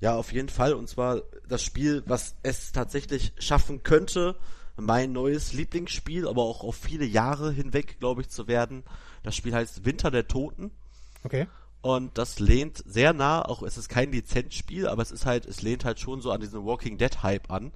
Ja, 0.00 0.16
auf 0.16 0.32
jeden 0.32 0.48
Fall. 0.48 0.74
Und 0.74 0.88
zwar 0.88 1.22
das 1.48 1.62
Spiel, 1.62 2.02
was 2.06 2.36
es 2.42 2.72
tatsächlich 2.72 3.32
schaffen 3.38 3.82
könnte, 3.82 4.36
mein 4.76 5.12
neues 5.12 5.52
Lieblingsspiel, 5.52 6.28
aber 6.28 6.42
auch 6.42 6.62
auf 6.62 6.76
viele 6.76 7.04
Jahre 7.04 7.52
hinweg, 7.52 7.98
glaube 7.98 8.20
ich, 8.20 8.28
zu 8.28 8.46
werden. 8.46 8.84
Das 9.24 9.34
Spiel 9.34 9.54
heißt 9.54 9.84
Winter 9.84 10.10
der 10.10 10.28
Toten. 10.28 10.70
Okay. 11.24 11.48
Und 11.80 12.18
das 12.18 12.38
lehnt 12.38 12.82
sehr 12.86 13.12
nah, 13.12 13.42
auch 13.42 13.62
es 13.62 13.76
ist 13.76 13.88
kein 13.88 14.12
Lizenzspiel, 14.12 14.88
aber 14.88 15.02
es 15.02 15.10
ist 15.10 15.26
halt, 15.26 15.46
es 15.46 15.62
lehnt 15.62 15.84
halt 15.84 16.00
schon 16.00 16.20
so 16.20 16.30
an 16.30 16.40
diesen 16.40 16.64
Walking 16.64 16.98
Dead 16.98 17.22
Hype 17.22 17.50
an. 17.50 17.72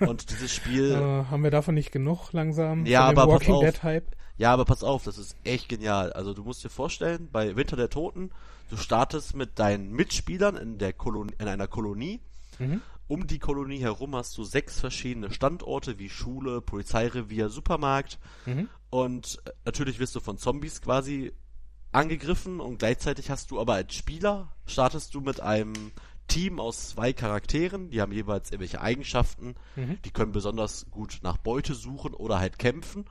Und 0.00 0.30
dieses 0.30 0.54
Spiel. 0.54 0.92
äh, 0.92 1.30
haben 1.30 1.42
wir 1.42 1.50
davon 1.50 1.74
nicht 1.74 1.92
genug 1.92 2.32
langsam? 2.32 2.86
Ja, 2.86 3.02
aber 3.02 3.26
Walking 3.28 3.60
Dead 3.60 3.82
Hype? 3.82 4.16
Ja, 4.38 4.52
aber 4.52 4.64
pass 4.64 4.84
auf, 4.84 5.04
das 5.04 5.18
ist 5.18 5.36
echt 5.44 5.68
genial. 5.68 6.12
Also 6.12 6.32
du 6.32 6.44
musst 6.44 6.64
dir 6.64 6.70
vorstellen, 6.70 7.28
bei 7.30 7.56
Winter 7.56 7.76
der 7.76 7.90
Toten, 7.90 8.30
du 8.70 8.76
startest 8.76 9.34
mit 9.34 9.58
deinen 9.58 9.92
Mitspielern 9.92 10.56
in 10.56 10.78
der 10.78 10.92
Kolonie, 10.92 11.34
in 11.38 11.48
einer 11.48 11.66
Kolonie. 11.66 12.20
Mhm. 12.58 12.80
Um 13.08 13.26
die 13.26 13.38
Kolonie 13.38 13.80
herum 13.80 14.14
hast 14.14 14.36
du 14.38 14.44
sechs 14.44 14.78
verschiedene 14.78 15.32
Standorte 15.32 15.98
wie 15.98 16.08
Schule, 16.08 16.60
Polizeirevier, 16.60 17.48
Supermarkt. 17.48 18.18
Mhm. 18.46 18.68
Und 18.90 19.42
äh, 19.44 19.50
natürlich 19.64 19.98
wirst 19.98 20.14
du 20.14 20.20
von 20.20 20.38
Zombies 20.38 20.80
quasi 20.80 21.32
angegriffen 21.90 22.60
und 22.60 22.78
gleichzeitig 22.78 23.30
hast 23.30 23.50
du 23.50 23.58
aber 23.58 23.74
als 23.74 23.94
Spieler 23.94 24.52
startest 24.66 25.14
du 25.14 25.20
mit 25.20 25.40
einem 25.40 25.72
Team 26.28 26.60
aus 26.60 26.90
zwei 26.90 27.14
Charakteren, 27.14 27.90
die 27.90 28.02
haben 28.02 28.12
jeweils 28.12 28.50
irgendwelche 28.50 28.82
Eigenschaften, 28.82 29.54
mhm. 29.74 29.98
die 30.04 30.10
können 30.10 30.32
besonders 30.32 30.86
gut 30.90 31.20
nach 31.22 31.38
Beute 31.38 31.74
suchen 31.74 32.12
oder 32.12 32.38
halt 32.38 32.58
kämpfen. 32.58 33.06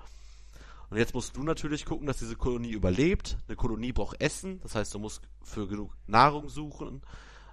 Und 0.90 0.98
jetzt 0.98 1.14
musst 1.14 1.36
du 1.36 1.44
natürlich 1.44 1.86
gucken, 1.86 2.08
dass 2.08 2.20
diese 2.20 2.36
Kolonie 2.36 2.72
überlebt. 2.72 3.38
Eine 3.48 3.58
Kolonie 3.58 3.92
braucht 3.92 4.22
Essen, 4.22 4.62
das 4.62 4.76
heißt, 4.76 4.94
du 4.94 5.00
musst 5.00 5.22
für 5.44 5.68
genug 5.68 5.92
Nahrung 6.08 6.48
suchen, 6.50 7.02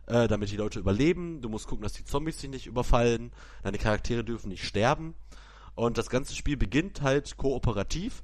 äh, 0.07 0.29
damit 0.29 0.51
die 0.51 0.57
Leute 0.57 0.79
überleben. 0.79 1.41
Du 1.41 1.49
musst 1.49 1.67
gucken, 1.67 1.83
dass 1.83 1.95
die 1.95 2.05
Zombies 2.05 2.41
sich 2.41 2.51
nicht 2.51 2.67
überfallen. 2.67 3.33
Deine 3.63 3.79
Charaktere 3.79 4.23
dürfen 4.23 4.49
nicht 4.49 4.65
sterben. 4.65 5.15
Und 5.75 5.99
das 5.99 6.11
ganze 6.11 6.35
Spiel 6.35 6.57
beginnt 6.57 7.03
halt 7.03 7.37
kooperativ. 7.37 8.23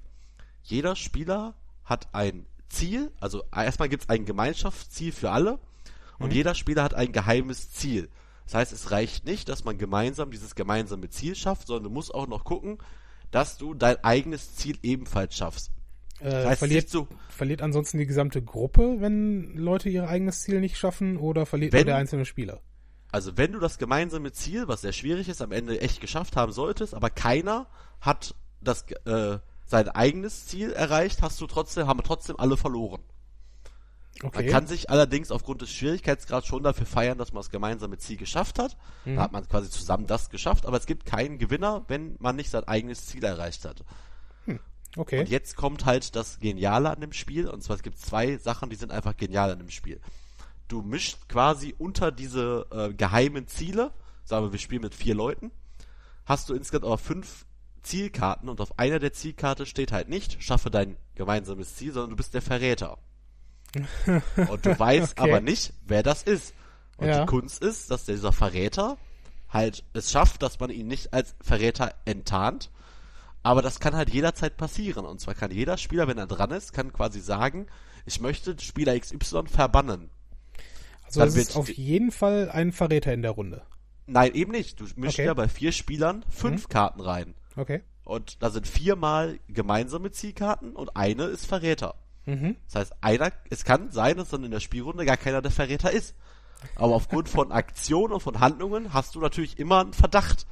Jeder 0.62 0.94
Spieler 0.94 1.54
hat 1.84 2.14
ein 2.14 2.46
Ziel, 2.68 3.10
also 3.18 3.42
erstmal 3.52 3.88
gibt 3.88 4.04
es 4.04 4.08
ein 4.08 4.24
Gemeinschaftsziel 4.24 5.12
für 5.12 5.30
alle 5.32 5.58
und 6.18 6.28
mhm. 6.28 6.34
jeder 6.36 6.54
Spieler 6.54 6.84
hat 6.84 6.94
ein 6.94 7.12
geheimes 7.12 7.72
Ziel. 7.72 8.08
Das 8.44 8.54
heißt, 8.54 8.72
es 8.72 8.90
reicht 8.90 9.24
nicht, 9.24 9.48
dass 9.48 9.64
man 9.64 9.78
gemeinsam 9.78 10.30
dieses 10.30 10.54
gemeinsame 10.54 11.08
Ziel 11.10 11.34
schafft, 11.34 11.66
sondern 11.66 11.84
du 11.84 11.90
musst 11.90 12.14
auch 12.14 12.26
noch 12.26 12.44
gucken, 12.44 12.78
dass 13.30 13.58
du 13.58 13.74
dein 13.74 14.02
eigenes 14.04 14.56
Ziel 14.56 14.78
ebenfalls 14.82 15.36
schaffst. 15.36 15.70
Äh, 16.20 16.30
das 16.30 16.46
heißt, 16.46 16.58
verliert, 16.58 16.88
so, 16.88 17.08
verliert 17.28 17.62
ansonsten 17.62 17.98
die 17.98 18.06
gesamte 18.06 18.42
Gruppe, 18.42 18.96
wenn 19.00 19.56
Leute 19.56 19.88
ihr 19.88 20.08
eigenes 20.08 20.42
Ziel 20.42 20.60
nicht 20.60 20.78
schaffen, 20.78 21.16
oder 21.16 21.46
verliert 21.46 21.72
wenn, 21.72 21.80
nur 21.80 21.86
der 21.86 21.96
einzelne 21.96 22.24
Spieler? 22.24 22.60
Also 23.12 23.36
wenn 23.36 23.52
du 23.52 23.58
das 23.58 23.78
gemeinsame 23.78 24.32
Ziel, 24.32 24.68
was 24.68 24.82
sehr 24.82 24.92
schwierig 24.92 25.28
ist, 25.28 25.42
am 25.42 25.52
Ende 25.52 25.80
echt 25.80 26.00
geschafft 26.00 26.36
haben 26.36 26.52
solltest, 26.52 26.94
aber 26.94 27.10
keiner 27.10 27.66
hat 28.00 28.34
das 28.60 28.84
äh, 29.04 29.38
sein 29.66 29.88
eigenes 29.88 30.46
Ziel 30.46 30.72
erreicht, 30.72 31.22
hast 31.22 31.40
du 31.40 31.46
trotzdem, 31.46 31.86
haben 31.86 32.02
trotzdem 32.04 32.38
alle 32.38 32.56
verloren. 32.56 33.02
Okay. 34.22 34.42
Man 34.42 34.52
kann 34.52 34.66
sich 34.66 34.90
allerdings 34.90 35.30
aufgrund 35.30 35.62
des 35.62 35.70
Schwierigkeitsgrads 35.70 36.46
schon 36.46 36.62
dafür 36.62 36.85
feiern, 36.85 37.16
dass 37.16 37.33
man 37.33 37.40
das 37.40 37.50
gemeinsame 37.50 37.96
Ziel 37.96 38.18
geschafft 38.18 38.59
hat. 38.59 38.76
Mhm. 39.04 39.16
Da 39.16 39.22
hat 39.22 39.33
man 39.33 39.48
quasi 39.48 39.70
zusammen 39.70 40.06
das 40.06 40.28
geschafft, 40.28 40.66
aber 40.66 40.76
es 40.76 40.87
gibt 40.87 41.06
keinen 41.06 41.38
Gewinner, 41.38 41.85
wenn 41.88 42.16
man 42.18 42.37
nicht 42.37 42.50
sein 42.50 42.64
eigenes 42.64 43.06
Ziel 43.06 43.24
erreicht 43.24 43.64
hat. 43.64 43.83
Hm. 44.44 44.61
Okay. 44.96 45.20
Und 45.20 45.30
jetzt 45.30 45.56
kommt 45.56 45.87
halt 45.87 46.14
das 46.16 46.38
Geniale 46.38 46.90
an 46.90 47.00
dem 47.00 47.12
Spiel, 47.12 47.48
und 47.48 47.62
zwar 47.62 47.76
es 47.76 47.83
gibt 47.83 47.98
zwei 47.98 48.37
Sachen, 48.37 48.68
die 48.68 48.76
sind 48.76 48.92
einfach 48.92 49.16
genial 49.16 49.52
an 49.52 49.59
dem 49.59 49.70
Spiel. 49.70 50.00
Du 50.68 50.83
mischt 50.83 51.28
quasi 51.28 51.74
unter 51.78 52.12
diese 52.12 52.66
äh, 52.70 52.92
geheimen 52.92 53.46
Ziele, 53.46 53.92
sagen 54.24 54.46
wir, 54.46 54.52
wir 54.52 54.59
spielen 54.59 54.83
mit 54.83 54.94
vier 54.94 55.14
Leuten, 55.14 55.50
hast 56.26 56.48
du 56.50 56.54
insgesamt 56.54 56.85
aber 56.85 56.98
fünf 56.98 57.46
Zielkarten 57.83 58.50
und 58.50 58.61
auf 58.61 58.78
einer 58.78 58.98
der 58.98 59.14
Zielkarte 59.14 59.64
steht 59.64 59.92
halt 59.92 60.11
nicht, 60.11 60.42
schaffe 60.42 60.70
dein 60.70 60.96
gemeinsames 61.14 61.76
Ziel, 61.76 61.92
sondern 61.92 62.11
du 62.11 62.16
bist 62.16 62.35
der 62.35 62.42
Verräter. 62.42 62.98
Und 64.37 64.66
du 64.66 64.78
weißt 64.78 65.12
okay. 65.18 65.30
aber 65.30 65.40
nicht, 65.40 65.72
wer 65.87 66.02
das 66.02 66.22
ist. 66.22 66.54
Und 66.96 67.09
ja. 67.09 67.20
die 67.20 67.26
Kunst 67.26 67.62
ist, 67.62 67.90
dass 67.90 68.04
dieser 68.04 68.33
Verräter 68.33 68.98
halt 69.48 69.85
es 69.92 70.11
schafft, 70.11 70.42
dass 70.42 70.61
man 70.61 70.70
ihn 70.70 70.87
nicht 70.87 71.12
als 71.12 71.35
Verräter 71.40 71.94
enttarnt. 72.04 72.70
Aber 73.42 73.62
das 73.62 73.80
kann 73.80 73.96
halt 73.96 74.11
jederzeit 74.11 74.56
passieren. 74.56 75.06
Und 75.06 75.20
zwar 75.20 75.35
kann 75.35 75.50
jeder 75.50 75.78
Spieler, 75.78 76.06
wenn 76.09 76.18
er 76.18 76.26
dran 76.26 76.50
ist, 76.50 76.72
kann 76.72 76.92
quasi 76.92 77.20
sagen, 77.20 77.66
ich 78.04 78.20
möchte 78.20 78.54
Spieler 78.61 78.98
XY 78.98 79.44
verbannen. 79.46 80.11
Also 81.04 81.22
es 81.22 81.37
ist 81.37 81.56
auf 81.56 81.70
jeden 81.70 82.12
Fall 82.12 82.50
ein 82.50 82.72
Verräter 82.72 83.12
in 83.12 83.22
der 83.22 83.33
Runde. 83.33 83.62
Nein, 84.06 84.35
eben 84.35 84.52
nicht. 84.52 84.78
Du 84.80 84.85
mischst 84.96 85.18
okay. 85.18 85.26
ja 85.26 85.35
bei 85.35 85.48
vier 85.48 85.72
Spielern 85.72 86.24
fünf 86.28 86.64
mhm. 86.64 86.68
Karten 86.68 87.00
rein. 87.00 87.35
Okay. 87.56 87.83
Und 88.04 88.42
da 88.42 88.50
sind 88.50 88.66
viermal 88.66 89.38
gemeinsame 89.48 90.11
Zielkarten 90.11 90.74
und 90.76 90.96
eine 90.96 91.24
ist 91.24 91.46
Verräter. 91.46 91.94
Mhm. 92.26 92.56
Das 92.66 92.74
heißt, 92.76 92.92
einer, 93.00 93.33
es 93.48 93.64
kann 93.64 93.90
sein, 93.90 94.16
dass 94.16 94.30
dann 94.30 94.44
in 94.44 94.50
der 94.50 94.61
Spielrunde 94.61 95.04
gar 95.04 95.16
keiner 95.16 95.42
der 95.42 95.50
Verräter 95.50 95.90
ist. 95.90 96.14
Aber 96.76 96.94
aufgrund 96.94 97.28
von 97.28 97.52
Aktionen 97.52 98.12
und 98.12 98.20
von 98.20 98.40
Handlungen 98.40 98.92
hast 98.92 99.14
du 99.14 99.20
natürlich 99.20 99.59
immer 99.59 99.80
einen 99.80 99.94
Verdacht. 99.94 100.46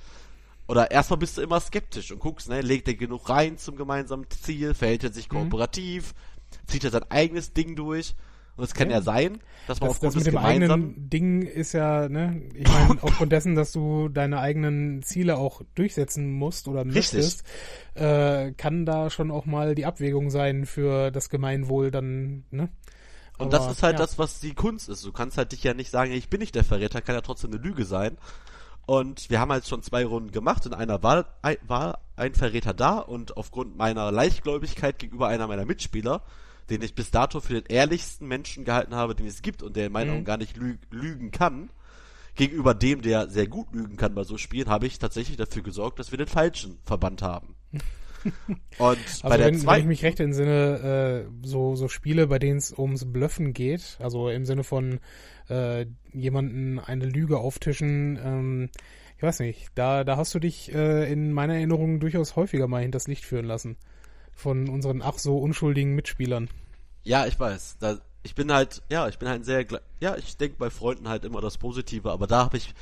Oder 0.67 0.91
erstmal 0.91 1.19
bist 1.19 1.39
du 1.39 1.43
immer 1.43 1.61
skeptisch 1.61 2.13
und 2.13 2.19
guckst, 2.19 2.49
ne, 2.49 2.61
legt 2.61 2.89
er 2.89 2.95
genug 2.95 3.29
rein 3.29 3.59
zum 3.59 3.77
gemeinsamen 3.77 4.29
Ziel, 4.31 4.75
verhält 4.75 5.05
er 5.05 5.13
sich 5.13 5.31
mhm. 5.31 5.37
kooperativ, 5.37 6.15
mhm. 6.15 6.67
zieht 6.67 6.85
er 6.85 6.91
sein 6.91 7.11
eigenes 7.11 7.53
Ding 7.53 7.77
durch. 7.77 8.15
Und 8.59 8.65
es 8.65 8.75
kann 8.75 8.91
ja. 8.91 8.97
ja 8.97 9.03
sein, 9.03 9.39
dass 9.69 9.81
man 9.81 9.89
das, 9.89 9.97
aufgrund 9.97 10.17
das 10.17 10.25
mit 10.25 10.27
des 10.27 10.33
dem 10.35 10.45
eigenen 10.45 11.09
Ding 11.09 11.43
ist 11.43 11.73
ja, 11.73 12.09
ne, 12.09 12.43
ich 12.55 12.67
meine, 12.89 13.01
aufgrund 13.03 13.31
dessen, 13.31 13.55
dass 13.55 13.71
du 13.71 14.09
deine 14.09 14.41
eigenen 14.41 15.01
Ziele 15.05 15.39
auch 15.39 15.63
durchsetzen 15.77 16.33
musst 16.33 16.67
oder 16.67 16.85
möchtest, 16.85 17.45
äh, 17.95 18.51
kann 18.53 18.85
da 18.85 19.11
schon 19.11 19.31
auch 19.31 19.47
mal 19.47 19.77
die 19.77 19.87
Abwägung 19.87 20.31
sein 20.31 20.67
für 20.67 21.13
das 21.13 21.31
Gemeinwohl 21.31 21.93
dann, 21.93 22.45
ne? 22.51 22.69
Und 23.39 23.55
Aber, 23.55 23.59
das 23.65 23.71
ist 23.77 23.85
halt 23.85 23.95
ja. 23.95 24.05
das, 24.05 24.19
was 24.19 24.41
die 24.41 24.55
Kunst 24.55 24.89
ist. 24.89 25.05
Du 25.05 25.13
kannst 25.13 25.39
halt 25.39 25.53
dich 25.53 25.63
ja 25.63 25.73
nicht 25.73 25.93
sagen, 25.93 26.11
ich 26.11 26.29
bin 26.29 26.41
nicht 26.41 26.57
der 26.57 26.65
Verräter, 26.65 27.01
kann 27.01 27.15
ja 27.15 27.21
trotzdem 27.21 27.53
eine 27.53 27.63
Lüge 27.63 27.85
sein. 27.85 28.19
Und 28.87 29.31
wir 29.31 29.39
haben 29.39 29.53
halt 29.53 29.69
schon 29.69 29.85
zwei 29.85 30.05
Runden 30.05 30.33
gemacht. 30.33 30.67
In 30.67 30.75
einer 30.75 31.05
war, 31.05 31.27
war 31.69 32.01
ein 32.17 32.35
Verräter 32.35 32.75
da 32.75 32.99
und 32.99 33.37
aufgrund 33.37 33.77
meiner 33.77 34.11
Leichtgläubigkeit 34.11 34.99
gegenüber 34.99 35.29
einer 35.29 35.47
meiner 35.47 35.67
Mitspieler 35.67 36.23
den 36.71 36.83
ich 36.83 36.95
bis 36.95 37.11
dato 37.11 37.41
für 37.41 37.55
den 37.55 37.65
ehrlichsten 37.69 38.27
Menschen 38.27 38.65
gehalten 38.65 38.95
habe, 38.95 39.15
den 39.15 39.27
es 39.27 39.43
gibt 39.43 39.63
und 39.63 39.77
der 39.77 39.87
in 39.87 39.93
meinen 39.93 40.11
mhm. 40.11 40.17
Augen 40.17 40.25
gar 40.25 40.37
nicht 40.37 40.57
lü 40.57 40.77
lügen 40.91 41.31
kann, 41.31 41.71
gegenüber 42.35 42.75
dem, 42.75 43.03
der 43.03 43.29
sehr 43.29 43.47
gut 43.47 43.75
lügen 43.75 43.97
kann 43.97 44.15
bei 44.15 44.25
so 44.25 44.39
Spielen, 44.39 44.69
habe 44.69 44.87
ich 44.87 44.99
tatsächlich 44.99 45.37
dafür 45.37 45.63
gesorgt, 45.63 45.99
dass 45.99 46.11
wir 46.11 46.19
den 46.19 46.29
Falschen 46.29 46.79
verbannt 46.85 47.23
haben. 47.23 47.55
Und 48.79 48.99
also 48.99 49.29
bei 49.29 49.37
der 49.37 49.47
wenn, 49.47 49.67
wenn 49.67 49.81
ich 49.81 49.87
mich 49.87 50.03
recht 50.03 50.21
entsinne, 50.21 51.27
äh, 51.27 51.47
so, 51.47 51.77
so 51.77 51.89
Spiele, 51.89 52.27
bei 52.27 52.39
denen 52.39 52.59
es 52.59 52.77
ums 52.77 53.11
Blöffen 53.11 53.53
geht, 53.53 53.99
also 54.01 54.29
im 54.29 54.45
Sinne 54.45 54.65
von 54.65 55.01
äh, 55.49 55.87
jemanden 56.13 56.79
eine 56.79 57.07
Lüge 57.07 57.39
auftischen, 57.39 58.19
ähm, 58.23 58.71
ich 59.17 59.23
weiß 59.23 59.41
nicht, 59.41 59.71
da, 59.75 60.05
da 60.05 60.17
hast 60.17 60.35
du 60.35 60.39
dich 60.39 60.73
äh, 60.73 61.11
in 61.11 61.33
meiner 61.33 61.55
Erinnerung 61.55 62.01
durchaus 62.01 62.37
häufiger 62.37 62.69
mal 62.69 62.83
hinters 62.83 63.09
Licht 63.09 63.25
führen 63.25 63.47
lassen. 63.47 63.77
Von 64.39 64.69
unseren 64.69 65.03
ach 65.03 65.19
so 65.19 65.37
unschuldigen 65.37 65.97
Mitspielern. 65.97 66.49
Ja, 67.03 67.27
ich 67.27 67.41
weiß. 67.41 67.79
Da, 67.81 67.99
ich 68.23 68.37
bin 68.37 68.53
halt, 68.53 68.83
ja, 68.89 69.09
ich 69.09 69.19
bin 69.19 69.29
halt 69.29 69.45
sehr, 69.45 69.67
ja, 69.99 70.17
ich 70.17 70.37
denke 70.37 70.59
bei 70.59 70.71
Freunden 70.71 71.09
halt 71.09 71.25
immer 71.25 71.41
das 71.41 71.59
Positive, 71.59 72.13
aber 72.13 72.29
da 72.29 72.45
habe 72.45 72.57
ich, 72.57 72.73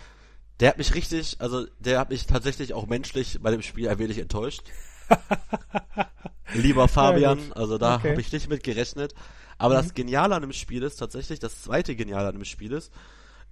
der 0.60 0.68
hat 0.68 0.76
mich 0.76 0.94
richtig, 0.94 1.36
also 1.38 1.66
der 1.78 1.98
hat 1.98 2.10
mich 2.10 2.26
tatsächlich 2.26 2.74
auch 2.74 2.86
menschlich 2.86 3.38
bei 3.40 3.50
dem 3.50 3.62
Spiel 3.62 3.88
ein 3.88 3.98
wenig 3.98 4.18
enttäuscht. 4.18 4.64
Lieber 6.52 6.88
Fabian, 6.88 7.38
ja, 7.38 7.56
also 7.56 7.78
da 7.78 7.96
okay. 7.96 8.10
habe 8.10 8.20
ich 8.20 8.30
nicht 8.32 8.50
mit 8.50 8.62
gerechnet. 8.62 9.14
Aber 9.56 9.76
mhm. 9.76 9.78
das 9.78 9.94
Geniale 9.94 10.34
an 10.34 10.42
dem 10.42 10.52
Spiel 10.52 10.82
ist 10.82 10.96
tatsächlich, 10.96 11.38
das 11.38 11.62
zweite 11.62 11.96
Geniale 11.96 12.28
an 12.28 12.34
dem 12.34 12.44
Spiel 12.44 12.72
ist, 12.72 12.92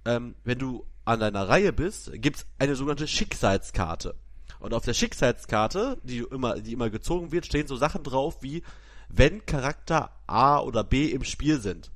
ähm, 0.05 0.35
wenn 0.43 0.59
du 0.59 0.85
an 1.05 1.19
deiner 1.19 1.49
Reihe 1.49 1.73
bist, 1.73 2.11
gibt's 2.13 2.45
eine 2.59 2.75
sogenannte 2.75 3.07
Schicksalskarte. 3.07 4.13
Und 4.65 4.73
auf 4.73 4.83
der 4.83 4.93
Schicksalskarte, 4.93 5.97
die 6.03 6.19
immer, 6.19 6.59
die 6.59 6.73
immer 6.73 6.89
gezogen 6.89 7.31
wird, 7.31 7.45
stehen 7.45 7.67
so 7.67 7.75
Sachen 7.75 8.03
drauf 8.03 8.41
wie, 8.41 8.63
wenn 9.09 9.45
Charakter 9.45 10.11
A 10.27 10.59
oder 10.59 10.83
B 10.83 11.05
im 11.05 11.23
Spiel 11.23 11.59
sind. 11.59 11.91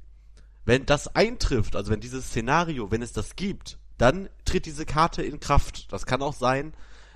Wenn 0.65 0.85
das 0.85 1.15
eintrifft, 1.15 1.75
also 1.75 1.91
wenn 1.91 1.99
dieses 1.99 2.27
Szenario, 2.27 2.91
wenn 2.91 3.01
es 3.01 3.11
das 3.11 3.35
gibt, 3.35 3.79
dann 3.97 4.29
tritt 4.45 4.65
diese 4.65 4.85
Karte 4.85 5.23
in 5.23 5.39
Kraft. 5.39 5.91
Das 5.91 6.05
kann 6.05 6.21
auch 6.21 6.35
sein, 6.35 6.73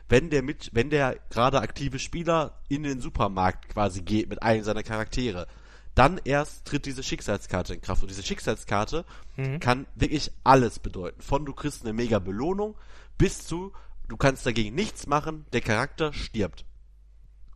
wenn 0.09 0.29
der 0.29 0.41
mit, 0.41 0.71
wenn 0.73 0.89
der 0.89 1.17
gerade 1.29 1.61
aktive 1.61 1.99
Spieler 1.99 2.59
in 2.67 2.83
den 2.83 2.99
Supermarkt 2.99 3.69
quasi 3.69 4.01
geht 4.01 4.29
mit 4.29 4.41
einem 4.41 4.63
seiner 4.63 4.83
Charaktere 4.83 5.47
dann 5.95 6.19
erst 6.23 6.65
tritt 6.65 6.85
diese 6.85 7.03
Schicksalskarte 7.03 7.73
in 7.73 7.81
Kraft. 7.81 8.01
Und 8.01 8.09
diese 8.09 8.23
Schicksalskarte 8.23 9.05
mhm. 9.35 9.59
kann 9.59 9.85
wirklich 9.95 10.31
alles 10.43 10.79
bedeuten. 10.79 11.21
Von 11.21 11.45
du 11.45 11.53
kriegst 11.53 11.83
eine 11.83 11.93
mega 11.93 12.19
Belohnung 12.19 12.75
bis 13.17 13.45
zu 13.45 13.73
du 14.13 14.17
kannst 14.17 14.45
dagegen 14.45 14.75
nichts 14.75 15.07
machen, 15.07 15.47
der 15.53 15.61
Charakter 15.61 16.13
stirbt. 16.13 16.67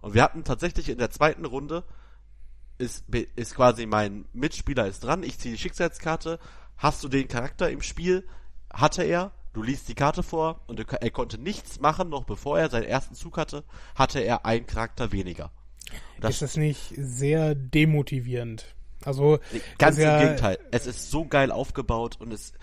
Und 0.02 0.16
wir 0.16 0.24
hatten 0.24 0.44
tatsächlich 0.44 0.90
in 0.90 0.98
der 0.98 1.12
zweiten 1.12 1.46
Runde 1.46 1.84
ist, 2.80 3.06
ist 3.36 3.54
quasi 3.54 3.86
mein 3.86 4.26
Mitspieler 4.34 4.88
ist 4.88 5.04
dran, 5.04 5.22
ich 5.22 5.38
ziehe 5.38 5.54
die 5.54 5.62
Schicksalskarte, 5.62 6.40
hast 6.76 7.04
du 7.04 7.10
den 7.10 7.28
Charakter 7.28 7.70
im 7.70 7.84
Spiel, 7.84 8.28
hatte 8.74 9.04
er, 9.04 9.34
du 9.54 9.62
liest 9.62 9.88
die 9.88 9.94
Karte 9.94 10.24
vor 10.24 10.62
und 10.66 10.80
er 10.80 11.12
konnte 11.12 11.38
nichts 11.38 11.80
machen, 11.80 12.10
noch 12.10 12.24
bevor 12.24 12.60
er 12.60 12.72
seinen 12.72 12.86
ersten 12.86 13.14
Zug 13.14 13.38
hatte, 13.38 13.64
hatte 13.94 14.20
er 14.20 14.48
einen 14.48 14.66
Charakter 14.66 15.12
weniger. 15.12 15.52
Das 16.20 16.34
ist 16.34 16.42
das 16.42 16.58
nicht 16.58 16.92
sehr 16.98 17.54
demotivierend? 17.54 18.74
Also 19.06 19.38
ganz 19.78 19.98
im 19.98 20.04
ja 20.04 20.20
Gegenteil. 20.20 20.58
Es 20.72 20.88
ist 20.88 21.12
so 21.12 21.26
geil 21.26 21.52
aufgebaut 21.52 22.18
und 22.20 22.34
es 22.34 22.54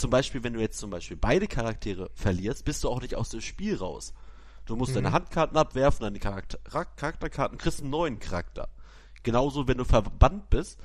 zum 0.00 0.10
Beispiel, 0.10 0.42
wenn 0.42 0.54
du 0.54 0.60
jetzt 0.60 0.78
zum 0.78 0.90
Beispiel 0.90 1.16
beide 1.16 1.46
Charaktere 1.46 2.10
verlierst, 2.14 2.64
bist 2.64 2.82
du 2.84 2.88
auch 2.88 3.00
nicht 3.00 3.14
aus 3.14 3.28
dem 3.28 3.40
Spiel 3.40 3.76
raus. 3.76 4.14
Du 4.66 4.76
musst 4.76 4.92
mhm. 4.92 4.96
deine 4.96 5.12
Handkarten 5.12 5.56
abwerfen, 5.56 6.02
deine 6.02 6.18
Charakter 6.18 6.58
Charakterkarten, 6.96 7.58
kriegst 7.58 7.80
einen 7.80 7.90
neuen 7.90 8.18
Charakter. 8.18 8.68
Genauso, 9.22 9.68
wenn 9.68 9.78
du 9.78 9.84
verbannt 9.84 10.48
bist, 10.48 10.78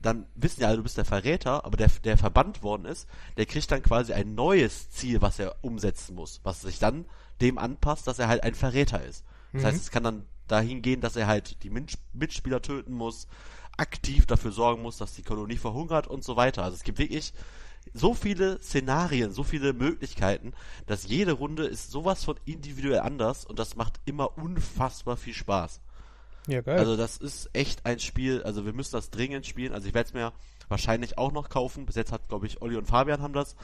dann 0.00 0.26
wissen 0.34 0.60
ja 0.60 0.68
alle, 0.68 0.78
du 0.78 0.82
bist 0.82 0.96
der 0.96 1.04
Verräter, 1.04 1.64
aber 1.64 1.76
der, 1.76 1.88
der 2.04 2.18
verbannt 2.18 2.62
worden 2.62 2.84
ist, 2.84 3.08
der 3.36 3.46
kriegt 3.46 3.70
dann 3.70 3.82
quasi 3.82 4.12
ein 4.12 4.34
neues 4.34 4.90
Ziel, 4.90 5.22
was 5.22 5.38
er 5.38 5.56
umsetzen 5.62 6.14
muss, 6.14 6.40
was 6.42 6.62
sich 6.62 6.78
dann 6.78 7.06
dem 7.40 7.58
anpasst, 7.58 8.06
dass 8.06 8.18
er 8.18 8.28
halt 8.28 8.42
ein 8.42 8.54
Verräter 8.54 9.02
ist. 9.04 9.24
Das 9.52 9.62
mhm. 9.62 9.66
heißt, 9.66 9.82
es 9.82 9.90
kann 9.90 10.04
dann 10.04 10.26
dahin 10.46 10.82
gehen, 10.82 11.00
dass 11.00 11.16
er 11.16 11.26
halt 11.26 11.62
die 11.62 11.70
Mitspieler 11.70 12.60
töten 12.60 12.92
muss, 12.92 13.26
aktiv 13.76 14.26
dafür 14.26 14.52
sorgen 14.52 14.82
muss, 14.82 14.98
dass 14.98 15.14
die 15.14 15.22
Kolonie 15.22 15.56
verhungert 15.56 16.06
und 16.06 16.22
so 16.22 16.36
weiter. 16.36 16.62
Also 16.62 16.76
es 16.76 16.84
gibt 16.84 16.98
wirklich 16.98 17.32
so 17.92 18.14
viele 18.14 18.60
Szenarien, 18.62 19.32
so 19.32 19.42
viele 19.42 19.72
Möglichkeiten, 19.72 20.52
dass 20.86 21.06
jede 21.06 21.32
Runde 21.32 21.66
ist 21.66 21.90
sowas 21.90 22.24
von 22.24 22.36
individuell 22.44 23.00
anders 23.00 23.44
und 23.44 23.58
das 23.58 23.76
macht 23.76 24.00
immer 24.04 24.36
unfassbar 24.38 25.16
viel 25.16 25.34
Spaß. 25.34 25.80
Ja, 26.46 26.60
geil. 26.60 26.78
Also 26.78 26.96
das 26.96 27.16
ist 27.16 27.50
echt 27.52 27.86
ein 27.86 27.98
Spiel, 28.00 28.42
also 28.42 28.66
wir 28.66 28.72
müssen 28.72 28.92
das 28.92 29.10
dringend 29.10 29.46
spielen. 29.46 29.72
Also 29.72 29.88
ich 29.88 29.94
werde 29.94 30.08
es 30.08 30.14
mir 30.14 30.32
wahrscheinlich 30.68 31.18
auch 31.18 31.32
noch 31.32 31.48
kaufen. 31.48 31.86
Bis 31.86 31.96
jetzt 31.96 32.12
hat, 32.12 32.28
glaube 32.28 32.46
ich, 32.46 32.60
Olli 32.60 32.76
und 32.76 32.86
Fabian 32.86 33.22
haben 33.22 33.32
das. 33.32 33.56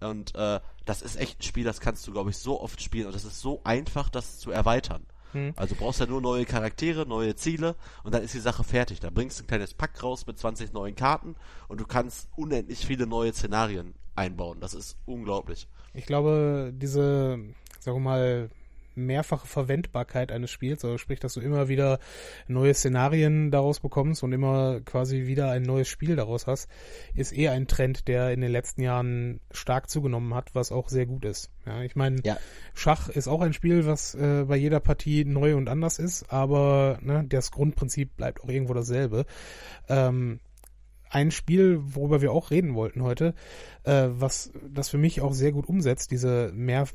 Und 0.00 0.34
äh, 0.34 0.60
das 0.84 1.02
ist 1.02 1.16
echt 1.16 1.40
ein 1.40 1.42
Spiel, 1.42 1.64
das 1.64 1.80
kannst 1.80 2.06
du, 2.06 2.12
glaube 2.12 2.30
ich, 2.30 2.38
so 2.38 2.60
oft 2.60 2.80
spielen 2.80 3.06
und 3.06 3.14
das 3.14 3.24
ist 3.24 3.40
so 3.40 3.60
einfach, 3.64 4.08
das 4.08 4.38
zu 4.38 4.50
erweitern. 4.50 5.04
Hm. 5.32 5.52
Also 5.56 5.74
brauchst 5.74 6.00
ja 6.00 6.06
nur 6.06 6.20
neue 6.20 6.44
Charaktere, 6.44 7.06
neue 7.06 7.36
Ziele 7.36 7.76
und 8.04 8.14
dann 8.14 8.22
ist 8.22 8.34
die 8.34 8.40
Sache 8.40 8.64
fertig. 8.64 9.00
Da 9.00 9.10
bringst 9.10 9.38
du 9.38 9.44
ein 9.44 9.46
kleines 9.46 9.74
Pack 9.74 10.02
raus 10.02 10.26
mit 10.26 10.38
20 10.38 10.72
neuen 10.72 10.94
Karten 10.94 11.36
und 11.68 11.80
du 11.80 11.86
kannst 11.86 12.28
unendlich 12.36 12.86
viele 12.86 13.06
neue 13.06 13.32
Szenarien 13.32 13.94
einbauen. 14.16 14.60
Das 14.60 14.74
ist 14.74 14.96
unglaublich. 15.06 15.68
Ich 15.94 16.06
glaube, 16.06 16.72
diese, 16.74 17.38
sagen 17.80 17.96
wir 17.96 18.00
mal, 18.00 18.50
mehrfache 18.94 19.46
Verwendbarkeit 19.46 20.32
eines 20.32 20.50
Spiels, 20.50 20.84
also 20.84 20.98
sprich, 20.98 21.20
dass 21.20 21.34
du 21.34 21.40
immer 21.40 21.68
wieder 21.68 21.98
neue 22.48 22.74
Szenarien 22.74 23.50
daraus 23.50 23.80
bekommst 23.80 24.22
und 24.22 24.32
immer 24.32 24.80
quasi 24.80 25.26
wieder 25.26 25.50
ein 25.50 25.62
neues 25.62 25.88
Spiel 25.88 26.16
daraus 26.16 26.46
hast, 26.46 26.68
ist 27.14 27.36
eh 27.36 27.48
ein 27.48 27.66
Trend, 27.66 28.08
der 28.08 28.32
in 28.32 28.40
den 28.40 28.50
letzten 28.50 28.82
Jahren 28.82 29.40
stark 29.50 29.88
zugenommen 29.90 30.34
hat, 30.34 30.54
was 30.54 30.72
auch 30.72 30.88
sehr 30.88 31.06
gut 31.06 31.24
ist. 31.24 31.50
Ja, 31.66 31.82
ich 31.82 31.96
meine, 31.96 32.20
ja. 32.24 32.38
Schach 32.74 33.08
ist 33.08 33.28
auch 33.28 33.40
ein 33.40 33.52
Spiel, 33.52 33.86
was 33.86 34.14
äh, 34.14 34.44
bei 34.46 34.56
jeder 34.56 34.80
Partie 34.80 35.24
neu 35.24 35.56
und 35.56 35.68
anders 35.68 35.98
ist, 35.98 36.32
aber 36.32 36.98
ne, 37.02 37.24
das 37.28 37.50
Grundprinzip 37.50 38.16
bleibt 38.16 38.42
auch 38.42 38.48
irgendwo 38.48 38.74
dasselbe. 38.74 39.26
Ähm, 39.88 40.40
ein 41.10 41.32
Spiel, 41.32 41.80
worüber 41.82 42.22
wir 42.22 42.32
auch 42.32 42.50
reden 42.50 42.74
wollten 42.74 43.02
heute, 43.02 43.34
äh, 43.82 44.06
was 44.08 44.52
das 44.68 44.88
für 44.88 44.98
mich 44.98 45.20
auch 45.20 45.32
sehr 45.32 45.52
gut 45.52 45.68
umsetzt, 45.68 46.12
diese 46.12 46.52
mehr, 46.54 46.86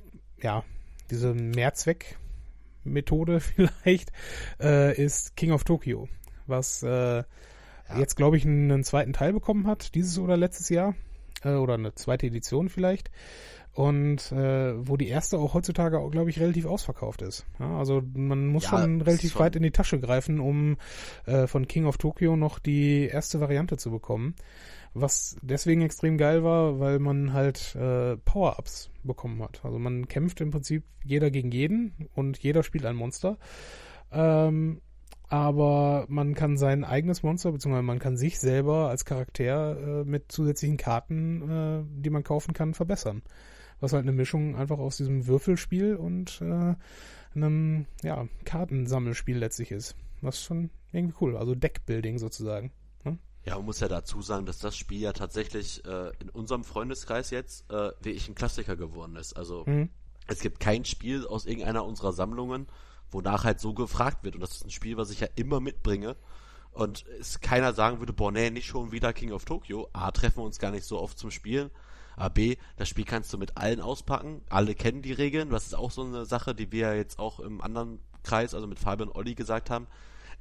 ja, 0.42 0.64
diese 1.12 1.34
Mehrzweck-Methode 1.34 3.40
vielleicht, 3.40 4.12
äh, 4.60 5.02
ist 5.02 5.36
King 5.36 5.52
of 5.52 5.64
Tokyo, 5.64 6.08
was 6.48 6.84
äh, 6.84 6.90
ja. 6.90 7.26
jetzt, 7.98 8.16
glaube 8.16 8.38
ich, 8.38 8.46
einen, 8.46 8.84
zweiten 8.84 9.14
Teil 9.14 9.34
bekommen 9.34 9.66
hat, 9.68 9.96
dieses 9.96 10.20
oder 10.20 10.38
letztes 10.38 10.70
Jahr, 10.70 10.96
äh, 11.44 11.54
oder 11.54 11.76
eine 11.76 11.94
zweite 11.96 12.28
Edition 12.28 12.70
vielleicht. 12.70 13.12
Und 13.74 14.32
äh, 14.32 14.88
wo 14.88 14.96
die 14.96 15.10
erste 15.10 15.38
auch 15.38 15.54
heutzutage, 15.54 16.00
glaube 16.10 16.30
ich, 16.30 16.40
relativ 16.40 16.66
ausverkauft 16.66 17.22
ist. 17.22 17.46
Ja, 17.60 17.78
also 17.78 18.02
man 18.14 18.48
muss 18.48 18.64
ja, 18.64 18.70
schon 18.70 19.02
relativ 19.02 19.34
schon. 19.34 19.42
weit 19.42 19.58
in 19.58 19.64
die 19.64 19.72
Tasche 19.72 20.00
greifen, 20.00 20.40
um 20.40 20.78
äh, 21.26 21.46
von 21.46 21.68
King 21.68 21.86
of 21.86 21.98
Tokyo 21.98 22.38
noch 22.38 22.60
die 22.60 23.08
erste 23.08 23.42
Variante 23.42 23.76
zu 23.76 23.92
bekommen. 23.92 24.36
Was 24.94 25.36
deswegen 25.42 25.82
extrem 25.82 26.18
geil 26.18 26.42
war, 26.42 26.80
weil 26.80 27.00
man 27.00 27.34
halt 27.34 27.76
äh, 27.76 28.16
Power-Ups 28.16 28.92
bekommen 29.06 29.42
hat. 29.42 29.64
Also 29.64 29.80
man 29.80 30.08
kämpft 30.08 30.42
im 30.42 30.52
Prinzip 30.52 30.84
jeder 31.04 31.32
gegen 31.32 31.52
jeden 31.52 32.10
und 32.14 32.38
jeder 32.40 32.64
spielt 32.64 32.86
ein 32.86 32.96
Monster. 32.96 33.38
Ähm, 34.12 34.82
aber 35.28 36.06
man 36.08 36.36
kann 36.36 36.58
sein 36.58 36.84
eigenes 36.84 37.24
Monster, 37.24 37.52
beziehungsweise 37.52 37.84
man 37.84 38.00
kann 38.00 38.18
sich 38.18 38.40
selber 38.40 38.90
als 38.90 39.06
Charakter 39.06 40.02
äh, 40.02 40.04
mit 40.04 40.32
zusätzlichen 40.32 40.78
Karten, 40.78 41.50
äh, 41.50 42.02
die 42.02 42.10
man 42.10 42.24
kaufen 42.24 42.54
kann, 42.54 42.74
verbessern. 42.74 43.24
Was 43.80 43.94
halt 43.94 44.04
eine 44.04 44.14
Mischung 44.14 44.56
einfach 44.56 44.78
aus 44.78 44.98
diesem 44.98 45.28
Würfelspiel 45.28 45.96
und 45.96 46.42
äh, 46.42 46.76
einem 47.36 47.88
ja, 48.04 48.28
Kartensammelspiel 48.46 49.38
letztlich 49.38 49.72
ist. 49.72 49.96
Was 50.22 50.42
schon 50.42 50.70
irgendwie 50.92 51.16
cool, 51.22 51.38
also 51.38 51.56
Deckbuilding 51.56 52.18
sozusagen. 52.18 52.72
Ja, 53.46 53.56
man 53.58 53.66
muss 53.66 53.80
ja 53.80 53.88
dazu 53.88 54.24
sagen, 54.24 54.48
dass 54.48 54.58
das 54.58 54.76
Spiel 54.76 55.02
ja 55.02 55.14
tatsächlich 55.14 55.86
äh, 55.86 56.12
in 56.20 56.30
unserem 56.30 56.64
Freundeskreis 56.64 57.30
jetzt 57.30 57.70
äh, 57.70 57.92
wirklich 58.02 58.28
ein 58.28 58.34
Klassiker 58.34 58.76
geworden 58.76 59.16
ist. 59.16 59.38
Also 59.38 59.64
mhm. 59.68 59.90
es 60.26 60.40
gibt 60.40 60.60
kein 60.60 60.84
Spiel 60.84 61.28
aus 61.28 61.46
irgendeiner 61.46 61.86
unserer 61.86 62.12
Sammlungen, 62.12 62.68
wonach 63.12 63.44
halt 63.44 63.60
so 63.60 63.76
gefragt 63.76 64.24
wird. 64.24 64.34
Und 64.34 64.42
das 64.42 64.56
ist 64.56 64.66
ein 64.66 64.72
Spiel, 64.72 64.98
was 64.98 65.12
ich 65.12 65.20
ja 65.20 65.28
immer 65.36 65.60
mitbringe. 65.60 66.16
Und 66.72 67.06
es 67.20 67.40
keiner 67.40 67.74
sagen 67.74 68.00
würde, 68.00 68.14
boah, 68.14 68.32
nee, 68.32 68.50
nicht 68.50 68.66
schon 68.66 68.92
wieder 68.92 69.14
King 69.14 69.32
of 69.32 69.46
Tokyo. 69.46 69.90
A, 69.94 70.10
treffen 70.10 70.38
wir 70.38 70.44
uns 70.46 70.58
gar 70.58 70.72
nicht 70.72 70.86
so 70.86 71.00
oft 71.00 71.18
zum 71.18 71.30
Spielen. 71.30 71.70
A, 72.18 72.30
B, 72.30 72.58
das 72.78 72.90
Spiel 72.90 73.06
kannst 73.06 73.32
du 73.32 73.38
mit 73.38 73.58
allen 73.58 73.80
auspacken. 73.80 74.42
Alle 74.50 74.74
kennen 74.74 75.04
die 75.04 75.14
Regeln. 75.14 75.52
Das 75.52 75.68
ist 75.68 75.76
auch 75.76 75.92
so 75.92 76.04
eine 76.04 76.26
Sache, 76.26 76.56
die 76.56 76.72
wir 76.72 76.96
jetzt 76.96 77.20
auch 77.20 77.40
im 77.40 77.62
anderen 77.62 78.00
Kreis, 78.24 78.56
also 78.56 78.66
mit 78.66 78.80
Fabian 78.80 79.10
und 79.10 79.16
Olli 79.16 79.36
gesagt 79.36 79.70
haben. 79.70 79.86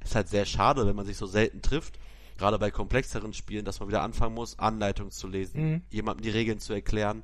Ist 0.03 0.15
halt 0.15 0.27
sehr 0.27 0.45
schade, 0.45 0.87
wenn 0.87 0.95
man 0.95 1.05
sich 1.05 1.17
so 1.17 1.27
selten 1.27 1.61
trifft 1.61 1.99
gerade 2.37 2.59
bei 2.59 2.71
komplexeren 2.71 3.33
Spielen, 3.33 3.65
dass 3.65 3.79
man 3.79 3.89
wieder 3.89 4.01
anfangen 4.01 4.35
muss, 4.35 4.59
Anleitungen 4.59 5.11
zu 5.11 5.27
lesen, 5.27 5.71
mhm. 5.71 5.81
jemandem 5.89 6.23
die 6.23 6.29
Regeln 6.29 6.59
zu 6.59 6.73
erklären 6.73 7.23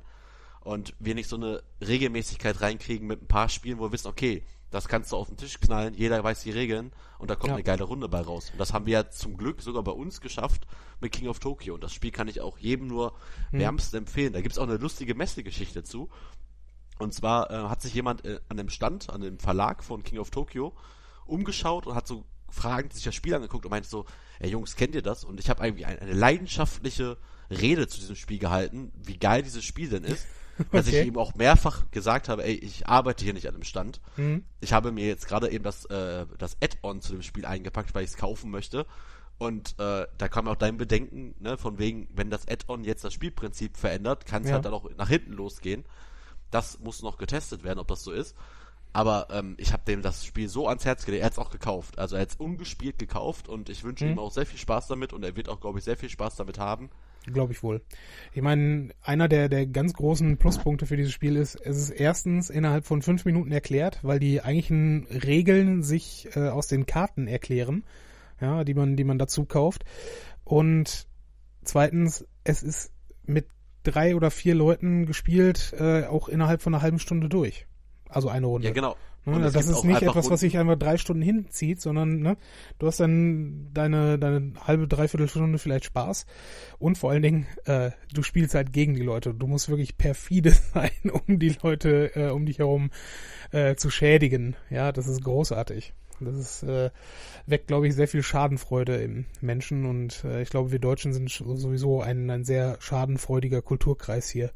und 0.60 0.94
wir 0.98 1.14
nicht 1.14 1.28
so 1.28 1.36
eine 1.36 1.62
Regelmäßigkeit 1.80 2.60
reinkriegen 2.60 3.06
mit 3.06 3.22
ein 3.22 3.28
paar 3.28 3.48
Spielen, 3.48 3.78
wo 3.78 3.84
wir 3.84 3.92
wissen, 3.92 4.08
okay, 4.08 4.42
das 4.70 4.88
kannst 4.88 5.12
du 5.12 5.16
auf 5.16 5.28
den 5.28 5.36
Tisch 5.36 5.60
knallen, 5.60 5.92
jeder 5.94 6.24
weiß 6.24 6.42
die 6.42 6.50
Regeln 6.50 6.92
und 7.18 7.30
da 7.30 7.36
kommt 7.36 7.48
ja. 7.48 7.54
eine 7.54 7.62
geile 7.62 7.84
Runde 7.84 8.08
bei 8.08 8.22
raus. 8.22 8.50
Und 8.52 8.58
das 8.58 8.72
haben 8.72 8.86
wir 8.86 8.92
ja 8.94 9.10
zum 9.10 9.36
Glück 9.36 9.60
sogar 9.60 9.82
bei 9.82 9.92
uns 9.92 10.22
geschafft 10.22 10.66
mit 11.00 11.12
King 11.12 11.28
of 11.28 11.40
Tokyo. 11.40 11.74
Und 11.74 11.84
das 11.84 11.92
Spiel 11.92 12.10
kann 12.10 12.26
ich 12.26 12.40
auch 12.40 12.56
jedem 12.56 12.86
nur 12.86 13.12
mhm. 13.50 13.58
wärmstens 13.58 13.92
empfehlen. 13.92 14.32
Da 14.32 14.40
gibt's 14.40 14.56
auch 14.56 14.66
eine 14.66 14.78
lustige 14.78 15.14
Messegeschichte 15.14 15.82
zu. 15.82 16.08
Und 16.98 17.12
zwar 17.12 17.50
äh, 17.50 17.68
hat 17.68 17.82
sich 17.82 17.92
jemand 17.92 18.24
äh, 18.24 18.40
an 18.48 18.56
dem 18.56 18.70
Stand, 18.70 19.10
an 19.10 19.20
dem 19.20 19.38
Verlag 19.38 19.84
von 19.84 20.02
King 20.04 20.18
of 20.18 20.30
Tokyo 20.30 20.72
umgeschaut 21.26 21.86
und 21.86 21.94
hat 21.94 22.06
so 22.06 22.24
fragend 22.52 22.92
sich 22.94 23.04
das 23.04 23.14
Spiel 23.14 23.34
angeguckt 23.34 23.64
und 23.64 23.70
meinte 23.70 23.88
so, 23.88 24.04
ey 24.38 24.50
Jungs, 24.50 24.76
kennt 24.76 24.94
ihr 24.94 25.02
das? 25.02 25.24
Und 25.24 25.40
ich 25.40 25.50
habe 25.50 25.64
irgendwie 25.64 25.84
eine, 25.84 26.12
leidenschaftliche 26.12 27.16
Rede 27.50 27.88
zu 27.88 27.98
diesem 27.98 28.16
Spiel 28.16 28.38
gehalten, 28.38 28.92
wie 29.02 29.18
geil 29.18 29.42
dieses 29.42 29.64
Spiel 29.64 29.88
denn 29.88 30.04
ist. 30.04 30.26
Dass 30.70 30.86
ich 30.86 31.06
ihm 31.06 31.16
auch 31.16 31.34
mehrfach 31.34 31.90
gesagt 31.90 32.28
habe, 32.28 32.44
ey, 32.44 32.52
ich 32.52 32.86
arbeite 32.86 33.24
hier 33.24 33.32
nicht 33.32 33.48
an 33.48 33.54
dem 33.54 33.62
Stand. 33.64 34.02
Mhm. 34.18 34.44
Ich 34.60 34.74
habe 34.74 34.92
mir 34.92 35.06
jetzt 35.06 35.26
gerade 35.26 35.50
eben 35.50 35.64
das, 35.64 35.86
äh, 35.86 36.26
das 36.38 36.58
Add-on 36.62 37.00
zu 37.00 37.12
dem 37.14 37.22
Spiel 37.22 37.46
eingepackt, 37.46 37.94
weil 37.94 38.04
ich 38.04 38.10
es 38.10 38.16
kaufen 38.18 38.50
möchte. 38.50 38.86
Und 39.38 39.74
äh, 39.80 40.06
da 40.18 40.28
kam 40.28 40.46
auch 40.48 40.56
dein 40.56 40.76
Bedenken, 40.76 41.34
ne, 41.40 41.56
von 41.56 41.78
wegen, 41.78 42.06
wenn 42.14 42.28
das 42.28 42.46
Add-on 42.46 42.84
jetzt 42.84 43.02
das 43.02 43.14
Spielprinzip 43.14 43.78
verändert, 43.78 44.26
kann 44.26 44.42
es 44.42 44.48
Ja. 44.48 44.56
halt 44.56 44.66
dann 44.66 44.74
auch 44.74 44.88
nach 44.98 45.08
hinten 45.08 45.32
losgehen. 45.32 45.84
Das 46.50 46.78
muss 46.80 47.02
noch 47.02 47.16
getestet 47.16 47.64
werden, 47.64 47.78
ob 47.80 47.88
das 47.88 48.04
so 48.04 48.12
ist. 48.12 48.36
Aber 48.92 49.28
ähm, 49.30 49.54
ich 49.58 49.72
habe 49.72 49.84
dem 49.86 50.02
das 50.02 50.24
Spiel 50.26 50.48
so 50.48 50.68
ans 50.68 50.84
Herz 50.84 51.06
gelegt. 51.06 51.22
Er 51.22 51.26
hat 51.26 51.32
es 51.32 51.38
auch 51.38 51.50
gekauft. 51.50 51.98
Also 51.98 52.16
er 52.16 52.22
hat 52.22 52.30
es 52.30 52.36
ungespielt 52.36 52.98
gekauft 52.98 53.48
und 53.48 53.68
ich 53.68 53.84
wünsche 53.84 54.04
Mhm. 54.04 54.12
ihm 54.12 54.18
auch 54.18 54.30
sehr 54.30 54.46
viel 54.46 54.58
Spaß 54.58 54.86
damit 54.88 55.12
und 55.12 55.24
er 55.24 55.34
wird 55.36 55.48
auch, 55.48 55.60
glaube 55.60 55.78
ich, 55.78 55.84
sehr 55.84 55.96
viel 55.96 56.10
Spaß 56.10 56.36
damit 56.36 56.58
haben. 56.58 56.90
Glaube 57.32 57.52
ich 57.52 57.62
wohl. 57.62 57.80
Ich 58.32 58.42
meine, 58.42 58.90
einer 59.00 59.28
der, 59.28 59.48
der 59.48 59.66
ganz 59.66 59.94
großen 59.94 60.38
Pluspunkte 60.38 60.86
für 60.86 60.96
dieses 60.96 61.12
Spiel 61.12 61.36
ist, 61.36 61.54
es 61.54 61.76
ist 61.78 61.90
erstens 61.90 62.50
innerhalb 62.50 62.84
von 62.84 63.00
fünf 63.00 63.24
Minuten 63.24 63.52
erklärt, 63.52 64.00
weil 64.02 64.18
die 64.18 64.42
eigentlichen 64.42 65.06
Regeln 65.06 65.82
sich 65.84 66.28
äh, 66.34 66.48
aus 66.48 66.66
den 66.66 66.84
Karten 66.84 67.28
erklären, 67.28 67.84
ja, 68.40 68.64
die 68.64 68.74
man, 68.74 68.96
die 68.96 69.04
man 69.04 69.18
dazu 69.18 69.44
kauft. 69.44 69.84
Und 70.44 71.06
zweitens, 71.62 72.26
es 72.42 72.64
ist 72.64 72.90
mit 73.24 73.46
drei 73.84 74.16
oder 74.16 74.32
vier 74.32 74.56
Leuten 74.56 75.06
gespielt, 75.06 75.72
äh, 75.78 76.04
auch 76.06 76.28
innerhalb 76.28 76.60
von 76.60 76.74
einer 76.74 76.82
halben 76.82 76.98
Stunde 76.98 77.28
durch. 77.28 77.66
Also 78.12 78.28
eine 78.28 78.46
Runde. 78.46 78.68
Ja, 78.68 78.74
genau. 78.74 78.96
Ne, 79.24 79.36
Und 79.36 79.42
das 79.42 79.54
ist 79.54 79.84
nicht 79.84 80.02
etwas, 80.02 80.30
was 80.30 80.40
sich 80.40 80.58
einfach 80.58 80.76
drei 80.76 80.96
Stunden 80.96 81.22
hinzieht, 81.22 81.80
sondern 81.80 82.20
ne, 82.20 82.36
du 82.80 82.88
hast 82.88 82.98
dann 82.98 83.68
deine, 83.72 84.18
deine 84.18 84.52
halbe, 84.66 84.88
dreiviertel 84.88 85.28
Stunde 85.28 85.58
vielleicht 85.58 85.84
Spaß 85.84 86.26
und 86.80 86.98
vor 86.98 87.12
allen 87.12 87.22
Dingen, 87.22 87.46
äh, 87.66 87.92
du 88.12 88.24
spielst 88.24 88.56
halt 88.56 88.72
gegen 88.72 88.94
die 88.94 89.02
Leute. 89.02 89.32
Du 89.32 89.46
musst 89.46 89.68
wirklich 89.68 89.96
perfide 89.96 90.50
sein, 90.74 90.90
um 91.26 91.38
die 91.38 91.56
Leute 91.62 92.16
äh, 92.16 92.30
um 92.30 92.46
dich 92.46 92.58
herum 92.58 92.90
äh, 93.52 93.76
zu 93.76 93.90
schädigen. 93.90 94.56
Ja, 94.70 94.90
das 94.90 95.06
ist 95.06 95.22
großartig. 95.22 95.94
Das 96.18 96.36
ist, 96.36 96.62
äh, 96.64 96.90
weckt, 97.46 97.68
glaube 97.68 97.86
ich, 97.86 97.94
sehr 97.94 98.08
viel 98.08 98.22
Schadenfreude 98.22 98.96
im 98.96 99.26
Menschen 99.40 99.86
und 99.86 100.24
äh, 100.24 100.42
ich 100.42 100.50
glaube, 100.50 100.72
wir 100.72 100.78
Deutschen 100.78 101.12
sind 101.12 101.30
sowieso 101.30 102.00
ein, 102.00 102.28
ein 102.30 102.44
sehr 102.44 102.76
schadenfreudiger 102.80 103.62
Kulturkreis 103.62 104.28
hier. 104.28 104.50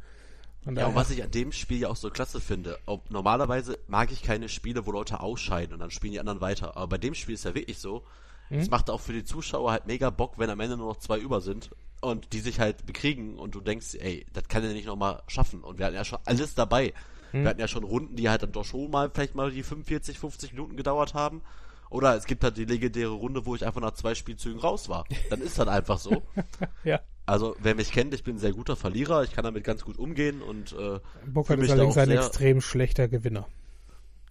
Ja, 0.74 0.86
und 0.88 0.94
was 0.94 1.10
ich 1.10 1.22
an 1.22 1.30
dem 1.30 1.52
Spiel 1.52 1.78
ja 1.78 1.88
auch 1.88 1.96
so 1.96 2.10
klasse 2.10 2.40
finde, 2.40 2.78
ob, 2.86 3.10
normalerweise 3.10 3.78
mag 3.86 4.10
ich 4.10 4.22
keine 4.22 4.48
Spiele, 4.48 4.84
wo 4.86 4.92
Leute 4.92 5.20
ausscheiden 5.20 5.74
und 5.74 5.80
dann 5.80 5.90
spielen 5.90 6.12
die 6.12 6.20
anderen 6.20 6.40
weiter. 6.40 6.76
Aber 6.76 6.88
bei 6.88 6.98
dem 6.98 7.14
Spiel 7.14 7.34
ist 7.34 7.44
ja 7.44 7.54
wirklich 7.54 7.78
so, 7.78 8.02
Mhm. 8.48 8.58
es 8.58 8.70
macht 8.70 8.90
auch 8.90 9.00
für 9.00 9.12
die 9.12 9.24
Zuschauer 9.24 9.72
halt 9.72 9.86
mega 9.86 10.10
Bock, 10.10 10.38
wenn 10.38 10.50
am 10.50 10.60
Ende 10.60 10.76
nur 10.76 10.86
noch 10.88 10.98
zwei 10.98 11.18
über 11.18 11.40
sind 11.40 11.70
und 12.00 12.32
die 12.32 12.38
sich 12.40 12.60
halt 12.60 12.86
bekriegen 12.86 13.38
und 13.38 13.54
du 13.54 13.60
denkst, 13.60 13.96
ey, 13.98 14.24
das 14.32 14.46
kann 14.48 14.62
er 14.62 14.72
nicht 14.72 14.86
nochmal 14.86 15.22
schaffen. 15.26 15.62
Und 15.64 15.78
wir 15.78 15.86
hatten 15.86 15.96
ja 15.96 16.04
schon 16.04 16.20
alles 16.24 16.54
dabei. 16.54 16.94
Mhm. 17.32 17.42
Wir 17.42 17.48
hatten 17.50 17.60
ja 17.60 17.68
schon 17.68 17.82
Runden, 17.84 18.14
die 18.16 18.28
halt 18.28 18.42
dann 18.42 18.52
doch 18.52 18.64
schon 18.64 18.90
mal 18.90 19.10
vielleicht 19.12 19.34
mal 19.34 19.50
die 19.50 19.62
45, 19.64 20.18
50 20.18 20.52
Minuten 20.52 20.76
gedauert 20.76 21.14
haben. 21.14 21.42
Oder 21.90 22.16
es 22.16 22.26
gibt 22.26 22.42
halt 22.44 22.56
die 22.56 22.64
legendäre 22.64 23.10
Runde, 23.10 23.46
wo 23.46 23.54
ich 23.54 23.64
einfach 23.64 23.80
nach 23.80 23.94
zwei 23.94 24.14
Spielzügen 24.14 24.60
raus 24.60 24.88
war. 24.88 25.04
Dann 25.30 25.40
ist 25.40 25.58
das 25.58 25.68
einfach 25.68 25.98
so. 25.98 26.22
ja. 26.84 27.00
Also, 27.26 27.56
wer 27.60 27.74
mich 27.74 27.90
kennt, 27.90 28.14
ich 28.14 28.22
bin 28.22 28.36
ein 28.36 28.38
sehr 28.38 28.52
guter 28.52 28.76
Verlierer, 28.76 29.24
ich 29.24 29.32
kann 29.32 29.44
damit 29.44 29.64
ganz 29.64 29.84
gut 29.84 29.98
umgehen 29.98 30.42
und 30.42 30.72
äh, 30.72 31.00
Burkhardt 31.26 31.60
ist 31.60 31.70
allerdings 31.70 31.98
ein 31.98 32.10
extrem 32.10 32.60
schlechter 32.60 33.08
Gewinner. 33.08 33.46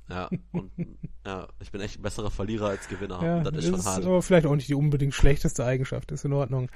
Ja, 0.07 0.29
und 0.51 0.71
ja, 1.25 1.47
ich 1.59 1.71
bin 1.71 1.81
echt 1.81 1.99
ein 1.99 2.03
besserer 2.03 2.29
Verlierer 2.29 2.67
als 2.69 2.87
Gewinner. 2.87 3.21
Ja, 3.23 3.39
das 3.43 3.65
ist 3.65 3.69
schon 3.71 3.83
hart. 3.85 4.05
aber 4.05 4.21
vielleicht 4.21 4.45
auch 4.45 4.55
nicht 4.55 4.69
die 4.69 4.75
unbedingt 4.75 5.13
schlechteste 5.15 5.65
Eigenschaft, 5.65 6.11
ist 6.11 6.23
in 6.25 6.33
Ordnung. 6.33 6.69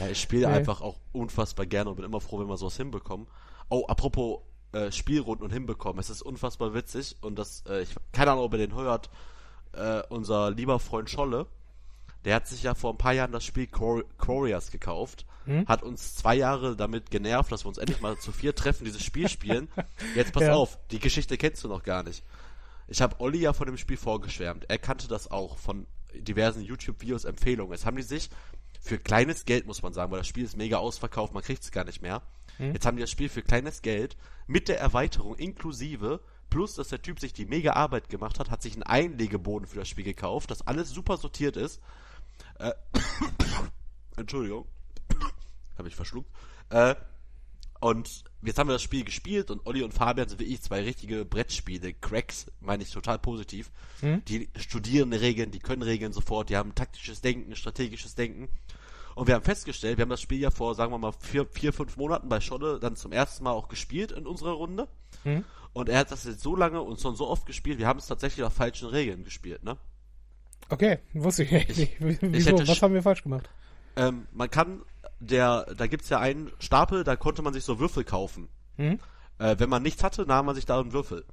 Ja, 0.00 0.06
ich 0.08 0.20
spiele 0.20 0.46
Nee. 0.46 0.54
einfach 0.54 0.80
auch 0.80 1.00
unfassbar 1.12 1.66
gerne 1.66 1.90
und 1.90 1.96
bin 1.96 2.04
immer 2.04 2.20
froh, 2.20 2.38
wenn 2.40 2.46
wir 2.48 2.56
sowas 2.56 2.76
hinbekommen. 2.76 3.26
Oh, 3.68 3.84
apropos 3.88 4.38
äh, 4.72 4.92
Spielrunden 4.92 5.44
und 5.44 5.52
hinbekommen. 5.52 5.98
Es 5.98 6.08
ist 6.08 6.22
unfassbar 6.22 6.72
witzig 6.72 7.16
und 7.20 7.38
das, 7.38 7.64
äh, 7.68 7.82
ich 7.82 7.94
keine 8.12 8.30
Ahnung, 8.30 8.44
ob 8.44 8.52
ihr 8.54 8.58
den 8.58 8.74
hört, 8.76 9.10
äh, 9.72 10.02
unser 10.08 10.50
lieber 10.52 10.78
Freund 10.78 11.10
Scholle, 11.10 11.46
der 12.24 12.34
hat 12.36 12.46
sich 12.48 12.62
ja 12.62 12.74
vor 12.74 12.92
ein 12.92 12.98
paar 12.98 13.12
Jahren 13.12 13.32
das 13.32 13.44
Spiel 13.44 13.66
Corias 13.66 14.70
gekauft, 14.70 15.24
Hm? 15.46 15.66
hat 15.66 15.82
uns 15.82 16.14
zwei 16.14 16.34
Jahre 16.34 16.76
damit 16.76 17.10
genervt, 17.10 17.50
dass 17.50 17.64
wir 17.64 17.68
uns 17.68 17.78
endlich 17.78 18.00
mal 18.02 18.18
zu 18.18 18.32
vier 18.32 18.54
treffen, 18.54 18.84
dieses 18.84 19.02
Spiel 19.02 19.28
spielen. 19.30 19.68
Jetzt 20.14 20.32
pass 20.34 20.42
Ja. 20.42 20.54
auf, 20.54 20.78
die 20.90 20.98
Geschichte 20.98 21.38
kennst 21.38 21.64
du 21.64 21.68
noch 21.68 21.82
gar 21.82 22.02
nicht. 22.02 22.22
Ich 22.86 23.00
habe 23.00 23.16
Olli 23.20 23.38
ja 23.38 23.52
von 23.54 23.66
dem 23.66 23.78
Spiel 23.78 23.96
vorgeschwärmt. 23.96 24.66
Er 24.68 24.76
kannte 24.78 25.08
das 25.08 25.30
auch 25.30 25.56
von 25.56 25.86
diversen 26.14 26.62
YouTube-Videos, 26.62 27.24
Empfehlungen. 27.24 27.72
Jetzt 27.72 27.86
haben 27.86 27.96
die 27.96 28.02
sich 28.02 28.28
für 28.80 28.98
kleines 28.98 29.44
Geld, 29.46 29.66
muss 29.66 29.82
man 29.82 29.92
sagen, 29.94 30.10
weil 30.12 30.18
das 30.18 30.26
Spiel 30.28 30.44
ist 30.44 30.56
mega 30.56 30.76
ausverkauft, 30.78 31.32
man 31.34 31.42
kriegt 31.42 31.62
es 31.62 31.70
gar 31.70 31.84
nicht 31.84 32.02
mehr. 32.02 32.22
Jetzt 32.58 32.84
haben 32.86 32.96
die 32.96 33.02
das 33.02 33.10
Spiel 33.10 33.28
für 33.28 33.42
kleines 33.42 33.82
Geld 33.82 34.16
mit 34.46 34.68
der 34.68 34.80
Erweiterung 34.80 35.36
inklusive, 35.36 36.20
plus 36.50 36.74
dass 36.74 36.88
der 36.88 37.00
Typ 37.00 37.20
sich 37.20 37.32
die 37.32 37.46
mega 37.46 37.72
Arbeit 37.74 38.08
gemacht 38.08 38.38
hat, 38.40 38.50
hat 38.50 38.62
sich 38.62 38.72
einen 38.74 38.82
Einlegeboden 38.82 39.66
für 39.68 39.78
das 39.78 39.88
Spiel 39.88 40.04
gekauft, 40.04 40.50
das 40.50 40.66
alles 40.66 40.90
super 40.90 41.16
sortiert 41.18 41.56
ist. 41.56 41.80
Äh, 42.58 42.72
Entschuldigung. 44.16 44.66
Habe 45.78 45.88
ich 45.88 45.96
verschluckt. 45.96 46.30
Äh, 46.70 46.94
und 47.80 48.24
jetzt 48.42 48.58
haben 48.58 48.68
wir 48.68 48.72
das 48.72 48.82
Spiel 48.82 49.04
gespielt 49.04 49.50
und 49.50 49.64
Olli 49.64 49.82
und 49.82 49.94
Fabian 49.94 50.28
sind 50.28 50.40
wirklich 50.40 50.60
zwei 50.60 50.82
richtige 50.82 51.24
Brettspiele. 51.24 51.94
Cracks, 51.94 52.50
meine 52.60 52.82
ich 52.82 52.90
total 52.90 53.18
positiv. 53.18 53.70
Die 54.02 54.48
studieren 54.56 55.12
Regeln, 55.12 55.52
die 55.52 55.60
können 55.60 55.82
Regeln 55.82 56.12
sofort, 56.12 56.50
die 56.50 56.56
haben 56.56 56.74
taktisches 56.74 57.20
Denken, 57.20 57.54
strategisches 57.54 58.16
Denken. 58.16 58.48
Und 59.14 59.26
wir 59.28 59.34
haben 59.34 59.44
festgestellt, 59.44 59.98
wir 59.98 60.02
haben 60.02 60.10
das 60.10 60.20
Spiel 60.20 60.40
ja 60.40 60.50
vor, 60.50 60.74
sagen 60.74 60.92
wir 60.92 60.98
mal, 60.98 61.12
vier, 61.12 61.46
vier 61.46 61.72
fünf 61.72 61.96
Monaten 61.96 62.28
bei 62.28 62.40
Scholle 62.40 62.78
dann 62.80 62.96
zum 62.96 63.12
ersten 63.12 63.44
Mal 63.44 63.52
auch 63.52 63.68
gespielt 63.68 64.12
in 64.12 64.26
unserer 64.26 64.52
Runde. 64.52 64.88
Und 65.72 65.88
er 65.88 65.98
hat 65.98 66.10
das 66.10 66.24
jetzt 66.24 66.40
so 66.40 66.56
lange 66.56 66.82
und 66.82 67.00
schon 67.00 67.16
so 67.16 67.28
oft 67.28 67.46
gespielt, 67.46 67.78
wir 67.78 67.86
haben 67.86 67.98
es 67.98 68.06
tatsächlich 68.06 68.44
nach 68.44 68.52
falschen 68.52 68.88
Regeln 68.88 69.24
gespielt, 69.24 69.62
ne? 69.62 69.76
Okay, 70.68 70.98
wusste 71.14 71.44
ich 71.44 71.52
nicht. 71.52 71.96
Wieso? 72.20 72.50
hätte 72.50 72.68
Was 72.68 72.82
haben 72.82 72.94
wir 72.94 73.02
falsch 73.02 73.22
gemacht? 73.22 73.48
Ähm, 73.96 74.26
man 74.32 74.50
kann, 74.50 74.82
der, 75.18 75.66
da 75.76 75.86
gibt's 75.86 76.08
ja 76.08 76.20
einen 76.20 76.52
Stapel, 76.58 77.04
da 77.04 77.16
konnte 77.16 77.42
man 77.42 77.52
sich 77.52 77.64
so 77.64 77.78
Würfel 77.78 78.04
kaufen. 78.04 78.48
Hm? 78.76 78.98
Äh, 79.38 79.56
wenn 79.58 79.68
man 79.68 79.82
nichts 79.82 80.04
hatte, 80.04 80.26
nahm 80.26 80.46
man 80.46 80.54
sich 80.54 80.66
da 80.66 80.80
einen 80.80 80.92
Würfel. 80.92 81.24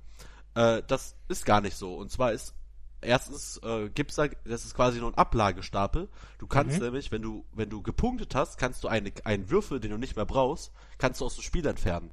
Äh, 0.56 0.82
das 0.88 1.16
ist 1.28 1.46
gar 1.46 1.62
nicht 1.62 1.76
so. 1.76 1.96
Und 1.96 2.12
zwar 2.12 2.32
ist 2.32 2.56
erstens 3.02 3.60
äh, 3.64 3.90
gibt's 3.90 4.16
da, 4.16 4.28
das 4.46 4.66
ist 4.66 4.74
quasi 4.74 5.00
nur 5.00 5.12
ein 5.12 5.18
Ablagestapel. 5.18 6.10
Du 6.40 6.48
kannst 6.48 6.82
nämlich, 6.82 7.12
wenn 7.12 7.22
du 7.22 7.46
wenn 7.54 7.70
du 7.70 7.82
gepunktet 7.82 8.36
hast, 8.36 8.58
kannst 8.58 8.84
du 8.84 8.88
eine, 8.88 9.12
einen 9.26 9.50
Würfel, 9.50 9.80
den 9.80 9.92
du 9.92 9.98
nicht 9.98 10.16
mehr 10.16 10.26
brauchst, 10.26 10.72
kannst 10.98 11.22
du 11.22 11.26
aus 11.26 11.36
dem 11.36 11.44
Spiel 11.44 11.66
entfernen. 11.68 12.12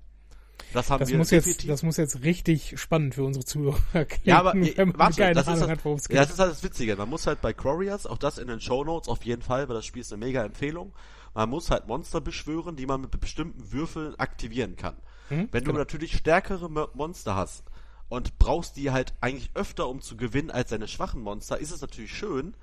Das 0.72 0.88
haben 0.90 1.00
Das 1.00 1.08
wir 1.10 1.18
muss, 1.18 1.30
jetzt, 1.30 1.68
das 1.68 1.82
muss 1.82 1.96
jetzt 1.98 2.22
richtig 2.22 2.80
spannend 2.80 3.14
für 3.14 3.24
unsere 3.24 3.44
Zuhörer 3.44 3.78
klingen, 4.06 4.22
ja, 4.24 4.38
aber 4.38 4.54
man 4.54 4.72
warte, 4.96 5.32
das, 5.32 5.46
ist 5.46 5.62
Ahnung 5.62 5.70
hat, 5.70 5.84
es 5.84 6.08
geht. 6.08 6.16
ja, 6.16 6.22
das 6.22 6.32
ist 6.32 6.38
halt 6.38 6.50
das 6.52 6.62
Witzige. 6.62 6.96
Man 6.96 7.10
muss 7.10 7.26
halt 7.26 7.40
bei 7.42 7.52
Crorias, 7.52 8.06
auch 8.06 8.18
das 8.18 8.38
in 8.38 8.48
den 8.48 8.60
Show 8.60 8.82
Notes 8.84 9.08
auf 9.08 9.22
jeden 9.24 9.42
Fall, 9.42 9.68
weil 9.68 9.76
das 9.76 9.84
Spiel 9.84 10.00
ist 10.02 10.12
eine 10.12 10.24
mega 10.24 10.42
Empfehlung. 10.44 10.92
Man 11.34 11.48
muss 11.50 11.70
halt 11.70 11.86
Monster 11.88 12.20
beschwören, 12.20 12.76
die 12.76 12.86
man 12.86 13.00
mit 13.02 13.18
bestimmten 13.20 13.72
Würfeln 13.72 14.14
aktivieren 14.18 14.76
kann. 14.76 14.96
Hm, 15.28 15.48
Wenn 15.50 15.64
du 15.64 15.70
genau. 15.70 15.78
natürlich 15.78 16.16
stärkere 16.16 16.70
Mo- 16.70 16.88
Monster 16.94 17.34
hast 17.36 17.64
und 18.08 18.38
brauchst 18.38 18.76
die 18.76 18.90
halt 18.90 19.14
eigentlich 19.20 19.50
öfter, 19.54 19.88
um 19.88 20.00
zu 20.00 20.16
gewinnen 20.16 20.50
als 20.50 20.70
deine 20.70 20.88
schwachen 20.88 21.22
Monster, 21.22 21.58
ist 21.58 21.70
es 21.70 21.80
natürlich 21.80 22.14
schön, 22.16 22.54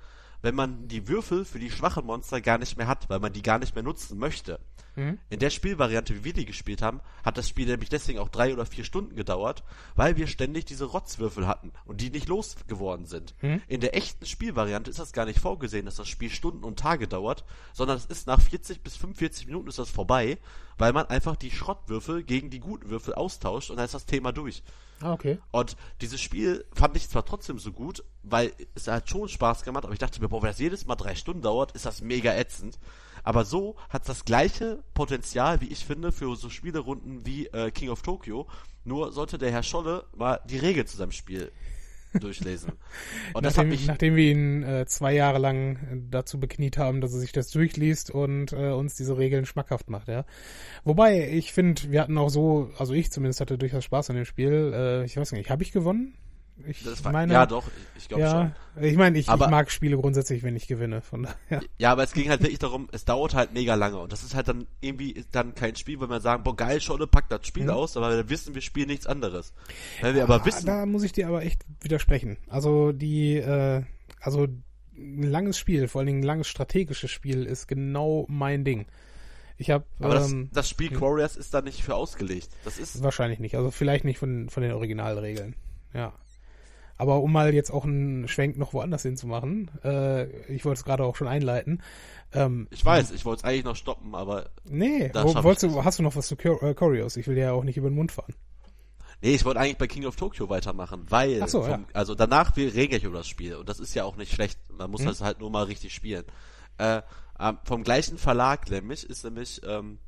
wenn 0.42 0.54
man 0.54 0.88
die 0.88 1.08
Würfel 1.08 1.44
für 1.44 1.58
die 1.58 1.70
schwachen 1.70 2.06
Monster 2.06 2.40
gar 2.40 2.58
nicht 2.58 2.76
mehr 2.76 2.86
hat, 2.86 3.08
weil 3.08 3.20
man 3.20 3.32
die 3.32 3.42
gar 3.42 3.58
nicht 3.58 3.74
mehr 3.74 3.84
nutzen 3.84 4.18
möchte. 4.18 4.60
Hm? 4.94 5.18
In 5.28 5.38
der 5.38 5.50
Spielvariante, 5.50 6.14
wie 6.16 6.24
wir 6.24 6.32
die 6.32 6.44
gespielt 6.44 6.82
haben, 6.82 7.00
hat 7.24 7.38
das 7.38 7.48
Spiel 7.48 7.66
nämlich 7.66 7.88
deswegen 7.88 8.18
auch 8.18 8.28
drei 8.28 8.52
oder 8.52 8.66
vier 8.66 8.84
Stunden 8.84 9.14
gedauert, 9.14 9.62
weil 9.94 10.16
wir 10.16 10.26
ständig 10.26 10.64
diese 10.64 10.84
Rotzwürfel 10.84 11.46
hatten 11.46 11.72
und 11.84 12.00
die 12.00 12.10
nicht 12.10 12.28
losgeworden 12.28 13.06
sind. 13.06 13.34
Hm? 13.38 13.62
In 13.68 13.80
der 13.80 13.96
echten 13.96 14.26
Spielvariante 14.26 14.90
ist 14.90 14.98
das 14.98 15.12
gar 15.12 15.26
nicht 15.26 15.38
vorgesehen, 15.38 15.86
dass 15.86 15.96
das 15.96 16.08
Spiel 16.08 16.30
Stunden 16.30 16.64
und 16.64 16.78
Tage 16.78 17.06
dauert, 17.06 17.44
sondern 17.72 17.96
es 17.96 18.06
ist 18.06 18.26
nach 18.26 18.40
40 18.40 18.82
bis 18.82 18.96
45 18.96 19.46
Minuten 19.46 19.68
ist 19.68 19.78
das 19.78 19.90
vorbei, 19.90 20.38
weil 20.78 20.92
man 20.92 21.06
einfach 21.06 21.36
die 21.36 21.50
Schrottwürfel 21.50 22.24
gegen 22.24 22.50
die 22.50 22.60
guten 22.60 22.90
Würfel 22.90 23.14
austauscht 23.14 23.70
und 23.70 23.76
dann 23.76 23.86
ist 23.86 23.94
das 23.94 24.06
Thema 24.06 24.32
durch. 24.32 24.62
Ah, 25.02 25.12
okay. 25.12 25.38
Und 25.50 25.76
dieses 26.00 26.20
Spiel 26.20 26.64
fand 26.74 26.96
ich 26.96 27.08
zwar 27.08 27.24
trotzdem 27.24 27.58
so 27.58 27.72
gut, 27.72 28.04
weil 28.22 28.52
es 28.74 28.86
hat 28.86 29.08
schon 29.08 29.28
Spaß 29.28 29.62
gemacht, 29.62 29.84
aber 29.84 29.94
ich 29.94 29.98
dachte 29.98 30.20
mir, 30.20 30.28
boah, 30.28 30.42
wenn 30.42 30.50
das 30.50 30.58
jedes 30.58 30.86
Mal 30.86 30.96
drei 30.96 31.14
Stunden 31.14 31.42
dauert, 31.42 31.72
ist 31.72 31.86
das 31.86 32.02
mega 32.02 32.34
ätzend. 32.34 32.78
Aber 33.22 33.44
so 33.44 33.76
hat 33.88 34.02
es 34.02 34.08
das 34.08 34.24
gleiche 34.24 34.82
Potenzial, 34.94 35.60
wie 35.60 35.68
ich 35.68 35.84
finde, 35.84 36.12
für 36.12 36.36
so 36.36 36.50
Spielerunden 36.50 37.24
wie 37.24 37.46
äh, 37.46 37.70
King 37.70 37.90
of 37.90 38.02
Tokyo. 38.02 38.46
Nur 38.84 39.12
sollte 39.12 39.38
der 39.38 39.50
Herr 39.50 39.62
Scholle 39.62 40.04
mal 40.14 40.40
die 40.46 40.58
Regeln 40.58 40.86
zu 40.86 40.96
seinem 40.96 41.12
Spiel 41.12 41.52
durchlesen. 42.18 42.72
Und 43.34 43.44
das 43.44 43.56
hat 43.56 43.66
Nachdem, 43.66 43.68
mich, 43.68 43.86
nachdem 43.86 44.16
wir 44.16 44.30
ihn 44.30 44.62
äh, 44.62 44.86
zwei 44.86 45.14
Jahre 45.14 45.38
lang 45.38 45.76
äh, 45.76 45.78
dazu 46.10 46.40
bekniet 46.40 46.78
haben, 46.78 47.00
dass 47.00 47.12
er 47.12 47.20
sich 47.20 47.32
das 47.32 47.50
durchliest 47.50 48.10
und 48.10 48.52
äh, 48.52 48.70
uns 48.70 48.96
diese 48.96 49.18
Regeln 49.18 49.46
schmackhaft 49.46 49.90
macht, 49.90 50.08
ja. 50.08 50.24
Wobei, 50.84 51.28
ich 51.30 51.52
finde, 51.52 51.90
wir 51.90 52.00
hatten 52.00 52.18
auch 52.18 52.30
so, 52.30 52.70
also 52.78 52.94
ich 52.94 53.10
zumindest 53.10 53.40
hatte 53.40 53.58
durchaus 53.58 53.84
Spaß 53.84 54.10
an 54.10 54.16
dem 54.16 54.24
Spiel. 54.24 54.72
Äh, 54.74 55.04
ich 55.04 55.16
weiß 55.16 55.32
nicht, 55.32 55.50
habe 55.50 55.62
ich 55.62 55.72
gewonnen? 55.72 56.14
Ich 56.66 56.82
Das 56.84 57.04
war, 57.04 57.12
meine, 57.12 57.32
ja, 57.32 57.46
doch, 57.46 57.66
ich, 57.96 58.02
ich 58.02 58.08
glaube 58.08 58.22
ja, 58.22 58.52
schon. 58.76 58.84
ich 58.84 58.96
meine, 58.96 59.18
ich, 59.18 59.26
ich 59.26 59.30
Aber- 59.30 59.48
mag 59.48 59.70
Spiele 59.70 59.96
grundsätzlich, 59.96 60.42
wenn 60.42 60.56
ich 60.56 60.66
gewinne. 60.66 61.00
Von 61.00 61.24
daher. 61.48 61.62
Ja, 61.78 61.92
aber 61.92 62.02
es 62.04 62.12
ging 62.12 62.28
halt 62.28 62.40
wirklich 62.42 62.58
darum, 62.58 62.88
es 62.92 63.04
dauert 63.04 63.34
halt 63.34 63.52
mega 63.54 63.74
lange 63.74 63.98
und 63.98 64.12
das 64.12 64.22
ist 64.22 64.34
halt 64.34 64.48
dann 64.48 64.66
irgendwie 64.80 65.24
dann 65.32 65.54
kein 65.54 65.76
Spiel, 65.76 66.00
wo 66.00 66.08
wir 66.08 66.20
sagen, 66.20 66.42
boah 66.42 66.56
geil, 66.56 66.80
Scholle, 66.80 67.06
pack 67.06 67.28
das 67.28 67.46
Spiel 67.46 67.64
Mhm. 67.64 67.70
aus, 67.70 67.96
aber 67.96 68.10
wir 68.16 68.28
wissen, 68.30 68.54
wir 68.54 68.62
spielen 68.62 68.88
nichts 68.88 69.06
anderes. 69.06 69.52
Wenn 70.00 70.14
wir 70.14 70.22
aber 70.24 70.42
Ah, 70.42 70.44
wissen, 70.44 70.66
Da 70.66 70.86
muss 70.86 71.02
ich 71.02 71.12
dir 71.12 71.28
aber 71.28 71.42
echt 71.42 71.62
widersprechen. 71.80 72.36
Also 72.48 72.92
die, 72.92 73.36
äh, 73.36 73.82
also 74.20 74.46
ein 74.96 75.22
langes 75.22 75.56
Spiel, 75.58 75.88
vor 75.88 76.00
allen 76.00 76.06
Dingen 76.08 76.20
ein 76.20 76.26
langes 76.26 76.48
strategisches 76.48 77.10
Spiel, 77.10 77.44
ist 77.46 77.66
genau 77.68 78.26
mein 78.28 78.64
Ding. 78.64 78.86
Ich 79.56 79.70
habe 79.70 79.84
aber 79.98 80.14
das, 80.14 80.30
ähm, 80.32 80.48
das 80.54 80.70
Spiel 80.70 80.98
Warriors 81.00 81.36
ist 81.36 81.52
da 81.52 81.60
nicht 81.60 81.82
für 81.82 81.94
ausgelegt. 81.94 82.48
Das 82.64 82.78
ist, 82.78 83.02
wahrscheinlich 83.02 83.40
nicht. 83.40 83.56
Also 83.56 83.70
vielleicht 83.70 84.04
nicht 84.06 84.18
von 84.18 84.48
von 84.48 84.62
den 84.62 84.72
Originalregeln. 84.72 85.54
Ja. 85.92 86.14
Aber 87.00 87.22
um 87.22 87.32
mal 87.32 87.54
jetzt 87.54 87.70
auch 87.70 87.84
einen 87.84 88.28
Schwenk 88.28 88.58
noch 88.58 88.74
woanders 88.74 89.02
hinzumachen, 89.02 89.70
äh, 89.82 90.26
ich 90.52 90.66
wollte 90.66 90.80
es 90.80 90.84
gerade 90.84 91.02
auch 91.04 91.16
schon 91.16 91.28
einleiten. 91.28 91.82
Ähm, 92.34 92.68
ich 92.70 92.84
weiß, 92.84 93.12
ich 93.12 93.24
wollte 93.24 93.40
es 93.40 93.44
eigentlich 93.44 93.64
noch 93.64 93.74
stoppen, 93.76 94.14
aber 94.14 94.50
nee, 94.64 95.10
wo, 95.14 95.42
wolltest 95.42 95.62
du, 95.62 95.82
hast 95.82 95.98
du 95.98 96.02
noch 96.02 96.14
was 96.14 96.26
zu 96.26 96.36
äh, 96.36 96.74
Choreos? 96.74 97.16
Ich 97.16 97.26
will 97.26 97.36
dir 97.36 97.44
ja 97.44 97.52
auch 97.52 97.64
nicht 97.64 97.78
über 97.78 97.88
den 97.88 97.94
Mund 97.96 98.12
fahren. 98.12 98.34
nee, 99.22 99.34
ich 99.34 99.44
wollte 99.46 99.60
eigentlich 99.60 99.78
bei 99.78 99.86
King 99.86 100.04
of 100.04 100.16
Tokyo 100.16 100.50
weitermachen, 100.50 101.06
weil, 101.08 101.48
so, 101.48 101.62
vom, 101.62 101.70
ja. 101.70 101.80
also 101.94 102.14
danach 102.14 102.54
wir 102.56 102.74
reden 102.74 102.90
gleich 102.90 103.04
über 103.04 103.16
das 103.18 103.28
Spiel 103.28 103.56
und 103.56 103.68
das 103.68 103.80
ist 103.80 103.94
ja 103.94 104.04
auch 104.04 104.16
nicht 104.16 104.32
schlecht. 104.34 104.58
Man 104.70 104.90
muss 104.90 105.00
Mhm. 105.00 105.06
das 105.06 105.22
halt 105.22 105.40
nur 105.40 105.50
mal 105.50 105.64
richtig 105.64 105.94
spielen. 105.94 106.24
Äh, 106.76 107.00
vom 107.64 107.82
gleichen 107.82 108.18
Verlag 108.18 108.70
nämlich 108.70 109.08
ist 109.08 109.24
nämlich 109.24 109.62
ähm, 109.66 109.98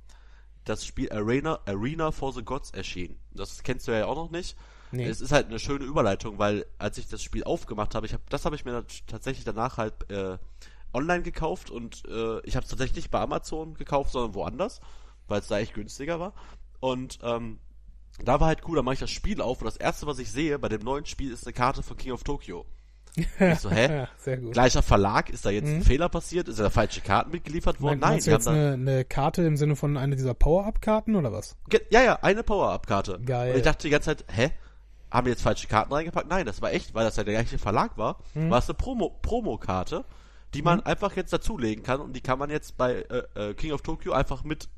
das 0.64 0.84
Spiel 0.84 1.10
Arena, 1.10 1.58
Arena 1.64 2.10
for 2.12 2.34
the 2.34 2.42
Gods 2.42 2.70
erschienen. 2.72 3.18
Das 3.32 3.62
kennst 3.62 3.88
du 3.88 3.92
ja 3.92 4.04
auch 4.04 4.16
noch 4.16 4.30
nicht. 4.30 4.56
Nee. 4.92 5.06
Es 5.06 5.20
ist 5.20 5.32
halt 5.32 5.46
eine 5.48 5.58
schöne 5.58 5.84
Überleitung, 5.84 6.38
weil 6.38 6.66
als 6.78 6.98
ich 6.98 7.08
das 7.08 7.22
Spiel 7.22 7.44
aufgemacht 7.44 7.94
habe, 7.94 8.06
ich 8.06 8.14
hab, 8.14 8.28
das 8.30 8.44
habe 8.44 8.54
ich 8.56 8.64
mir 8.64 8.84
tatsächlich 9.06 9.44
danach 9.44 9.78
halt 9.78 9.94
äh, 10.10 10.36
online 10.94 11.22
gekauft 11.22 11.70
und 11.70 12.02
äh, 12.06 12.40
ich 12.40 12.54
habe 12.56 12.64
es 12.64 12.70
tatsächlich 12.70 12.96
nicht 12.96 13.10
bei 13.10 13.20
Amazon 13.20 13.74
gekauft, 13.74 14.12
sondern 14.12 14.34
woanders, 14.34 14.80
weil 15.28 15.40
es 15.40 15.48
da 15.48 15.58
echt 15.58 15.74
günstiger 15.74 16.20
war. 16.20 16.34
Und 16.80 17.18
ähm, 17.22 17.58
da 18.22 18.38
war 18.40 18.48
halt 18.48 18.60
cool, 18.68 18.76
da 18.76 18.82
mache 18.82 18.94
ich 18.94 19.00
das 19.00 19.10
Spiel 19.10 19.40
auf 19.40 19.60
und 19.62 19.64
das 19.64 19.76
erste, 19.78 20.06
was 20.06 20.18
ich 20.18 20.30
sehe 20.30 20.58
bei 20.58 20.68
dem 20.68 20.82
neuen 20.82 21.06
Spiel, 21.06 21.32
ist 21.32 21.46
eine 21.46 21.54
Karte 21.54 21.82
von 21.82 21.96
King 21.96 22.12
of 22.12 22.22
Tokyo. 22.24 22.66
Ich 23.38 23.58
so, 23.58 23.70
hä? 23.70 23.94
Ja, 23.94 24.08
sehr 24.16 24.38
gut. 24.38 24.52
Gleicher 24.52 24.82
Verlag, 24.82 25.28
ist 25.28 25.44
da 25.44 25.50
jetzt 25.50 25.66
ein 25.68 25.78
Mhm. 25.78 25.82
Fehler 25.82 26.08
passiert? 26.08 26.48
Ist 26.48 26.58
da 26.60 26.70
falsche 26.70 27.02
Karten 27.02 27.30
mitgeliefert 27.30 27.80
worden? 27.82 28.00
Nein, 28.00 28.18
du 28.18 28.24
die 28.24 28.30
jetzt 28.30 28.46
haben 28.46 28.56
eine, 28.56 28.72
eine 28.72 29.04
Karte 29.04 29.42
im 29.42 29.56
Sinne 29.58 29.76
von 29.76 29.98
einer 29.98 30.16
dieser 30.16 30.32
Power-Up-Karten 30.32 31.14
oder 31.16 31.30
was? 31.30 31.54
Ja, 31.90 32.02
ja, 32.02 32.18
eine 32.22 32.42
Power-Up-Karte. 32.42 33.20
Geil. 33.24 33.52
Und 33.52 33.58
ich 33.58 33.64
dachte 33.64 33.86
die 33.86 33.90
ganze 33.90 34.16
Zeit, 34.16 34.24
hä? 34.34 34.50
Haben 35.12 35.26
wir 35.26 35.32
jetzt 35.32 35.42
falsche 35.42 35.66
Karten 35.68 35.92
reingepackt? 35.92 36.28
Nein, 36.28 36.46
das 36.46 36.62
war 36.62 36.72
echt, 36.72 36.94
weil 36.94 37.04
das 37.04 37.16
ja 37.16 37.24
der 37.24 37.34
gleiche 37.34 37.58
Verlag 37.58 37.98
war. 37.98 38.16
War 38.34 38.58
es 38.58 38.68
eine 38.68 38.74
Promo, 38.74 39.10
Promo-Karte, 39.22 40.04
die 40.54 40.62
man 40.62 40.80
einfach 40.80 41.14
jetzt 41.16 41.32
dazulegen 41.32 41.84
kann 41.84 42.00
und 42.00 42.14
die 42.14 42.20
kann 42.20 42.38
man 42.38 42.48
jetzt 42.50 42.76
bei 42.78 43.04
äh, 43.34 43.50
äh, 43.50 43.54
King 43.54 43.72
of 43.72 43.82
Tokyo 43.82 44.12
einfach 44.12 44.42
mit 44.44 44.68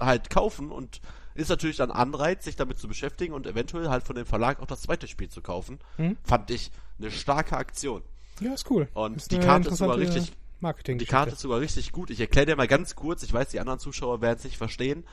halt 0.00 0.30
kaufen 0.30 0.70
und 0.70 1.00
ist 1.34 1.48
natürlich 1.50 1.76
dann 1.76 1.90
Anreiz, 1.90 2.44
sich 2.44 2.56
damit 2.56 2.78
zu 2.78 2.88
beschäftigen 2.88 3.34
und 3.34 3.46
eventuell 3.46 3.88
halt 3.90 4.04
von 4.04 4.16
dem 4.16 4.24
Verlag 4.26 4.60
auch 4.60 4.66
das 4.66 4.82
zweite 4.82 5.06
Spiel 5.08 5.28
zu 5.28 5.42
kaufen. 5.42 5.78
Fand 6.24 6.50
ich 6.50 6.70
eine 6.98 7.10
starke 7.10 7.56
Aktion. 7.56 8.02
Ja, 8.40 8.54
ist 8.54 8.70
cool. 8.70 8.88
Und 8.94 9.16
ist 9.16 9.32
die 9.32 9.38
Karte 9.38 9.68
ist 9.68 9.78
sogar 9.78 9.98
richtig- 9.98 10.32
Marketing 10.60 10.96
Die 10.98 11.04
Karte 11.06 11.32
ist 11.32 11.40
sogar 11.40 11.60
richtig 11.60 11.92
gut. 11.92 12.08
Ich 12.10 12.20
erkläre 12.20 12.46
dir 12.46 12.56
mal 12.56 12.68
ganz 12.68 12.94
kurz, 12.94 13.22
ich 13.22 13.32
weiß, 13.32 13.48
die 13.50 13.60
anderen 13.60 13.80
Zuschauer 13.80 14.22
werden 14.22 14.38
es 14.38 14.44
nicht 14.44 14.56
verstehen. 14.56 15.04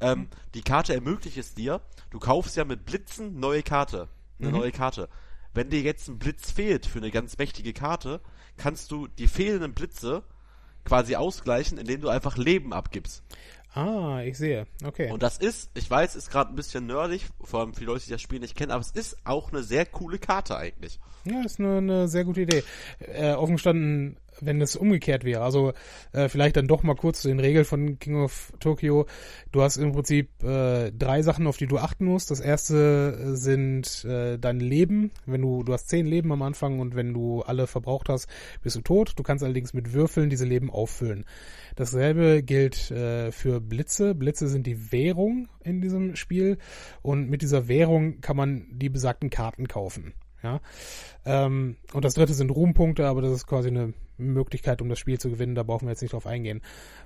Ähm, 0.00 0.28
die 0.54 0.62
Karte 0.62 0.94
ermöglicht 0.94 1.36
es 1.38 1.54
dir, 1.54 1.80
du 2.10 2.18
kaufst 2.18 2.56
ja 2.56 2.64
mit 2.64 2.84
Blitzen 2.84 3.38
neue 3.40 3.62
Karte. 3.62 4.08
Eine 4.40 4.52
neue 4.52 4.70
Karte. 4.70 5.08
Wenn 5.52 5.70
dir 5.70 5.80
jetzt 5.80 6.08
ein 6.08 6.18
Blitz 6.18 6.52
fehlt 6.52 6.86
für 6.86 6.98
eine 6.98 7.10
ganz 7.10 7.38
mächtige 7.38 7.72
Karte, 7.72 8.20
kannst 8.56 8.92
du 8.92 9.08
die 9.08 9.26
fehlenden 9.26 9.74
Blitze 9.74 10.22
quasi 10.84 11.16
ausgleichen, 11.16 11.78
indem 11.78 12.00
du 12.00 12.08
einfach 12.08 12.36
Leben 12.36 12.72
abgibst. 12.72 13.24
Ah, 13.74 14.22
ich 14.22 14.38
sehe. 14.38 14.66
Okay. 14.84 15.10
Und 15.10 15.22
das 15.22 15.38
ist, 15.38 15.70
ich 15.74 15.90
weiß, 15.90 16.16
ist 16.16 16.30
gerade 16.30 16.52
ein 16.52 16.56
bisschen 16.56 16.86
nerdig, 16.86 17.26
vor 17.42 17.60
allem 17.60 17.74
für 17.74 17.80
die 17.80 17.86
Leute, 17.86 18.04
die 18.04 18.10
das 18.10 18.22
Spiel 18.22 18.40
nicht 18.40 18.56
kennen, 18.56 18.72
aber 18.72 18.80
es 18.80 18.90
ist 18.90 19.18
auch 19.24 19.52
eine 19.52 19.62
sehr 19.62 19.84
coole 19.84 20.18
Karte 20.18 20.56
eigentlich. 20.56 20.98
Ja, 21.24 21.42
ist 21.42 21.60
eine, 21.60 21.78
eine 21.78 22.08
sehr 22.08 22.24
gute 22.24 22.42
Idee. 22.42 22.64
Äh, 22.98 23.32
offen 23.32 23.56
gestanden, 23.56 24.16
wenn 24.40 24.60
es 24.60 24.76
umgekehrt 24.76 25.24
wäre, 25.24 25.42
also 25.42 25.72
äh, 26.12 26.28
vielleicht 26.28 26.56
dann 26.56 26.66
doch 26.66 26.82
mal 26.82 26.94
kurz 26.94 27.22
zu 27.22 27.28
den 27.28 27.40
Regeln 27.40 27.64
von 27.64 27.98
King 27.98 28.16
of 28.22 28.52
Tokyo. 28.60 29.06
Du 29.52 29.62
hast 29.62 29.76
im 29.76 29.92
Prinzip 29.92 30.42
äh, 30.42 30.90
drei 30.92 31.22
Sachen, 31.22 31.46
auf 31.46 31.56
die 31.56 31.66
du 31.66 31.78
achten 31.78 32.04
musst. 32.04 32.30
Das 32.30 32.40
erste 32.40 33.36
sind 33.36 34.04
äh, 34.04 34.38
dein 34.38 34.60
Leben. 34.60 35.10
Wenn 35.26 35.42
du, 35.42 35.62
du 35.62 35.72
hast 35.72 35.88
zehn 35.88 36.06
Leben 36.06 36.32
am 36.32 36.42
Anfang 36.42 36.80
und 36.80 36.94
wenn 36.94 37.14
du 37.14 37.42
alle 37.42 37.66
verbraucht 37.66 38.08
hast, 38.08 38.28
bist 38.62 38.76
du 38.76 38.80
tot. 38.80 39.12
Du 39.16 39.22
kannst 39.22 39.44
allerdings 39.44 39.74
mit 39.74 39.92
Würfeln 39.92 40.30
diese 40.30 40.44
Leben 40.44 40.70
auffüllen. 40.70 41.24
Dasselbe 41.76 42.42
gilt 42.42 42.90
äh, 42.90 43.30
für 43.32 43.60
Blitze. 43.60 44.14
Blitze 44.14 44.48
sind 44.48 44.66
die 44.66 44.92
Währung 44.92 45.48
in 45.62 45.80
diesem 45.80 46.16
Spiel 46.16 46.58
und 47.02 47.30
mit 47.30 47.42
dieser 47.42 47.68
Währung 47.68 48.20
kann 48.20 48.36
man 48.36 48.66
die 48.70 48.88
besagten 48.88 49.30
Karten 49.30 49.68
kaufen. 49.68 50.14
Ja. 50.42 50.60
Ähm, 51.24 51.76
und 51.92 52.04
das 52.04 52.14
dritte 52.14 52.34
sind 52.34 52.50
Ruhmpunkte, 52.50 53.06
aber 53.06 53.22
das 53.22 53.32
ist 53.32 53.46
quasi 53.46 53.68
eine 53.68 53.92
Möglichkeit, 54.18 54.82
um 54.82 54.88
das 54.88 54.98
Spiel 54.98 55.18
zu 55.18 55.30
gewinnen. 55.30 55.54
Da 55.54 55.62
brauchen 55.62 55.86
wir 55.86 55.92
jetzt 55.92 56.02
nicht 56.02 56.12
drauf 56.12 56.26
eingehen. 56.26 56.60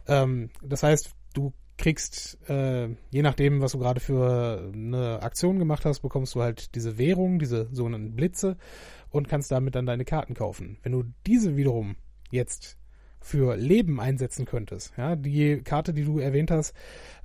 Ähm, 0.07 0.51
das 0.63 0.83
heißt, 0.83 1.11
du 1.35 1.53
kriegst, 1.79 2.39
äh, 2.49 2.89
je 3.11 3.23
nachdem, 3.23 3.61
was 3.61 3.73
du 3.73 3.79
gerade 3.79 4.01
für 4.01 4.71
eine 4.73 5.23
Aktion 5.23 5.59
gemacht 5.59 5.85
hast, 5.85 6.01
bekommst 6.01 6.35
du 6.35 6.43
halt 6.43 6.75
diese 6.75 6.99
Währung, 6.99 7.39
diese 7.39 7.69
sogenannten 7.73 8.15
Blitze 8.15 8.57
und 9.11 9.29
kannst 9.29 9.51
damit 9.51 9.75
dann 9.75 9.87
deine 9.87 10.05
Karten 10.05 10.35
kaufen. 10.35 10.79
Wenn 10.83 10.93
du 10.93 11.05
diese 11.27 11.57
wiederum 11.57 11.97
jetzt 12.31 12.79
für 13.21 13.57
Leben 13.57 14.01
einsetzen 14.01 14.47
könntest, 14.47 14.93
ja, 14.97 15.17
die 15.17 15.63
Karte, 15.63 15.95
die 15.95 16.05
du 16.05 16.19
erwähnt 16.19 16.51
hast, 16.51 16.75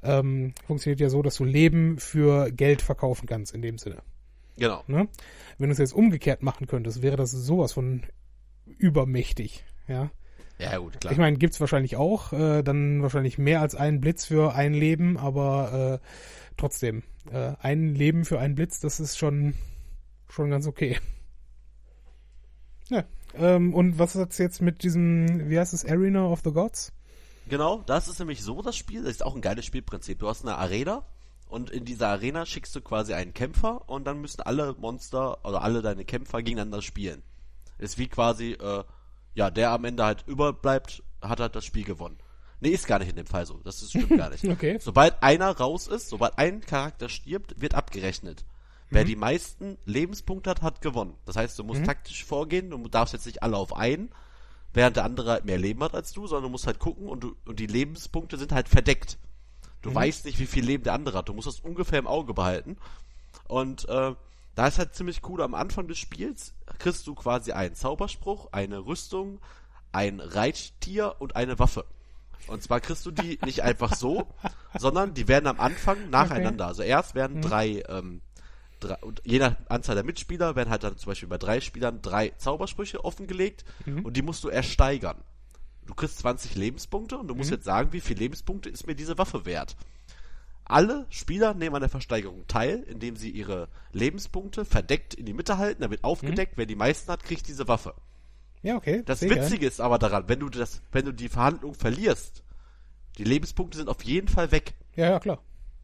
ähm, 0.04 0.54
funktioniert 0.65 1.00
ja 1.00 1.10
so, 1.10 1.21
dass 1.21 1.36
du 1.36 1.43
Leben 1.43 1.97
für 1.97 2.52
Geld 2.52 2.82
verkaufen 2.82 3.28
kannst 3.28 3.54
in 3.54 3.62
dem 3.62 3.78
Sinne. 3.78 4.02
Genau. 4.58 4.84
Ne? 4.88 5.08
Wenn 5.58 5.69
du 5.69 5.73
es 5.73 5.80
jetzt 5.80 5.93
umgekehrt 5.93 6.41
machen 6.41 6.67
könntest, 6.67 7.02
wäre 7.02 7.15
das 7.15 7.32
sowas 7.32 7.73
von 7.73 8.04
übermächtig. 8.65 9.65
Ja, 9.88 10.10
Ja, 10.60 10.78
gut, 10.78 11.00
klar. 11.00 11.12
ich 11.13 11.17
meine, 11.19 11.38
gibt's 11.38 11.60
wahrscheinlich 11.60 11.95
auch, 11.95 12.34
äh, 12.34 12.63
dann 12.63 13.02
wahrscheinlich 13.02 13.38
mehr 13.38 13.62
als 13.62 13.76
einen 13.76 14.02
Blitz 14.02 14.26
für 14.26 14.54
ein 14.56 14.73
Leben, 14.73 15.17
aber 15.17 16.00
äh, 16.02 16.08
trotzdem, 16.58 17.04
äh, 17.32 17.54
ein 17.60 17.95
Leben 17.95 18.26
für 18.26 18.39
einen 18.39 18.56
Blitz, 18.56 18.80
das 18.80 19.00
ist 19.00 19.17
schon 19.17 19.54
schon 20.30 20.50
ganz 20.50 20.67
okay. 20.67 21.00
Ja, 22.89 23.04
ähm, 23.36 23.73
und 23.73 24.00
was 24.00 24.15
hat's 24.15 24.38
jetzt 24.38 24.62
mit 24.62 24.84
diesem, 24.84 25.50
wie 25.50 25.60
heißt 25.60 25.73
es, 25.73 25.86
Arena 25.86 26.26
of 26.28 26.41
the 26.43 26.52
Gods? 26.52 26.93
Genau, 27.50 27.82
das 27.86 28.08
ist 28.08 28.19
nämlich 28.19 28.43
so 28.43 28.62
das 28.62 28.76
Spiel. 28.76 29.04
Das 29.04 29.12
ist 29.12 29.26
auch 29.26 29.36
ein 29.36 29.41
geiles 29.41 29.65
Spielprinzip. 29.65 30.19
Du 30.19 30.28
hast 30.28 30.43
eine 30.45 30.58
Arena 30.58 31.06
und 31.47 31.69
in 31.69 31.86
dieser 31.86 32.10
Arena 32.10 32.45
schickst 32.45 32.76
du 32.76 32.82
quasi 32.82 33.13
einen 33.13 33.34
Kämpfer 33.34 33.89
und 33.89 34.06
dann 34.06 34.19
müssen 34.19 34.41
alle 34.41 34.73
Monster 34.78 35.45
oder 35.45 35.62
alle 35.62 35.82
deine 35.82 36.04
Kämpfer 36.04 36.41
gegeneinander 36.41 36.82
spielen. 36.82 37.23
Ist 37.78 37.97
wie 37.97 38.08
quasi, 38.08 38.54
äh, 38.54 38.84
ja, 39.38 39.52
der 39.52 39.69
am 39.69 39.86
Ende 39.86 40.04
halt 40.04 40.23
überbleibt, 40.26 41.04
hat 41.21 41.39
halt 41.39 41.56
das 41.56 41.63
Spiel 41.63 41.84
gewonnen. 41.84 42.17
Nee, 42.60 42.69
ist 42.69 42.88
gar 42.88 42.97
nicht 42.97 43.10
in 43.10 43.15
dem 43.15 43.28
Fall 43.28 43.45
so. 43.45 43.60
Das 43.63 43.84
ist, 43.84 43.91
stimmt 43.91 44.17
gar 44.17 44.32
nicht. 44.32 44.43
Okay. 44.50 44.80
Sobald 44.82 45.21
einer 45.21 45.56
raus 45.56 45.86
ist, 45.86 46.10
sobald 46.10 46.39
ein 46.39 46.62
Charakter 46.62 47.08
stirbt, 47.08 47.62
wird 47.62 47.76
abgerechnet. 47.76 48.43
Wer 48.89 49.04
die 49.04 49.15
meisten 49.15 49.78
Lebenspunkte 49.86 50.50
hat, 50.50 50.62
hat 50.63 50.82
gewonnen. 50.82 51.13
Das 51.26 51.36
heißt, 51.36 51.60
du 51.60 51.63
musst 51.63 51.86
taktisch 51.86 52.26
vorgehen, 52.26 52.71
du 52.71 52.88
darfst 52.88 53.13
jetzt 53.13 53.26
nicht 53.26 53.43
alle 53.43 53.58
auf 53.58 53.76
einen, 53.76 54.10
während 54.73 54.95
der 54.95 55.04
andere 55.04 55.32
halt 55.32 55.45
mehr 55.45 55.60
Leben 55.60 55.84
hat 55.84 55.93
als 55.93 56.13
du, 56.13 56.26
sondern 56.26 56.45
du 56.45 56.50
musst 56.50 56.65
halt 56.65 56.80
gucken 56.80 57.08
und, 57.08 57.23
du, 57.23 57.36
und 57.45 57.60
die 57.60 57.67
Lebenspunkte 57.67 58.38
sind 58.38 58.54
halt 58.54 58.69
verdeckt. 58.69 59.17
Du 59.84 59.93
weißt 59.93 60.26
nicht, 60.26 60.39
wie 60.39 60.47
viel 60.47 60.65
Leben 60.65 60.83
der 60.83 60.94
andere 60.94 61.19
hat. 61.19 61.29
Du 61.29 61.33
musst 61.33 61.48
das 61.48 61.60
ungefähr 61.60 62.00
im 62.00 62.08
Auge 62.08 62.33
behalten. 62.33 62.77
Und 63.48 63.88
äh, 63.88 64.15
da 64.58 64.66
ist 64.66 64.80
halt 64.80 64.96
ziemlich 64.96 65.22
cool, 65.30 65.44
am 65.44 65.54
Anfang 65.54 65.88
des 65.88 66.00
Spiels 66.00 66.56
kriegst 66.80 67.06
du 67.06 67.14
quasi 67.14 67.52
einen 67.52 67.76
Zauberspruch, 67.76 68.48
eine 68.52 68.88
Rüstung, 68.88 69.40
ein 69.92 70.20
Reittier 70.20 71.16
und 71.20 71.36
eine 71.36 71.60
Waffe. 71.60 71.86
Und 72.48 72.64
zwar 72.64 72.80
kriegst 72.80 73.06
du 73.06 73.12
die 73.12 73.38
nicht 73.46 73.62
einfach 73.62 73.94
so, 73.94 74.26
sondern 74.80 75.14
die 75.14 75.28
werden 75.28 75.46
am 75.46 75.60
Anfang 75.60 76.10
nacheinander. 76.10 76.66
Also 76.66 76.82
erst 76.82 77.14
werden 77.14 77.40
drei, 77.44 77.84
ähm, 77.88 78.22
drei, 78.80 78.96
und 79.02 79.22
je 79.26 79.38
nach 79.38 79.58
Anzahl 79.70 79.94
der 79.94 80.04
Mitspieler 80.04 80.56
werden 80.56 80.72
halt 80.72 80.84
dann 80.84 80.98
zum 80.98 81.12
Beispiel 81.12 81.30
bei 81.30 81.38
drei 81.38 81.62
Spielern 81.62 82.02
drei 82.02 82.30
Zaubersprüche 82.30 83.06
offengelegt 83.06 83.64
und 84.06 84.18
die 84.18 84.24
musst 84.24 84.44
du 84.44 84.50
ersteigern. 84.50 85.18
Du 85.86 85.94
kriegst 85.94 86.18
20 86.18 86.56
Lebenspunkte 86.56 87.20
und 87.20 87.28
du 87.28 87.36
musst 87.36 87.52
jetzt 87.52 87.66
sagen, 87.66 87.94
wie 87.94 88.02
viele 88.02 88.22
Lebenspunkte 88.22 88.70
ist 88.70 88.88
mir 88.88 88.96
diese 88.96 89.20
Waffe 89.20 89.46
wert. 89.46 89.76
Alle 90.70 91.06
Spieler 91.10 91.54
nehmen 91.54 91.76
an 91.76 91.82
der 91.82 91.90
Versteigerung 91.90 92.46
teil, 92.48 92.84
indem 92.84 93.15
sie 93.15 93.30
ihre 93.30 93.70
Lebenspunkte 93.94 94.65
verdeckt 94.65 95.13
in 95.13 95.26
die 95.26 95.34
Mitte 95.34 95.58
halten, 95.58 95.82
da 95.82 95.90
wird 95.90 96.04
aufgedeckt, 96.04 96.54
wer 96.58 96.65
die 96.65 96.76
meisten 96.76 97.12
hat, 97.12 97.24
kriegt 97.24 97.48
diese 97.48 97.68
Waffe. 97.68 97.94
Ja, 98.63 98.76
okay. 98.76 99.02
Das 99.06 99.20
sehr 99.22 99.30
geil. 99.30 99.44
Witzige 99.44 99.65
ist 99.65 99.80
aber 99.80 99.98
daran, 99.98 100.28
wenn 100.28 100.40
du 100.40 100.50
das, 100.50 100.82
wenn 100.92 101.06
du 101.06 101.13
die 101.13 101.30
Verhandlung 101.30 101.74
verlierst, 101.74 102.44
die 103.18 103.24
Lebenspunkte 103.24 103.78
sind 103.78 103.88
auf 103.90 104.04
jeden 104.04 104.28
Fall 104.28 104.52
weg. 104.52 104.74
Ja, 104.96 105.10
ja, 105.12 105.20
klar. 105.20 105.40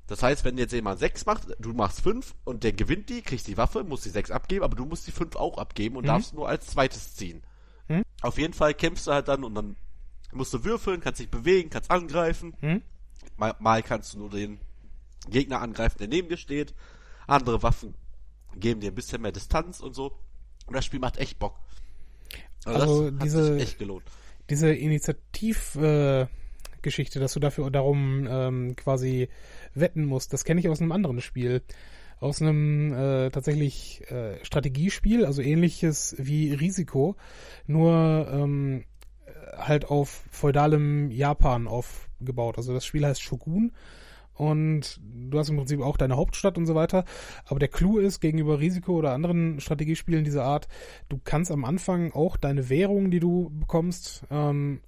Das 0.08 0.22
heißt, 0.22 0.44
wenn 0.44 0.58
jetzt 0.58 0.74
jemand 0.74 1.00
sechs 1.00 1.26
macht, 1.26 1.48
du 1.60 1.72
machst 1.74 2.02
fünf 2.02 2.36
und 2.44 2.64
der 2.66 2.74
gewinnt 2.74 3.10
die, 3.10 3.22
kriegst 3.22 3.48
die 3.48 3.56
Waffe, 3.58 3.86
musst 3.86 4.04
die 4.06 4.10
sechs 4.10 4.32
abgeben, 4.32 4.66
aber 4.66 4.76
du 4.76 4.86
musst 4.86 5.08
die 5.08 5.12
fünf 5.12 5.38
auch 5.38 5.58
abgeben 5.58 5.96
und 5.96 6.04
Mhm. 6.04 6.08
darfst 6.08 6.34
nur 6.34 6.50
als 6.50 6.68
zweites 6.68 7.16
ziehen. 7.16 7.42
Mhm. 7.88 8.04
Auf 8.22 8.38
jeden 8.38 8.54
Fall 8.54 8.74
kämpfst 8.74 9.08
du 9.08 9.12
halt 9.14 9.30
dann 9.30 9.46
und 9.46 9.56
dann 9.56 9.78
musst 10.34 10.54
du 10.54 10.66
würfeln, 10.66 11.00
kannst 11.00 11.22
dich 11.22 11.30
bewegen, 11.30 11.70
kannst 11.70 11.90
angreifen. 11.90 12.54
Hm? 12.60 12.82
Mal, 13.38 13.56
mal 13.60 13.82
kannst 13.82 14.14
du 14.14 14.20
nur 14.20 14.30
den 14.30 14.60
Gegner 15.30 15.62
angreifen, 15.62 15.98
der 16.00 16.08
neben 16.08 16.30
dir 16.30 16.38
steht. 16.38 16.74
Andere 17.28 17.64
Waffen 17.64 17.96
geben 18.56 18.82
dir 18.82 18.92
ein 18.92 18.96
bisschen 18.96 19.22
mehr 19.22 19.32
Distanz 19.32 19.80
und 19.80 19.94
so. 19.94 20.18
Und 20.68 20.76
das 20.76 20.86
Spiel 20.86 21.00
macht 21.00 21.18
echt 21.18 21.40
Bock. 21.40 21.56
Also 22.66 23.10
das 23.12 23.24
diese- 23.24 23.40
hat 23.40 23.54
sich 23.54 23.62
echt 23.64 23.80
gelohnt. 23.80 24.04
diese 24.50 24.74
Initiativgeschichte, 24.74 26.30
äh, 26.30 26.44
Geschichte, 26.82 27.20
dass 27.22 27.34
du 27.34 27.40
dafür 27.40 27.72
darum 27.72 28.28
ähm, 28.30 28.76
quasi 28.76 29.30
wetten 29.74 30.04
musst, 30.06 30.34
das 30.34 30.44
kenne 30.44 30.60
ich 30.60 30.68
aus 30.70 30.82
einem 30.82 30.92
anderen 30.92 31.22
Spiel. 31.22 31.62
Aus 32.20 32.42
einem 32.42 32.94
äh, 32.94 33.30
tatsächlich 33.32 34.02
äh, 34.12 34.44
Strategiespiel, 34.46 35.26
also 35.26 35.42
ähnliches 35.42 36.16
wie 36.18 36.54
Risiko, 36.54 37.16
nur 37.68 38.28
ähm, 38.32 38.86
halt 39.58 39.86
auf 39.86 40.24
feudalem 40.32 41.12
Japan 41.12 41.68
aufgebaut. 41.68 42.58
Also 42.58 42.74
das 42.74 42.86
Spiel 42.86 43.06
heißt 43.06 43.22
Shogun 43.22 43.72
und 44.34 45.00
du 45.04 45.38
hast 45.38 45.50
im 45.50 45.58
Prinzip 45.58 45.82
auch 45.82 45.98
deine 45.98 46.16
Hauptstadt 46.16 46.58
und 46.58 46.66
so 46.66 46.76
weiter. 46.76 47.06
Aber 47.46 47.60
der 47.60 47.70
Clou 47.70 48.00
ist 48.00 48.20
gegenüber 48.20 48.60
Risiko 48.60 48.94
oder 48.94 49.14
anderen 49.14 49.60
Strategiespielen 49.60 50.24
dieser 50.24 50.44
Art, 50.44 50.68
du 51.10 51.20
kannst 51.24 51.52
am 51.52 51.66
Anfang 51.66 52.12
auch 52.12 52.38
deine 52.38 52.70
Währung, 52.70 53.12
die 53.12 53.20
du 53.20 53.52
bekommst, 53.52 54.24
ähm, 54.32 54.82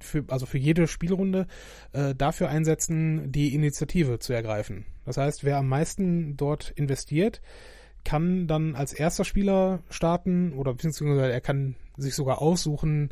für, 0.00 0.24
also 0.28 0.46
für 0.46 0.58
jede 0.58 0.86
Spielrunde 0.86 1.46
äh, 1.92 2.14
dafür 2.14 2.48
einsetzen, 2.48 3.30
die 3.30 3.54
Initiative 3.54 4.18
zu 4.18 4.32
ergreifen. 4.32 4.86
Das 5.04 5.16
heißt, 5.16 5.44
wer 5.44 5.58
am 5.58 5.68
meisten 5.68 6.36
dort 6.36 6.70
investiert, 6.70 7.40
kann 8.04 8.46
dann 8.46 8.74
als 8.74 8.92
erster 8.92 9.24
Spieler 9.24 9.82
starten 9.90 10.54
oder 10.54 10.72
beziehungsweise 10.72 11.30
er 11.30 11.40
kann 11.40 11.76
sich 11.96 12.14
sogar 12.14 12.40
aussuchen, 12.40 13.10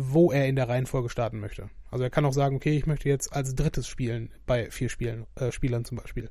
wo 0.00 0.30
er 0.30 0.46
in 0.46 0.54
der 0.54 0.68
Reihenfolge 0.68 1.08
starten 1.08 1.40
möchte. 1.40 1.70
Also 1.90 2.04
er 2.04 2.10
kann 2.10 2.24
auch 2.24 2.32
sagen, 2.32 2.54
okay, 2.54 2.76
ich 2.76 2.86
möchte 2.86 3.08
jetzt 3.08 3.32
als 3.32 3.56
drittes 3.56 3.88
spielen 3.88 4.30
bei 4.46 4.70
vier 4.70 4.88
Spielen, 4.90 5.26
äh, 5.34 5.50
Spielern 5.50 5.84
zum 5.84 5.98
Beispiel. 5.98 6.30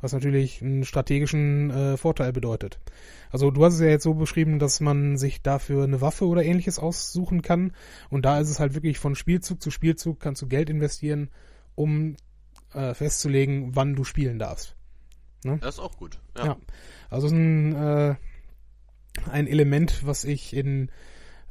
Was 0.00 0.12
natürlich 0.12 0.62
einen 0.62 0.84
strategischen 0.84 1.70
äh, 1.70 1.96
Vorteil 1.96 2.32
bedeutet. 2.32 2.78
Also 3.30 3.50
du 3.50 3.64
hast 3.64 3.74
es 3.74 3.80
ja 3.80 3.88
jetzt 3.88 4.04
so 4.04 4.14
beschrieben, 4.14 4.60
dass 4.60 4.78
man 4.78 5.16
sich 5.16 5.42
dafür 5.42 5.82
eine 5.82 6.00
Waffe 6.00 6.26
oder 6.26 6.44
ähnliches 6.44 6.78
aussuchen 6.78 7.42
kann. 7.42 7.72
Und 8.08 8.24
da 8.24 8.38
ist 8.38 8.50
es 8.50 8.60
halt 8.60 8.74
wirklich 8.74 9.00
von 9.00 9.16
Spielzug 9.16 9.60
zu 9.60 9.72
Spielzug 9.72 10.20
kannst 10.20 10.40
du 10.40 10.46
Geld 10.46 10.70
investieren, 10.70 11.28
um 11.74 12.14
äh, 12.72 12.94
festzulegen, 12.94 13.74
wann 13.74 13.96
du 13.96 14.04
spielen 14.04 14.38
darfst. 14.38 14.76
Das 15.42 15.74
ist 15.74 15.80
auch 15.80 15.96
gut. 15.96 16.20
Ja. 16.36 16.46
Ja. 16.46 16.56
Also 17.10 17.26
es 17.26 17.32
ist 17.32 17.38
ein, 17.38 17.74
äh, 17.74 18.14
ein 19.28 19.48
Element, 19.48 20.06
was 20.06 20.22
ich 20.22 20.54
in 20.54 20.88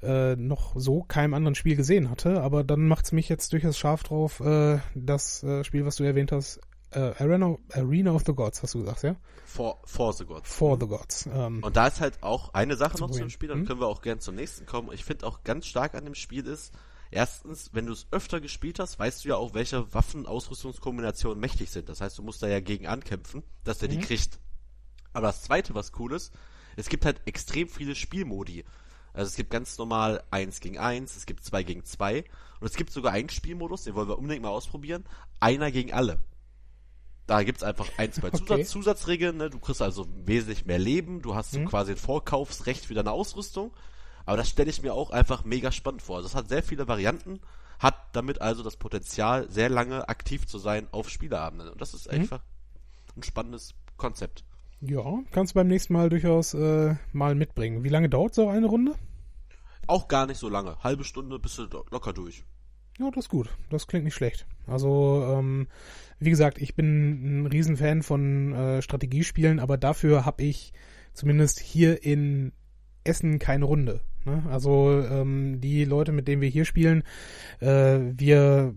äh, 0.04 0.36
noch 0.36 0.74
so 0.76 1.04
keinem 1.04 1.34
anderen 1.34 1.56
Spiel 1.56 1.76
gesehen 1.76 2.10
hatte, 2.10 2.42
aber 2.42 2.64
dann 2.64 2.88
macht 2.88 3.06
es 3.06 3.12
mich 3.12 3.30
jetzt 3.30 3.54
durchaus 3.54 3.78
scharf 3.78 4.04
drauf, 4.04 4.40
äh, 4.40 4.80
das 4.96 5.44
äh, 5.44 5.64
Spiel, 5.64 5.86
was 5.86 5.96
du 5.98 6.04
erwähnt 6.04 6.32
hast, 6.32 6.60
äh, 6.92 7.00
Arena, 7.20 7.56
Arena 7.74 8.12
of 8.12 8.24
the 8.26 8.34
Gods, 8.34 8.64
hast 8.64 8.74
du 8.74 8.80
gesagt, 8.80 9.04
ja? 9.04 9.16
For, 9.46 9.80
for 9.86 10.12
the 10.14 10.26
Gods. 10.26 10.54
For 10.54 10.78
the 10.80 10.88
Gods. 10.88 11.30
Ähm, 11.34 11.64
Und 11.64 11.76
da 11.78 11.88
ist 11.88 12.02
halt 12.02 12.22
auch 12.22 12.54
eine 12.54 12.76
Sache 12.76 12.96
Zu 12.98 13.04
noch 13.04 13.12
zu 13.12 13.20
dem. 13.20 13.30
Spiel, 13.30 13.50
dann 13.50 13.60
Hm? 13.60 13.66
können 13.66 13.80
wir 13.80 13.88
auch 13.88 14.02
gern 14.02 14.20
zum 14.20 14.36
nächsten 14.36 14.66
kommen. 14.66 14.90
Ich 14.92 15.06
finde 15.06 15.26
auch 15.28 15.44
ganz 15.44 15.68
stark 15.68 15.94
an 15.96 16.04
dem 16.06 16.16
Spiel 16.16 16.46
ist, 16.48 16.74
erstens, 17.12 17.70
wenn 17.74 17.86
du 17.86 17.94
es 17.94 18.08
öfter 18.12 18.42
gespielt 18.42 18.80
hast, 18.80 18.98
weißt 19.00 19.24
du 19.24 19.30
ja 19.30 19.36
auch, 19.36 19.54
welche 19.54 19.94
Waffen-Ausrüstungskombinationen 19.94 21.40
mächtig 21.40 21.70
sind. 21.70 21.90
Das 21.90 22.02
heißt, 22.02 22.18
du 22.18 22.24
musst 22.24 22.42
da 22.44 22.48
ja 22.48 22.60
gegen 22.60 22.88
ankämpfen, 22.88 23.44
dass 23.64 23.78
der 23.80 23.90
die 23.90 23.98
Mhm. 23.98 24.02
kriegt. 24.02 24.40
Aber 25.14 25.28
das 25.28 25.44
zweite, 25.44 25.76
was 25.76 25.92
cool 26.00 26.14
ist, 26.14 26.34
es 26.78 26.88
gibt 26.90 27.06
halt 27.06 27.22
extrem 27.26 27.68
viele 27.68 27.96
Spielmodi. 27.96 28.64
Also 29.14 29.28
es 29.30 29.36
gibt 29.36 29.50
ganz 29.52 29.78
normal 29.78 30.24
1 30.32 30.60
gegen 30.62 30.78
1, 30.80 31.16
es 31.16 31.26
gibt 31.26 31.44
2 31.44 31.64
gegen 31.64 31.84
2 31.84 32.24
und 32.60 32.68
es 32.68 32.76
gibt 32.76 32.92
sogar 32.92 33.12
einen 33.14 33.30
Spielmodus, 33.30 33.84
den 33.84 33.96
wollen 33.96 34.08
wir 34.08 34.18
unbedingt 34.18 34.44
mal 34.44 34.50
ausprobieren, 34.50 35.04
einer 35.40 35.72
gegen 35.72 35.94
alle. 35.94 36.20
Da 37.28 37.44
gibt's 37.44 37.64
einfach 37.64 37.88
ein, 37.98 38.12
zwei 38.12 38.28
Okay. 38.34 38.38
Zusatz, 38.38 38.70
Zusatzregeln, 38.70 39.38
ne? 39.38 39.50
du 39.50 39.60
kriegst 39.60 39.82
also 39.82 40.08
wesentlich 40.26 40.66
mehr 40.66 40.80
Leben, 40.80 41.22
du 41.22 41.36
hast 41.36 41.52
so 41.52 41.60
Mhm. 41.60 41.66
quasi 41.68 41.92
ein 41.92 41.98
Vorkaufsrecht 41.98 42.86
für 42.86 42.94
deine 42.94 43.12
Ausrüstung, 43.12 43.72
aber 44.26 44.38
das 44.38 44.50
stelle 44.50 44.70
ich 44.70 44.82
mir 44.82 44.94
auch 44.94 45.12
einfach 45.12 45.44
mega 45.44 45.72
spannend 45.72 46.02
vor. 46.02 46.18
Also 46.18 46.28
es 46.28 46.36
hat 46.36 46.50
sehr 46.50 46.64
viele 46.64 46.88
Varianten, 46.88 47.40
hat 47.80 47.96
damit 48.14 48.42
also 48.42 48.64
das 48.64 48.78
Potenzial, 48.78 49.50
sehr 49.50 49.70
lange 49.70 50.08
aktiv 50.10 50.46
zu 50.48 50.58
sein 50.60 50.88
auf 50.92 51.10
Spieleabenden 51.10 51.70
und 51.70 51.82
das 51.82 51.94
ist 51.94 52.08
Mhm. 52.08 52.22
einfach 52.22 52.42
ein 53.16 53.24
spannendes 53.24 53.74
Konzept. 53.98 54.44
Ja, 54.82 55.20
kannst 55.32 55.54
du 55.54 55.60
beim 55.60 55.68
nächsten 55.68 55.94
Mal 55.94 56.10
durchaus 56.10 56.54
äh, 56.54 56.96
mal 57.14 57.36
mitbringen. 57.36 57.84
Wie 57.84 57.90
lange 57.90 58.10
dauert 58.10 58.34
so 58.34 58.48
eine 58.50 58.68
Runde? 58.68 58.96
Auch 59.88 60.08
gar 60.08 60.26
nicht 60.26 60.38
so 60.38 60.50
lange. 60.50 60.78
Halbe 60.84 61.04
Stunde 61.04 61.40
bist 61.40 61.58
du 61.58 61.66
locker 61.92 62.14
durch. 62.14 62.44
Ja, 63.00 63.10
das 63.12 63.26
ist 63.26 63.30
gut. 63.30 63.50
Das 63.70 63.88
klingt 63.88 64.06
nicht 64.06 64.16
schlecht. 64.16 64.46
Also, 64.68 65.26
ähm, 65.28 65.68
wie 66.20 66.30
gesagt, 66.30 66.62
ich 66.62 66.76
bin 66.76 67.42
ein 67.42 67.46
Riesenfan 67.48 68.04
von 68.04 68.54
äh, 68.54 68.82
Strategiespielen, 68.82 69.60
aber 69.60 69.78
dafür 69.78 70.26
habe 70.26 70.44
ich 70.44 70.74
zumindest 71.14 71.60
hier 71.60 72.04
in 72.04 72.52
Essen 73.04 73.40
keine 73.40 73.66
Runde. 73.66 74.02
Ne? 74.26 74.44
Also 74.50 75.02
ähm, 75.02 75.62
die 75.62 75.86
Leute, 75.86 76.12
mit 76.12 76.28
denen 76.28 76.42
wir 76.42 76.50
hier 76.50 76.66
spielen, 76.66 77.04
äh, 77.60 78.00
wir 78.00 78.76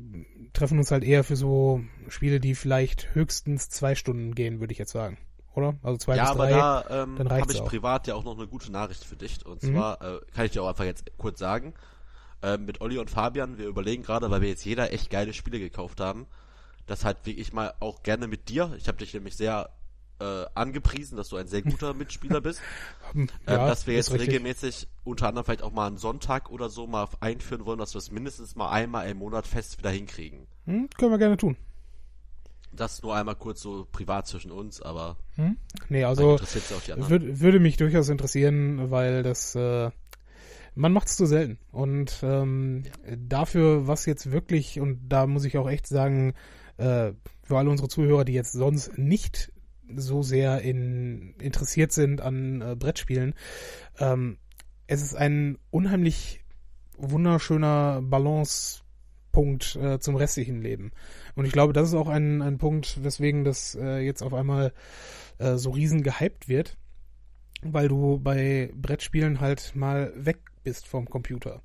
treffen 0.53 0.79
uns 0.79 0.91
halt 0.91 1.05
eher 1.05 1.25
für 1.25 1.37
so 1.37 1.83
Spiele, 2.09 2.41
die 2.41 2.55
vielleicht 2.55 3.15
höchstens 3.15 3.69
zwei 3.69 3.95
Stunden 3.95 4.35
gehen, 4.35 4.61
würde 4.61 4.73
ich 4.73 4.79
jetzt 4.79 4.93
sagen. 4.93 5.19
Oder? 5.55 5.75
Also 5.83 5.99
zwei 5.99 6.17
ja, 6.17 6.25
bis 6.25 6.31
aber 6.33 6.47
drei. 6.49 6.59
da 6.59 6.85
ähm, 6.91 7.15
dann 7.17 7.27
reicht's 7.27 7.43
habe 7.43 7.53
ich 7.53 7.61
auch. 7.61 7.69
privat 7.69 8.07
ja 8.07 8.15
auch 8.15 8.25
noch 8.25 8.37
eine 8.37 8.47
gute 8.47 8.71
Nachricht 8.73 9.05
für 9.05 9.17
dich. 9.17 9.45
Und 9.47 9.63
Mhm. 9.63 9.73
zwar 9.75 10.03
äh, 10.03 10.21
kann 10.35 10.47
ich 10.47 10.53
dir 10.53 10.63
auch 10.63 10.69
einfach 10.69 10.85
jetzt 10.85 11.11
kurz 11.17 11.39
sagen, 11.39 11.75
äh, 12.43 12.59
mit 12.59 12.81
Olli 12.81 12.99
und 12.99 13.11
Fabian, 13.11 13.57
wir 13.59 13.67
überlegen 13.69 14.03
gerade, 14.03 14.31
weil 14.31 14.41
wir 14.41 14.49
jetzt 14.49 14.65
jeder 14.65 14.93
echt 14.93 15.11
geile 15.11 15.33
Spiele 15.33 15.59
gekauft 15.59 16.01
haben, 16.01 16.27
dass 16.87 17.05
halt 17.05 17.19
wirklich 17.25 17.53
mal 17.53 17.73
auch 17.81 18.03
gerne 18.03 18.27
mit 18.27 18.49
dir, 18.49 18.75
ich 18.77 18.89
habe 18.89 18.99
dich 18.99 19.15
nämlich 19.15 19.37
sehr 19.37 19.71
äh, 20.21 20.45
angepriesen, 20.55 21.17
dass 21.17 21.29
du 21.29 21.37
ein 21.37 21.49
sehr 21.49 21.63
guter 21.63 21.93
Mitspieler 21.95 22.41
bist, 22.41 22.61
Hm, 23.13 23.23
ähm, 23.23 23.29
ja, 23.47 23.67
dass 23.67 23.87
wir 23.87 23.95
jetzt 23.95 24.13
regelmäßig 24.13 24.87
unter 25.03 25.29
anderem 25.29 25.45
vielleicht 25.45 25.63
auch 25.63 25.73
mal 25.73 25.87
einen 25.87 25.97
Sonntag 25.99 26.51
oder 26.51 26.69
so 26.69 26.87
mal 26.87 27.09
einführen 27.21 27.65
wollen, 27.65 27.79
dass 27.79 27.95
wir 27.95 27.99
es 27.99 28.11
mindestens 28.11 28.55
mal 28.55 28.71
einmal 28.71 29.09
im 29.09 29.19
Monat 29.19 29.47
fest 29.47 29.79
wieder 29.79 29.91
hinkriegen. 29.91 30.47
Hm, 30.67 30.89
können 30.97 31.11
wir 31.13 31.19
gerne 31.19 31.37
tun. 31.37 31.57
Das 32.77 33.03
nur 33.03 33.15
einmal 33.15 33.37
kurz 33.37 33.61
so 33.61 33.87
privat 33.91 34.27
zwischen 34.27 34.51
uns, 34.51 34.83
aber 34.83 35.17
Hm? 35.37 35.57
Nee, 35.89 36.05
also, 36.05 36.39
ja. 36.87 37.09
Würd, 37.09 37.41
würde 37.41 37.61
mich 37.61 37.77
durchaus 37.77 38.09
interessieren, 38.09 38.91
weil 38.91 39.23
das 39.23 39.55
äh, 39.55 39.91
man 40.75 40.93
macht 40.93 41.09
es 41.09 41.17
so 41.17 41.27
selten 41.27 41.59
und 41.73 42.21
ähm, 42.23 42.85
dafür, 43.17 43.87
was 43.87 44.07
jetzt 44.07 44.33
wirklich 44.33 44.81
und 44.81 45.09
da 45.09 45.27
muss 45.27 45.45
ich 45.45 45.57
auch 45.59 45.69
echt 45.69 45.87
sagen, 45.87 46.35
äh, 46.77 47.13
für 47.43 47.59
alle 47.59 47.71
unsere 47.71 47.89
Zuhörer, 47.89 48.25
die 48.25 48.33
jetzt 48.33 48.53
sonst 48.53 48.99
nicht 48.99 49.53
so 49.95 50.23
sehr 50.23 50.63
in, 50.63 51.35
interessiert 51.41 51.93
sind 51.93 52.21
an 52.21 52.61
äh, 52.61 52.77
Brettspielen, 52.77 53.35
ähm, 53.99 54.39
es 54.87 55.03
ist 55.03 55.15
ein 55.15 55.59
unheimlich 55.71 56.45
wunderschöner 56.97 58.01
Balancepunkt 59.35 59.77
äh, 59.77 59.99
zum 59.99 60.17
restlichen 60.17 60.63
Leben. 60.63 60.93
Und 61.35 61.45
ich 61.45 61.53
glaube, 61.53 61.73
das 61.73 61.89
ist 61.89 61.95
auch 61.95 62.09
ein, 62.09 62.43
ein 62.43 62.59
Punkt, 62.59 63.03
weswegen 63.03 63.45
das 63.45 63.75
äh, 63.75 63.99
jetzt 63.99 64.23
auf 64.23 64.35
einmal 64.35 64.73
äh, 65.39 65.57
so 65.57 65.71
riesen 65.71 66.03
gehypt 66.03 66.49
wird, 66.49 66.77
weil 67.63 67.89
du 67.89 68.19
bei 68.19 68.71
Brettspielen 68.75 69.41
halt 69.41 69.75
mal 69.75 70.13
weg 70.17 70.39
bist 70.63 70.87
vom 70.87 71.09
Computer. 71.09 71.61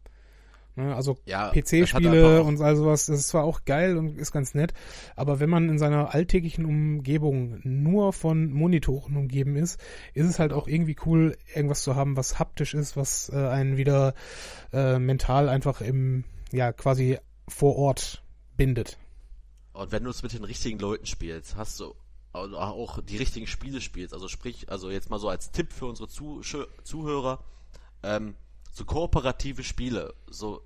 Ne, 0.76 0.96
also 0.96 1.18
Ja, 1.26 1.50
PC-Spiele 1.50 2.44
und 2.44 2.62
all 2.62 2.76
sowas, 2.76 3.08
das 3.08 3.20
ist 3.20 3.28
zwar 3.30 3.44
auch 3.44 3.66
geil 3.66 3.98
und 3.98 4.18
ist 4.18 4.32
ganz 4.32 4.54
nett, 4.54 4.74
aber 5.16 5.40
wenn 5.40 5.50
man 5.50 5.68
in 5.68 5.78
seiner 5.78 6.14
alltäglichen 6.14 6.64
Umgebung 6.64 7.60
nur 7.64 8.14
von 8.14 8.52
Monitoren 8.52 9.18
umgeben 9.18 9.56
ist, 9.56 9.80
ist 10.14 10.28
es 10.28 10.40
halt 10.40 10.54
auch 10.54 10.68
irgendwie 10.68 10.96
cool, 11.06 11.36
irgendwas 11.54 11.82
zu 11.82 11.96
haben, 11.96 12.16
was 12.16 12.40
haptisch 12.40 12.76
ist, 12.76 12.96
was 12.96 13.30
äh, 13.34 13.36
einen 13.36 13.78
wieder 13.78 14.14
äh, 14.72 15.00
mental 15.00 15.50
einfach 15.50 15.82
im, 15.82 16.24
ja, 16.52 16.72
quasi 16.72 17.18
vor 17.50 17.76
Ort 17.78 18.22
bindet. 18.58 18.97
Und 19.74 19.91
wenn 19.91 20.04
du 20.04 20.10
es 20.10 20.24
mit 20.24 20.34
den 20.34 20.43
richtigen 20.43 20.80
Leuten 20.80 21.06
spielst, 21.06 21.56
hast 21.56 21.80
du 21.80 21.95
au- 22.34 22.56
auch 22.56 23.02
die 23.02 23.18
richtigen 23.18 23.47
Spiele 23.47 23.82
spielst. 23.82 24.14
Also 24.14 24.28
sprich, 24.28 24.70
also 24.70 24.89
jetzt 24.89 25.10
mal 25.10 25.20
so 25.20 25.30
als 25.30 25.52
Tipp 25.52 25.72
für 25.72 25.86
unsere 25.86 26.08
Zuh 26.10 26.41
Zuhörer, 26.84 27.43
ähm, 28.04 28.36
so 28.72 28.86
kooperative 28.86 29.64
Spiele, 29.64 30.14
so 30.30 30.62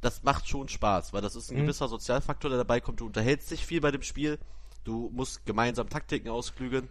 das 0.00 0.22
macht 0.22 0.46
schon 0.48 0.68
Spaß, 0.68 1.12
weil 1.12 1.22
das 1.22 1.34
ist 1.36 1.50
ein 1.50 1.56
Mhm. 1.56 1.62
gewisser 1.62 1.88
Sozialfaktor, 1.88 2.50
der 2.50 2.58
dabei 2.58 2.80
kommt. 2.80 3.00
Du 3.00 3.06
unterhältst 3.06 3.50
dich 3.50 3.64
viel 3.66 3.80
bei 3.80 3.90
dem 3.90 4.02
Spiel, 4.02 4.38
du 4.84 5.10
musst 5.12 5.44
gemeinsam 5.46 5.88
Taktiken 5.88 6.28
ausklügeln, 6.28 6.88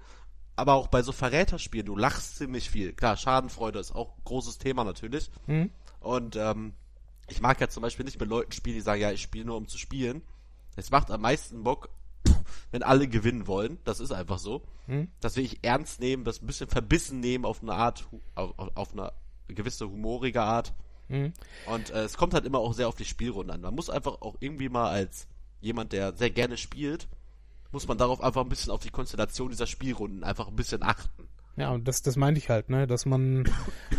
aber 0.56 0.74
auch 0.74 0.88
bei 0.88 1.02
so 1.02 1.12
Verräterspielen, 1.12 1.86
du 1.86 1.96
lachst 1.96 2.38
ziemlich 2.38 2.70
viel. 2.70 2.94
Klar, 2.94 3.16
Schadenfreude 3.16 3.80
ist 3.80 3.94
auch 3.96 4.16
ein 4.18 4.22
großes 4.26 4.58
Thema 4.58 4.84
natürlich. 4.84 5.30
Mhm. 5.48 5.70
Und 6.00 6.36
ähm, 6.36 6.74
ich 7.28 7.42
mag 7.42 7.60
ja 7.60 7.68
zum 7.68 7.82
Beispiel 7.82 8.06
nicht 8.06 8.20
mit 8.20 8.30
Leuten 8.30 8.52
spielen, 8.52 8.76
die 8.76 8.82
sagen, 8.82 9.02
ja, 9.02 9.12
ich 9.12 9.22
spiele 9.22 9.46
nur 9.46 9.58
um 9.58 9.68
zu 9.68 9.78
spielen. 9.78 10.22
Es 10.76 10.92
macht 10.92 11.10
am 11.10 11.22
meisten 11.22 11.64
Bock, 11.64 11.90
wenn 12.72 12.84
alle 12.84 13.08
gewinnen 13.08 13.48
wollen. 13.48 13.80
Das 13.84 14.00
ist 14.00 14.12
einfach 14.12 14.40
so. 14.40 14.64
Hm? 14.88 15.10
Das 15.22 15.36
will 15.36 15.46
ich 15.46 15.64
ernst 15.64 16.00
nehmen, 16.00 16.24
das 16.24 16.42
ein 16.42 16.48
bisschen 16.48 16.70
verbissen 16.70 17.20
nehmen 17.20 17.46
auf 17.46 17.62
eine 17.62 17.74
Art, 17.74 18.08
auf, 18.36 18.54
auf 18.76 18.94
eine 18.94 19.12
gewisse 19.48 19.90
humorige 19.90 20.42
Art. 20.42 20.74
Hm? 21.08 21.34
Und 21.68 21.92
äh, 21.92 22.04
es 22.04 22.18
kommt 22.18 22.34
halt 22.34 22.46
immer 22.46 22.60
auch 22.60 22.74
sehr 22.74 22.88
auf 22.88 22.96
die 22.96 23.06
Spielrunde 23.06 23.54
an. 23.54 23.62
Man 23.62 23.76
muss 23.76 23.90
einfach 23.90 24.22
auch 24.22 24.36
irgendwie 24.40 24.70
mal 24.70 24.90
als 24.90 25.28
jemand, 25.62 25.94
der 25.94 26.16
sehr 26.16 26.30
gerne 26.30 26.58
spielt, 26.58 27.08
muss 27.72 27.88
man 27.88 27.98
darauf 27.98 28.22
einfach 28.22 28.42
ein 28.42 28.50
bisschen 28.50 28.72
auf 28.72 28.82
die 28.82 28.92
Konstellation 28.92 29.50
dieser 29.50 29.68
Spielrunden 29.68 30.24
einfach 30.24 30.48
ein 30.48 30.56
bisschen 30.56 30.84
achten. 30.84 31.28
Ja, 31.58 31.72
und 31.72 31.88
das, 31.88 32.02
das 32.02 32.18
meinte 32.18 32.40
ich 32.40 32.50
halt, 32.50 32.70
ne, 32.70 32.86
dass 32.86 33.06
man 33.06 33.50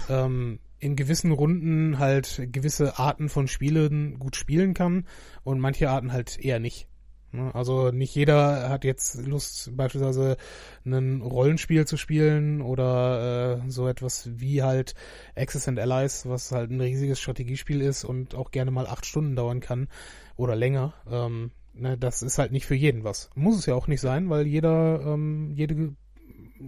ähm, 0.09 0.59
in 0.79 0.97
gewissen 0.97 1.33
Runden 1.33 1.99
halt 1.99 2.49
gewisse 2.53 2.99
Arten 2.99 3.29
von 3.29 3.49
Spielen 3.49 4.19
gut 4.19 4.37
spielen 4.37 4.75
kann 4.75 5.07
und 5.43 5.59
manche 5.59 5.89
Arten 5.89 6.13
halt 6.13 6.39
eher 6.39 6.61
nicht. 6.61 6.89
Ne? 7.33 7.55
Also 7.55 7.91
nicht 7.91 8.15
jeder 8.15 8.69
hat 8.69 8.85
jetzt 8.85 9.27
Lust, 9.27 9.77
beispielsweise 9.77 10.37
ein 10.85 11.21
Rollenspiel 11.23 11.87
zu 11.87 11.97
spielen 11.97 12.61
oder 12.61 13.63
äh, 13.65 13.71
so 13.71 13.89
etwas 13.89 14.29
wie 14.39 14.63
halt 14.63 14.95
Access 15.35 15.69
and 15.69 15.79
Allies, 15.79 16.27
was 16.27 16.53
halt 16.53 16.71
ein 16.71 16.81
riesiges 16.81 17.21
Strategiespiel 17.21 17.81
ist 17.81 18.05
und 18.05 18.35
auch 18.35 18.51
gerne 18.51 18.71
mal 18.71 18.87
acht 18.87 19.07
Stunden 19.07 19.37
dauern 19.37 19.61
kann 19.61 19.89
oder 20.37 20.57
länger. 20.57 20.95
Ähm, 21.11 21.51
ne, 21.75 21.97
das 21.97 22.23
ist 22.23 22.39
halt 22.39 22.53
nicht 22.53 22.67
für 22.67 22.75
jeden 22.75 23.05
was. 23.05 23.31
Muss 23.35 23.59
es 23.59 23.67
ja 23.67 23.75
auch 23.75 23.87
nicht 23.87 24.01
sein, 24.01 24.29
weil 24.31 24.47
jeder, 24.47 25.01
ähm, 25.03 25.53
jede 25.55 25.95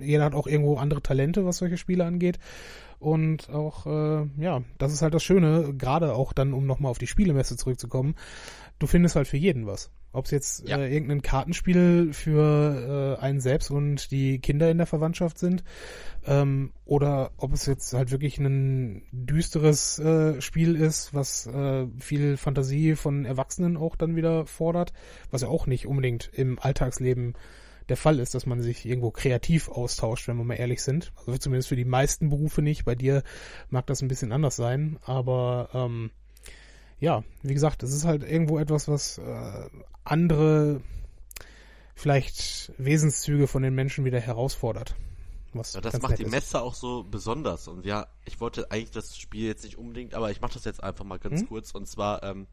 jeder 0.01 0.25
hat 0.25 0.35
auch 0.35 0.47
irgendwo 0.47 0.77
andere 0.77 1.03
Talente, 1.03 1.45
was 1.45 1.59
solche 1.59 1.77
Spiele 1.77 2.05
angeht. 2.05 2.39
Und 2.99 3.49
auch, 3.51 3.87
äh, 3.87 4.27
ja, 4.39 4.63
das 4.79 4.93
ist 4.93 5.03
halt 5.03 5.15
das 5.15 5.23
Schöne, 5.23 5.73
gerade 5.79 6.15
auch 6.15 6.33
dann, 6.33 6.53
um 6.53 6.67
nochmal 6.67 6.91
auf 6.91 6.99
die 6.99 7.07
Spielemesse 7.07 7.57
zurückzukommen, 7.57 8.17
du 8.81 8.87
findest 8.89 9.15
halt 9.15 9.29
für 9.29 9.37
jeden 9.37 9.67
was. 9.67 9.91
Ob 10.11 10.25
es 10.25 10.31
jetzt 10.33 10.69
Ja. 10.69 10.79
äh, 10.79 10.93
irgendein 10.93 11.23
Kartenspiel 11.23 12.13
für 12.13 13.17
äh, 13.21 13.23
einen 13.23 13.41
selbst 13.41 13.71
und 13.71 14.11
die 14.11 14.41
Kinder 14.41 14.69
in 14.71 14.79
der 14.79 14.87
Verwandtschaft 14.87 15.39
sind, 15.39 15.63
ähm, 16.27 16.73
oder 16.87 17.31
ob 17.37 17.53
es 17.53 17.67
jetzt 17.67 17.93
halt 17.93 18.11
wirklich 18.11 18.39
ein 18.39 19.03
düsteres 19.13 20.01
äh, 20.01 20.41
Spiel 20.41 20.75
ist, 20.75 21.15
was 21.15 21.47
äh, 21.47 21.87
viel 21.99 22.37
Fantasie 22.37 22.97
von 22.97 23.27
Erwachsenen 23.27 23.77
auch 23.77 23.95
dann 23.95 24.17
wieder 24.17 24.45
fordert, 24.47 24.93
was 25.31 25.43
ja 25.43 25.49
auch 25.49 25.67
nicht 25.67 25.87
unbedingt 25.87 26.31
im 26.33 26.59
Alltagsleben 26.59 27.35
der 27.89 27.97
Fall 27.97 28.19
ist, 28.19 28.35
dass 28.35 28.47
man 28.47 28.61
sich 28.61 28.85
irgendwo 28.85 29.11
kreativ 29.11 29.69
austauscht, 29.69 30.29
wenn 30.29 30.37
wir 30.37 30.45
mal 30.45 30.55
ehrlich 30.55 30.83
sind. 30.83 31.13
Also 31.17 31.37
zumindest 31.39 31.69
für 31.69 31.77
die 31.77 31.85
meisten 31.85 32.29
Berufe 32.29 32.63
nicht. 32.63 32.85
Bei 32.85 32.95
dir 32.95 33.23
mag 33.71 33.87
das 33.87 34.03
ein 34.03 34.09
bisschen 34.09 34.33
anders 34.33 34.57
sein, 34.57 34.99
aber 35.05 35.71
ähm, 35.73 36.11
ja, 37.01 37.25
wie 37.43 37.55
gesagt, 37.55 37.83
es 37.83 37.93
ist 37.95 38.05
halt 38.05 38.23
irgendwo 38.23 38.59
etwas, 38.59 38.89
was 38.89 39.19
äh, 39.19 39.69
andere 40.05 40.81
vielleicht 41.95 42.73
Wesenszüge 42.79 43.47
von 43.49 43.63
den 43.63 43.75
Menschen 43.75 44.05
wieder 44.05 44.21
herausfordert. 44.21 44.95
Was 45.53 45.73
Ja, 45.73 45.81
das 45.81 46.01
macht 46.01 46.19
die 46.19 46.25
ist. 46.25 46.31
Messe 46.31 46.61
auch 46.61 46.75
so 46.75 47.05
besonders. 47.05 47.69
Und 47.69 47.87
ja, 47.87 48.07
ich 48.25 48.41
wollte 48.41 48.71
eigentlich 48.71 48.91
das 48.91 49.17
Spiel 49.17 49.47
jetzt 49.47 49.65
nicht 49.65 49.79
unbedingt, 49.79 50.15
aber 50.15 50.31
ich 50.31 50.41
mache 50.41 50.55
das 50.55 50.65
jetzt 50.65 50.83
einfach 50.83 51.05
mal 51.05 51.19
ganz 51.19 51.41
Hm? 51.41 51.49
kurz. 51.49 51.73
Und 51.73 51.87
zwar 51.89 52.23
ähm, 52.23 52.47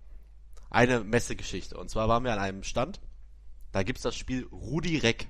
eine 0.70 1.04
Messegeschichte. 1.04 1.78
Und 1.78 1.90
zwar 1.90 2.08
waren 2.08 2.24
wir 2.24 2.34
an 2.34 2.40
einem 2.40 2.64
Stand, 2.64 3.02
da 3.76 3.84
gibt's 3.84 4.04
das 4.04 4.16
Spiel 4.16 4.48
Rudi 4.54 5.00
Reck. 5.00 5.28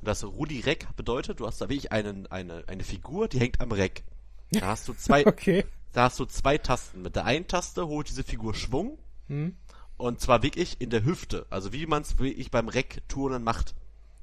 Und 0.00 0.08
das 0.08 0.24
Rudi 0.24 0.58
Reck 0.58 0.88
bedeutet, 0.96 1.38
du 1.38 1.46
hast 1.46 1.60
da 1.60 1.68
wirklich 1.68 1.92
einen, 1.92 2.26
eine, 2.26 2.64
eine 2.66 2.82
Figur, 2.82 3.28
die 3.28 3.38
hängt 3.38 3.60
am 3.60 3.70
Reck. 3.70 4.02
Da 4.50 4.62
hast 4.66 4.88
du 4.88 4.94
zwei, 4.94 5.24
Okay. 5.24 5.64
da 5.92 6.06
hast 6.06 6.18
du 6.18 6.24
zwei 6.24 6.58
Tasten. 6.58 7.02
Mit 7.02 7.14
der 7.14 7.24
einen 7.24 7.46
Taste 7.46 7.86
holt 7.86 8.08
diese 8.08 8.24
Figur 8.24 8.56
Schwung. 8.56 8.98
Hm? 9.28 9.54
Und 9.96 10.20
zwar 10.20 10.42
wirklich 10.42 10.80
in 10.80 10.90
der 10.90 11.04
Hüfte. 11.04 11.46
Also 11.50 11.72
wie 11.72 11.86
man 11.86 12.02
es 12.02 12.18
wirklich 12.18 12.50
beim 12.50 12.66
Reck-Turnen 12.66 13.44
macht. 13.44 13.76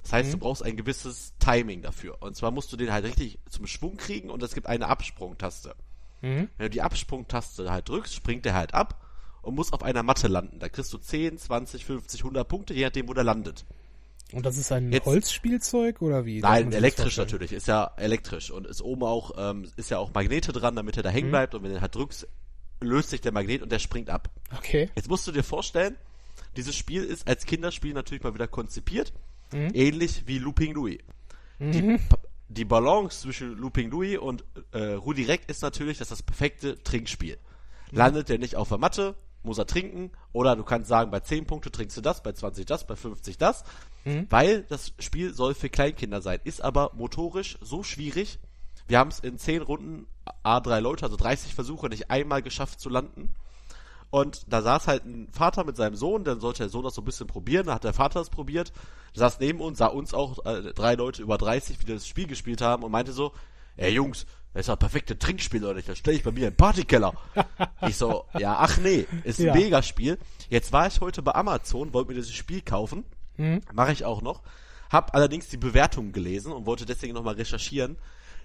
Das 0.03 0.11
heißt, 0.11 0.33
du 0.33 0.37
brauchst 0.37 0.61
ein 0.61 0.75
gewisses 0.75 1.31
Timing 1.39 1.81
dafür. 1.81 2.21
Und 2.21 2.35
zwar 2.35 2.51
musst 2.51 2.73
du 2.73 2.75
den 2.75 2.91
halt 2.91 3.05
richtig 3.05 3.39
zum 3.49 3.67
Schwung 3.67 3.95
kriegen 3.95 4.29
und 4.31 4.43
es 4.43 4.53
gibt 4.53 4.67
eine 4.67 4.87
Absprungtaste. 4.87 5.77
Mhm. 6.19 6.49
Wenn 6.57 6.65
du 6.65 6.69
die 6.71 6.81
Absprungtaste 6.81 7.71
halt 7.71 7.87
drückst, 7.87 8.13
springt 8.13 8.43
der 8.43 8.55
halt 8.55 8.73
ab 8.73 8.99
und 9.41 9.55
muss 9.55 9.71
auf 9.73 9.83
einer 9.83 10.03
Matte 10.03 10.27
landen. 10.27 10.59
Da 10.59 10.69
kriegst 10.69 10.91
du 10.93 10.97
10, 10.97 11.37
20, 11.37 11.85
50, 11.85 12.21
100 12.23 12.47
Punkte, 12.47 12.73
je 12.73 12.85
nachdem, 12.85 13.07
wo 13.07 13.13
der 13.13 13.23
landet. 13.23 13.65
Und 14.31 14.45
das 14.45 14.57
ist 14.57 14.71
ein 14.71 14.91
Jetzt- 14.91 15.05
Holzspielzeug 15.05 16.01
oder 16.01 16.25
wie? 16.25 16.39
Nein, 16.41 16.71
elektrisch 16.71 17.17
natürlich, 17.17 17.51
ist 17.51 17.67
ja 17.67 17.91
elektrisch 17.97 18.51
und 18.51 18.67
ist 18.67 18.81
oben 18.81 19.03
auch, 19.03 19.31
ähm, 19.37 19.67
ist 19.75 19.89
ja 19.89 19.97
auch 19.97 20.13
Magnete 20.13 20.51
dran, 20.51 20.75
damit 20.75 20.97
er 20.97 21.03
da 21.03 21.09
hängen 21.09 21.27
Mhm. 21.27 21.31
bleibt 21.31 21.55
und 21.55 21.63
wenn 21.63 21.69
du 21.69 21.77
den 21.77 21.81
halt 21.81 21.95
drückst, 21.95 22.27
löst 22.81 23.09
sich 23.09 23.21
der 23.21 23.31
Magnet 23.31 23.61
und 23.63 23.71
der 23.71 23.79
springt 23.79 24.09
ab. 24.09 24.29
Okay. 24.55 24.89
Jetzt 24.95 25.09
musst 25.09 25.25
du 25.27 25.31
dir 25.31 25.43
vorstellen, 25.43 25.95
dieses 26.55 26.75
Spiel 26.75 27.03
ist 27.03 27.27
als 27.27 27.45
Kinderspiel 27.45 27.93
natürlich 27.93 28.23
mal 28.23 28.33
wieder 28.33 28.47
konzipiert, 28.47 29.13
Mhm. 29.51 29.71
ähnlich 29.73 30.23
wie 30.27 30.37
Looping 30.37 30.73
Louis. 30.75 30.99
Die, 31.59 31.97
Pa- 32.07 32.19
die 32.49 32.65
Balance 32.65 33.21
zwischen 33.21 33.57
Looping 33.57 33.89
Louis 33.89 34.17
und 34.19 34.43
äh, 34.71 34.93
Rudi 34.93 35.23
Reck 35.23 35.41
ist 35.49 35.61
natürlich 35.63 35.97
das, 35.97 36.11
ist 36.11 36.19
das 36.19 36.23
perfekte 36.23 36.81
Trinkspiel. 36.83 37.37
Landet 37.91 38.29
der 38.29 38.37
nicht 38.37 38.55
auf 38.55 38.69
der 38.69 38.77
Matte, 38.77 39.15
muss 39.43 39.57
er 39.57 39.65
trinken, 39.65 40.11
oder 40.33 40.55
du 40.55 40.63
kannst 40.63 40.89
sagen, 40.89 41.11
bei 41.11 41.21
10 41.21 41.45
Punkte 41.45 41.71
trinkst 41.71 41.95
du 41.97 42.01
das, 42.01 42.21
bei 42.23 42.33
20 42.33 42.65
das, 42.65 42.85
bei 42.85 42.95
50 42.95 43.37
das, 43.37 43.63
weil 44.29 44.63
das 44.63 44.93
Spiel 44.99 45.33
soll 45.33 45.53
für 45.53 45.69
Kleinkinder 45.69 46.21
sein, 46.21 46.39
ist 46.43 46.61
aber 46.61 46.91
motorisch 46.95 47.57
so 47.61 47.83
schwierig. 47.83 48.39
Wir 48.87 48.99
haben 48.99 49.09
es 49.09 49.19
in 49.19 49.37
10 49.37 49.61
Runden, 49.61 50.07
A3 50.43 50.79
Leute, 50.79 51.05
also 51.05 51.15
30 51.15 51.53
Versuche, 51.55 51.89
nicht 51.89 52.09
einmal 52.09 52.41
geschafft 52.41 52.79
zu 52.79 52.89
landen. 52.89 53.33
Und 54.11 54.51
da 54.51 54.61
saß 54.61 54.87
halt 54.87 55.05
ein 55.05 55.27
Vater 55.31 55.63
mit 55.63 55.77
seinem 55.77 55.95
Sohn, 55.95 56.23
dann 56.23 56.39
sollte 56.39 56.63
der 56.63 56.69
Sohn 56.69 56.83
das 56.83 56.95
so 56.95 57.01
ein 57.01 57.05
bisschen 57.05 57.27
probieren, 57.27 57.67
dann 57.67 57.75
hat 57.75 57.83
der 57.83 57.93
Vater 57.93 58.19
das 58.19 58.31
probiert, 58.31 58.73
saß 59.13 59.39
neben 59.39 59.59
uns, 59.61 59.77
sah 59.77 59.87
uns 59.87 60.13
auch 60.13 60.43
äh, 60.45 60.73
drei 60.73 60.95
Leute 60.95 61.21
über 61.21 61.37
30, 61.37 61.79
wie 61.79 61.93
das 61.93 62.07
Spiel 62.07 62.25
gespielt 62.25 62.61
haben 62.61 62.83
und 62.83 62.91
meinte 62.91 63.11
so, 63.11 63.33
ey 63.77 63.93
Jungs, 63.93 64.25
das 64.54 64.62
ist 64.62 64.70
das 64.70 64.80
perfekte 64.80 65.18
Trinkspiel, 65.20 65.74
nicht? 65.74 65.88
Das 65.88 65.97
stelle 65.97 66.18
ich 66.18 66.24
bei 66.24 66.32
mir 66.32 66.47
im 66.47 66.56
Partykeller. 66.56 67.14
ich 67.88 67.95
so, 67.97 68.26
ja, 68.38 68.58
ach 68.60 68.78
nee, 68.78 69.06
ist 69.24 69.39
ein 69.39 69.47
Ja. 69.47 69.54
Megaspiel. 69.54 70.18
Jetzt 70.50 70.72
war 70.72 70.88
ich 70.88 71.00
heute 71.02 71.22
bei 71.22 71.34
Amazon, 71.36 71.93
wollte 71.93 72.10
mir 72.10 72.16
dieses 72.16 72.34
Spiel 72.34 72.62
kaufen, 72.62 73.06
mache 73.74 73.93
ich 73.93 74.04
auch 74.06 74.22
noch, 74.22 74.41
hab 74.89 75.14
allerdings 75.16 75.47
die 75.50 75.58
Bewertungen 75.58 76.12
gelesen 76.12 76.52
und 76.52 76.66
wollte 76.66 76.86
deswegen 76.86 77.14
nochmal 77.14 77.36
recherchieren. 77.36 77.97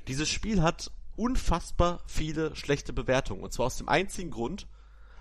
Dieses 0.06 0.28
Spiel 0.28 0.62
hat 0.62 0.90
unfassbar 1.16 2.00
viele 2.06 2.54
schlechte 2.54 2.92
Bewertungen 2.92 3.42
und 3.42 3.52
zwar 3.52 3.66
aus 3.66 3.76
dem 3.78 3.88
einzigen 3.88 4.30
Grund, 4.30 4.66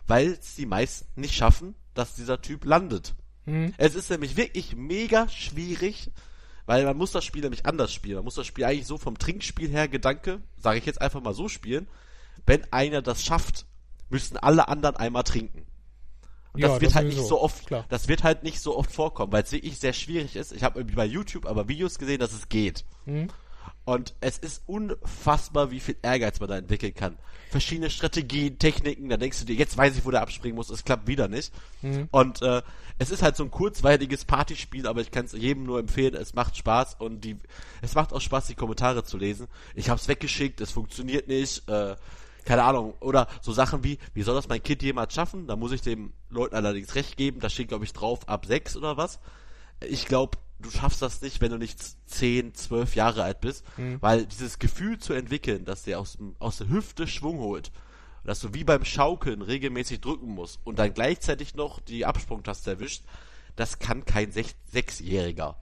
weil 0.05 0.27
es 0.33 0.55
die 0.55 0.65
meisten 0.65 1.07
nicht 1.19 1.33
schaffen, 1.33 1.75
dass 1.93 2.15
dieser 2.15 2.41
Typ 2.41 2.65
landet. 2.65 3.15
Es 3.77 3.95
ist 3.95 4.09
nämlich 4.09 4.37
wirklich 4.37 4.75
mega 4.75 5.27
schwierig, 5.29 6.11
weil 6.65 6.85
man 6.85 6.97
muss 6.97 7.11
das 7.11 7.25
Spiel 7.25 7.41
nämlich 7.41 7.65
anders 7.65 7.93
spielen. 7.93 8.15
Man 8.15 8.25
muss 8.25 8.35
das 8.35 8.47
Spiel 8.47 8.65
eigentlich 8.65 8.87
so 8.87 8.97
vom 8.97 9.17
Trinkspiel 9.17 9.69
her 9.69 9.87
Gedanke, 9.87 10.41
sage 10.57 10.79
ich 10.79 10.85
jetzt 10.85 11.01
einfach 11.01 11.21
mal 11.21 11.33
so 11.33 11.49
spielen. 11.49 11.87
Wenn 12.45 12.71
einer 12.71 13.01
das 13.01 13.23
schafft, 13.23 13.65
müssen 14.09 14.37
alle 14.37 14.67
anderen 14.67 14.95
einmal 14.95 15.23
trinken. 15.23 15.65
Und 16.53 16.61
Ja, 16.61 16.67
das 16.67 16.81
wird 16.81 16.91
das 16.91 16.95
halt 16.95 17.07
nicht 17.07 17.15
sowieso, 17.17 17.29
so 17.29 17.41
oft, 17.41 17.67
klar. 17.67 17.85
das 17.89 18.07
wird 18.07 18.23
halt 18.23 18.43
nicht 18.43 18.59
so 18.59 18.77
oft 18.77 18.91
vorkommen, 18.91 19.31
weil 19.31 19.43
es 19.43 19.51
wirklich 19.51 19.79
sehr 19.79 19.93
schwierig 19.93 20.35
ist. 20.35 20.51
Ich 20.51 20.63
habe 20.63 20.79
irgendwie 20.79 20.95
bei 20.95 21.05
YouTube 21.05 21.45
aber 21.45 21.67
Videos 21.67 21.97
gesehen, 21.97 22.19
dass 22.19 22.31
es 22.31 22.47
geht. 22.47 22.85
Mhm. 23.05 23.29
Und 23.85 24.13
es 24.21 24.37
ist 24.37 24.63
unfassbar, 24.65 25.71
wie 25.71 25.81
viel 25.81 25.97
Ehrgeiz 26.01 26.39
man 26.39 26.49
da 26.49 26.57
entwickeln 26.57 26.93
kann. 26.93 27.17
Verschiedene 27.49 27.89
Strategien, 27.89 28.57
Techniken, 28.57 29.09
da 29.09 29.17
denkst 29.17 29.39
du 29.39 29.45
dir, 29.45 29.55
jetzt 29.55 29.77
weiß 29.77 29.97
ich, 29.97 30.05
wo 30.05 30.11
der 30.11 30.21
abspringen 30.21 30.55
muss, 30.55 30.69
es 30.69 30.85
klappt 30.85 31.07
wieder 31.07 31.27
nicht. 31.27 31.53
Mhm. 31.81 32.07
Und 32.11 32.41
äh, 32.41 32.61
es 32.97 33.11
ist 33.11 33.21
halt 33.21 33.35
so 33.35 33.43
ein 33.43 33.51
kurzweiliges 33.51 34.25
Partyspiel, 34.25 34.87
aber 34.87 35.01
ich 35.01 35.11
kann 35.11 35.25
es 35.25 35.33
jedem 35.33 35.65
nur 35.65 35.79
empfehlen, 35.79 36.15
es 36.15 36.33
macht 36.33 36.55
Spaß 36.55 36.95
und 36.99 37.21
die 37.25 37.37
es 37.81 37.93
macht 37.95 38.13
auch 38.13 38.21
Spaß, 38.21 38.47
die 38.47 38.55
Kommentare 38.55 39.03
zu 39.03 39.17
lesen. 39.17 39.47
Ich 39.75 39.89
hab's 39.89 40.07
weggeschickt, 40.07 40.61
es 40.61 40.71
funktioniert 40.71 41.27
nicht, 41.27 41.67
äh, 41.67 41.95
keine 42.45 42.63
Ahnung, 42.63 42.93
oder 42.99 43.27
so 43.41 43.51
Sachen 43.51 43.83
wie, 43.83 43.99
wie 44.13 44.23
soll 44.23 44.35
das 44.35 44.47
mein 44.47 44.63
Kind 44.63 44.81
jemals 44.81 45.13
schaffen? 45.13 45.47
Da 45.47 45.55
muss 45.55 45.71
ich 45.71 45.81
dem 45.81 46.13
Leuten 46.29 46.55
allerdings 46.55 46.95
recht 46.95 47.17
geben, 47.17 47.39
da 47.39 47.49
steht, 47.49 47.67
glaube 47.67 47.85
ich, 47.85 47.93
drauf, 47.93 48.27
ab 48.27 48.45
sechs 48.45 48.75
oder 48.77 48.97
was. 48.97 49.19
Ich 49.87 50.05
glaube, 50.05 50.37
du 50.63 50.71
schaffst 50.71 51.01
das 51.01 51.21
nicht, 51.21 51.41
wenn 51.41 51.51
du 51.51 51.57
nicht 51.57 51.77
10, 52.09 52.55
12 52.55 52.95
Jahre 52.95 53.23
alt 53.23 53.41
bist, 53.41 53.63
weil 54.01 54.25
dieses 54.25 54.57
Gefühl 54.59 54.97
zu 54.97 55.13
entwickeln, 55.13 55.65
dass 55.65 55.83
der 55.83 55.99
aus, 55.99 56.17
aus 56.39 56.57
der 56.57 56.69
Hüfte 56.69 57.05
Schwung 57.07 57.37
holt, 57.39 57.71
dass 58.23 58.39
du 58.39 58.53
wie 58.53 58.63
beim 58.63 58.85
Schaukeln 58.85 59.41
regelmäßig 59.41 60.01
drücken 60.01 60.29
musst 60.29 60.59
und 60.63 60.79
dann 60.79 60.93
gleichzeitig 60.93 61.55
noch 61.55 61.79
die 61.81 62.05
Absprungtaste 62.05 62.71
erwischt, 62.71 63.03
das 63.55 63.77
kann 63.79 64.05
kein 64.05 64.31
Sech 64.31 64.55
Sechsjähriger. 64.71 65.57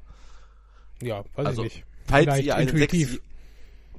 Ja, 1.01 1.23
weiß 1.35 1.45
Also, 1.47 1.63
ich 1.65 1.75
nicht. 1.75 1.85
falls 2.07 2.23
Vielleicht 2.25 2.43
ihr 2.45 2.55
einen 2.55 2.77
sechs, 2.77 3.19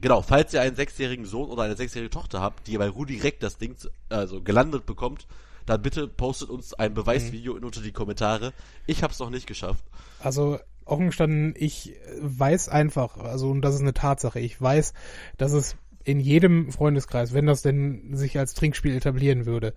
genau, 0.00 0.22
falls 0.22 0.54
ihr 0.54 0.60
einen 0.62 0.76
sechsjährigen 0.76 1.26
Sohn 1.26 1.50
oder 1.50 1.62
eine 1.64 1.76
sechsjährige 1.76 2.10
Tochter 2.10 2.40
habt, 2.40 2.66
die 2.68 2.78
bei 2.78 2.88
Rudi 2.88 3.18
Reck 3.18 3.40
das 3.40 3.58
Ding 3.58 3.76
also 4.08 4.40
gelandet 4.42 4.86
bekommt, 4.86 5.26
dann 5.66 5.82
bitte 5.82 6.08
postet 6.08 6.48
uns 6.50 6.74
ein 6.74 6.94
Beweisvideo 6.94 7.54
Mhm. 7.54 7.64
unter 7.64 7.80
die 7.82 7.92
Kommentare. 7.92 8.52
Ich 8.86 9.02
hab's 9.02 9.18
noch 9.18 9.30
nicht 9.30 9.46
geschafft. 9.46 9.84
Also 10.20 10.58
offen 10.84 11.06
gestanden, 11.06 11.54
ich 11.56 11.94
weiß 12.20 12.68
einfach, 12.68 13.18
also 13.18 13.50
und 13.50 13.62
das 13.62 13.74
ist 13.74 13.80
eine 13.80 13.94
Tatsache, 13.94 14.40
ich 14.40 14.60
weiß, 14.60 14.92
dass 15.38 15.52
es 15.52 15.76
in 16.04 16.20
jedem 16.20 16.72
Freundeskreis, 16.72 17.32
wenn 17.32 17.46
das 17.46 17.62
denn 17.62 18.16
sich 18.16 18.38
als 18.38 18.54
Trinkspiel 18.54 18.96
etablieren 18.96 19.46
würde, 19.46 19.74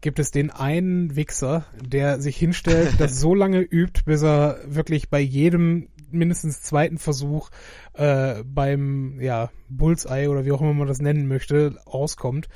gibt 0.00 0.18
es 0.18 0.30
den 0.30 0.50
einen 0.50 1.16
Wichser, 1.16 1.64
der 1.80 2.20
sich 2.20 2.36
hinstellt, 2.36 2.94
das 2.98 3.18
so 3.18 3.34
lange 3.34 3.60
übt, 3.60 4.02
bis 4.04 4.22
er 4.22 4.58
wirklich 4.66 5.08
bei 5.08 5.20
jedem 5.20 5.88
mindestens 6.10 6.60
zweiten 6.60 6.98
Versuch 6.98 7.48
äh, 7.94 8.42
beim 8.44 9.18
ja, 9.20 9.50
Bullseye 9.70 10.28
oder 10.28 10.44
wie 10.44 10.52
auch 10.52 10.60
immer 10.60 10.74
man 10.74 10.88
das 10.88 11.00
nennen 11.00 11.26
möchte, 11.26 11.80
auskommt 11.86 12.48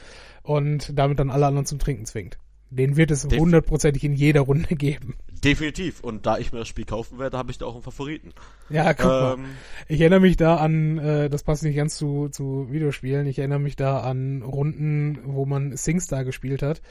und 0.42 0.98
damit 0.98 1.18
dann 1.18 1.30
alle 1.30 1.46
anderen 1.46 1.66
zum 1.66 1.78
Trinken 1.78 2.04
zwingt. 2.04 2.38
Den 2.70 2.96
wird 2.96 3.10
es 3.12 3.22
Def- 3.28 3.38
hundertprozentig 3.38 4.02
in 4.04 4.12
jeder 4.14 4.40
Runde 4.42 4.74
geben. 4.76 5.14
Definitiv. 5.44 6.00
Und 6.00 6.26
da 6.26 6.38
ich 6.38 6.52
mir 6.52 6.58
das 6.60 6.68
Spiel 6.68 6.84
kaufen 6.86 7.18
werde, 7.18 7.38
habe 7.38 7.50
ich 7.52 7.58
da 7.58 7.66
auch 7.66 7.74
einen 7.74 7.82
Favoriten. 7.82 8.32
Ja, 8.70 8.92
guck 8.94 9.06
mal. 9.06 9.34
Ähm, 9.34 9.44
Ich 9.86 10.00
erinnere 10.00 10.18
mich 10.20 10.36
da 10.36 10.56
an, 10.56 10.98
äh, 10.98 11.30
das 11.30 11.44
passt 11.44 11.62
nicht 11.62 11.76
ganz 11.76 11.96
zu, 11.96 12.28
zu 12.28 12.66
Videospielen, 12.70 13.26
ich 13.28 13.38
erinnere 13.38 13.60
mich 13.60 13.76
da 13.76 14.00
an 14.00 14.42
Runden, 14.42 15.20
wo 15.24 15.46
man 15.46 15.76
SingStar 15.76 16.24
gespielt 16.24 16.62
hat, 16.62 16.82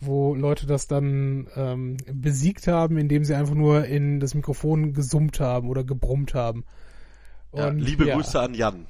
wo 0.00 0.34
Leute 0.34 0.66
das 0.66 0.86
dann 0.86 1.48
ähm, 1.56 1.96
besiegt 2.12 2.68
haben, 2.68 2.98
indem 2.98 3.24
sie 3.24 3.34
einfach 3.34 3.54
nur 3.54 3.86
in 3.86 4.20
das 4.20 4.34
Mikrofon 4.34 4.92
gesummt 4.92 5.40
haben 5.40 5.68
oder 5.68 5.82
gebrummt 5.82 6.34
haben. 6.34 6.64
ja, 7.54 7.68
Und, 7.68 7.78
liebe 7.80 8.06
ja, 8.06 8.14
Grüße 8.14 8.38
an 8.38 8.54
Jan. 8.54 8.86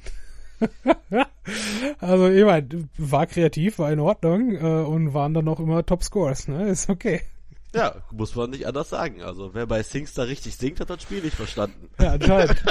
Also 2.01 2.29
ich 2.29 2.45
meine, 2.45 2.89
war 2.97 3.27
kreativ, 3.27 3.79
war 3.79 3.93
in 3.93 4.01
Ordnung 4.01 4.55
äh, 4.57 4.85
und 4.85 5.15
waren 5.15 5.35
dann 5.35 5.49
auch 5.49 5.61
immer 5.61 5.85
Top 5.85 6.03
Scores, 6.03 6.49
ne? 6.49 6.69
Ist 6.71 6.89
okay. 6.89 7.21
Ja, 7.75 7.97
muss 8.12 8.35
man 8.37 8.51
nicht 8.51 8.67
anders 8.67 8.89
sagen. 8.91 9.23
Also 9.23 9.53
wer 9.53 9.67
bei 9.67 9.83
Singstar 9.83 10.27
richtig 10.29 10.57
singt, 10.57 10.81
hat 10.81 10.91
das 10.91 11.03
Spiel 11.03 11.23
nicht 11.23 11.37
verstanden. 11.37 11.91
Ja, 12.01 12.12
anscheinend. 12.12 12.62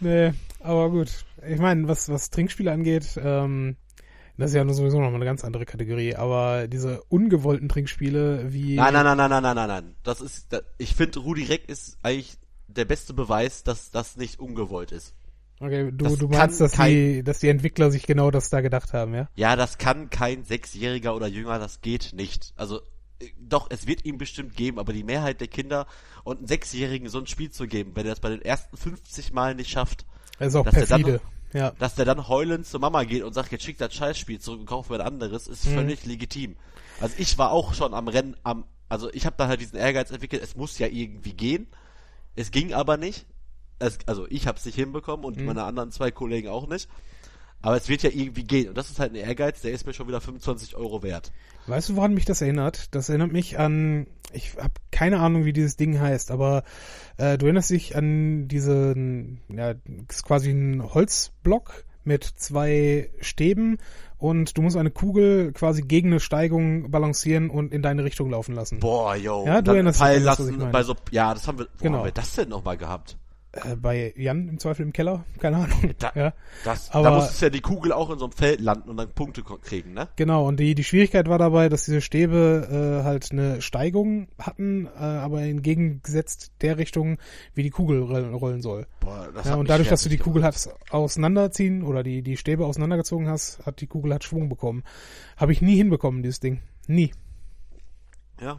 nee, 0.00 0.32
aber 0.60 0.90
gut. 0.90 1.24
Ich 1.46 1.58
meine, 1.58 1.88
was, 1.88 2.08
was 2.08 2.30
Trinkspiele 2.30 2.70
angeht, 2.70 3.18
ähm, 3.22 3.76
das 4.38 4.50
ist 4.50 4.56
ja 4.56 4.64
nur 4.64 4.74
sowieso 4.74 4.98
nochmal 4.98 5.16
eine 5.16 5.24
ganz 5.24 5.44
andere 5.44 5.66
Kategorie, 5.66 6.14
aber 6.14 6.68
diese 6.68 7.02
ungewollten 7.08 7.68
Trinkspiele 7.68 8.52
wie. 8.52 8.76
Nein, 8.76 8.94
nein, 8.94 9.04
nein, 9.04 9.16
nein, 9.16 9.30
nein, 9.30 9.42
nein, 9.42 9.56
nein, 9.56 9.68
nein. 9.68 9.94
Das 10.04 10.20
ist, 10.20 10.52
da, 10.52 10.60
ich 10.78 10.94
finde, 10.94 11.18
Rudi 11.18 11.44
Reck 11.44 11.68
ist 11.68 11.98
eigentlich 12.02 12.38
der 12.76 12.84
beste 12.84 13.14
Beweis, 13.14 13.62
dass 13.64 13.90
das 13.90 14.16
nicht 14.16 14.40
ungewollt 14.40 14.92
ist. 14.92 15.14
Okay, 15.60 15.90
du, 15.92 16.04
das 16.04 16.16
du 16.18 16.28
meinst, 16.28 16.60
dass 16.60 16.72
kein- 16.72 16.90
die, 16.92 17.22
dass 17.22 17.38
die 17.38 17.48
Entwickler 17.48 17.90
sich 17.90 18.04
genau 18.06 18.30
das 18.30 18.50
da 18.50 18.60
gedacht 18.60 18.92
haben, 18.92 19.14
ja? 19.14 19.28
Ja, 19.36 19.54
das 19.54 19.78
kann 19.78 20.10
kein 20.10 20.44
Sechsjähriger 20.44 21.14
oder 21.14 21.28
Jünger, 21.28 21.58
das 21.60 21.80
geht 21.82 22.12
nicht. 22.14 22.52
Also, 22.56 22.80
äh, 23.20 23.28
doch, 23.38 23.68
es 23.70 23.86
wird 23.86 24.04
ihm 24.04 24.18
bestimmt 24.18 24.56
geben, 24.56 24.78
aber 24.80 24.92
die 24.92 25.04
Mehrheit 25.04 25.40
der 25.40 25.46
Kinder 25.48 25.86
und 26.24 26.38
einen 26.38 26.48
Sechsjährigen 26.48 27.08
so 27.08 27.18
ein 27.20 27.26
Spiel 27.28 27.50
zu 27.50 27.66
geben, 27.68 27.92
wenn 27.94 28.06
er 28.06 28.10
das 28.12 28.20
bei 28.20 28.30
den 28.30 28.42
ersten 28.42 28.76
50 28.76 29.32
Mal 29.32 29.54
nicht 29.54 29.70
schafft, 29.70 30.04
Das 30.38 30.48
ist 30.48 30.56
auch 30.56 30.64
Dass 30.64 30.74
der 30.74 30.86
dann 30.86 31.02
perfide. 31.04 31.20
Ja. 31.52 31.70
dass 31.78 31.94
der 31.94 32.06
dann 32.06 32.26
heulend 32.28 32.66
zur 32.66 32.80
Mama 32.80 33.04
geht 33.04 33.22
und 33.22 33.34
sagt, 33.34 33.52
jetzt 33.52 33.62
schick 33.62 33.76
das 33.78 33.94
Scheißspiel 33.94 34.40
zurück 34.40 34.60
und 34.60 34.66
kauf 34.66 34.88
mir 34.90 34.96
ein 34.96 35.00
anderes, 35.06 35.46
ist 35.46 35.66
Mhm. 35.66 35.74
völlig 35.74 36.04
legitim. 36.06 36.56
Also 37.00 37.14
ich 37.18 37.36
war 37.38 37.52
auch 37.52 37.74
schon 37.74 37.92
am 37.94 38.08
Rennen, 38.08 38.36
am, 38.42 38.64
also 38.88 39.12
ich 39.12 39.26
habe 39.26 39.36
da 39.38 39.46
halt 39.48 39.60
diesen 39.60 39.78
Ehrgeiz 39.78 40.10
entwickelt, 40.10 40.42
es 40.42 40.56
muss 40.56 40.78
ja 40.78 40.86
irgendwie 40.88 41.34
gehen. 41.34 41.66
Es 42.36 42.50
ging 42.50 42.72
aber 42.72 42.96
nicht. 42.96 43.26
Es, 43.78 43.98
also 44.06 44.26
ich 44.30 44.46
habe 44.46 44.58
es 44.58 44.64
nicht 44.64 44.76
hinbekommen 44.76 45.24
und 45.26 45.38
Mhm. 45.38 45.46
meine 45.46 45.64
anderen 45.64 45.90
zwei 45.90 46.10
Kollegen 46.10 46.48
auch 46.48 46.68
nicht. 46.68 46.88
Aber 47.64 47.76
es 47.76 47.88
wird 47.88 48.02
ja 48.02 48.10
irgendwie 48.10 48.42
gehen. 48.42 48.68
Und 48.68 48.76
das 48.76 48.90
ist 48.90 48.98
halt 48.98 49.12
ein 49.12 49.16
Ehrgeiz, 49.16 49.60
der 49.60 49.70
ist 49.70 49.86
mir 49.86 49.92
schon 49.92 50.08
wieder 50.08 50.20
25 50.20 50.74
Euro 50.76 51.04
wert. 51.04 51.30
Weißt 51.68 51.90
du, 51.90 51.96
woran 51.96 52.12
mich 52.12 52.24
das 52.24 52.42
erinnert? 52.42 52.92
Das 52.92 53.08
erinnert 53.08 53.30
mich 53.30 53.56
an, 53.56 54.08
ich 54.32 54.56
habe 54.56 54.72
keine 54.90 55.20
Ahnung, 55.20 55.44
wie 55.44 55.52
dieses 55.52 55.76
Ding 55.76 56.00
heißt, 56.00 56.32
aber 56.32 56.64
äh, 57.18 57.38
du 57.38 57.46
erinnerst 57.46 57.70
dich 57.70 57.94
an 57.94 58.48
diesen, 58.48 59.42
ja, 59.48 59.74
ist 60.10 60.24
quasi 60.24 60.50
ein 60.50 60.82
Holzblock 60.92 61.84
mit 62.02 62.24
zwei 62.24 63.10
Stäben 63.20 63.78
und 64.22 64.56
du 64.56 64.62
musst 64.62 64.76
eine 64.76 64.90
Kugel 64.92 65.52
quasi 65.52 65.82
gegen 65.82 66.08
eine 66.10 66.20
Steigung 66.20 66.90
balancieren 66.92 67.50
und 67.50 67.72
in 67.72 67.82
deine 67.82 68.04
Richtung 68.04 68.30
laufen 68.30 68.54
lassen. 68.54 68.78
Boah, 68.78 69.16
yo. 69.16 69.44
Ja, 69.44 69.60
du 69.60 69.72
erinnerst 69.72 70.00
dich 70.00 70.24
was 70.24 70.38
ich 70.48 70.56
meine. 70.56 70.84
so, 70.84 70.94
ja, 71.10 71.34
das 71.34 71.48
haben 71.48 71.58
wir, 71.58 71.66
wo 71.78 71.82
Genau. 71.82 71.98
haben 71.98 72.04
wir 72.04 72.12
das 72.12 72.34
denn 72.36 72.48
nochmal 72.48 72.76
gehabt? 72.76 73.18
Äh, 73.54 73.76
bei 73.76 74.14
Jan 74.16 74.48
im 74.48 74.58
Zweifel 74.58 74.80
im 74.82 74.94
Keller? 74.94 75.26
Keine 75.38 75.56
Ahnung. 75.58 75.92
Da, 75.98 76.12
ja. 76.14 76.32
das, 76.64 76.90
Aber- 76.90 77.04
da 77.04 77.14
muss 77.16 77.30
es 77.32 77.40
ja 77.42 77.50
die 77.50 77.60
Kugel 77.60 77.92
auch 77.92 78.08
in 78.10 78.18
so 78.18 78.24
einem 78.24 78.32
Feld 78.32 78.60
landen 78.62 78.88
und 78.88 78.96
dann 78.96 79.10
Punkte 79.12 79.42
kriegen, 79.42 79.92
ne? 79.92 80.08
Genau, 80.16 80.48
und 80.48 80.58
die, 80.58 80.74
die 80.74 80.84
Schwierigkeit 80.84 81.28
war 81.28 81.36
dabei, 81.38 81.68
dass 81.68 81.84
diese 81.84 82.00
Stäbe 82.00 83.00
äh, 83.02 83.04
halt 83.04 83.30
eine 83.30 83.60
Steigung 83.60 84.28
hatten, 84.38 84.86
äh, 84.86 84.98
aber 84.98 85.42
entgegengesetzt 85.42 86.52
der 86.62 86.78
Richtung, 86.78 87.18
wie 87.54 87.62
die 87.62 87.68
Kugel 87.70 88.00
rollen, 88.02 88.62
soll. 88.62 88.86
Boah, 89.00 89.28
das 89.34 89.46
Ja, 89.46 89.56
und 89.56 89.68
dadurch, 89.68 89.88
dass 89.90 90.02
du 90.02 90.08
die 90.08 90.16
Kugel 90.18 90.42
hast 90.44 90.70
auseinanderziehen 90.90 91.82
oder 91.82 92.02
die, 92.02 92.22
die 92.22 92.38
Stäbe 92.38 92.64
auseinandergezogen 92.64 93.28
hast, 93.28 93.66
hat 93.66 93.82
die 93.82 93.86
Kugel 93.86 94.14
hat 94.14 94.24
Schwung 94.24 94.48
bekommen. 94.48 94.82
Habe 95.36 95.52
ich 95.52 95.60
nie 95.60 95.76
hinbekommen, 95.76 96.22
dieses 96.22 96.40
Ding. 96.40 96.62
Nie. 96.86 97.12
Ja, 98.40 98.58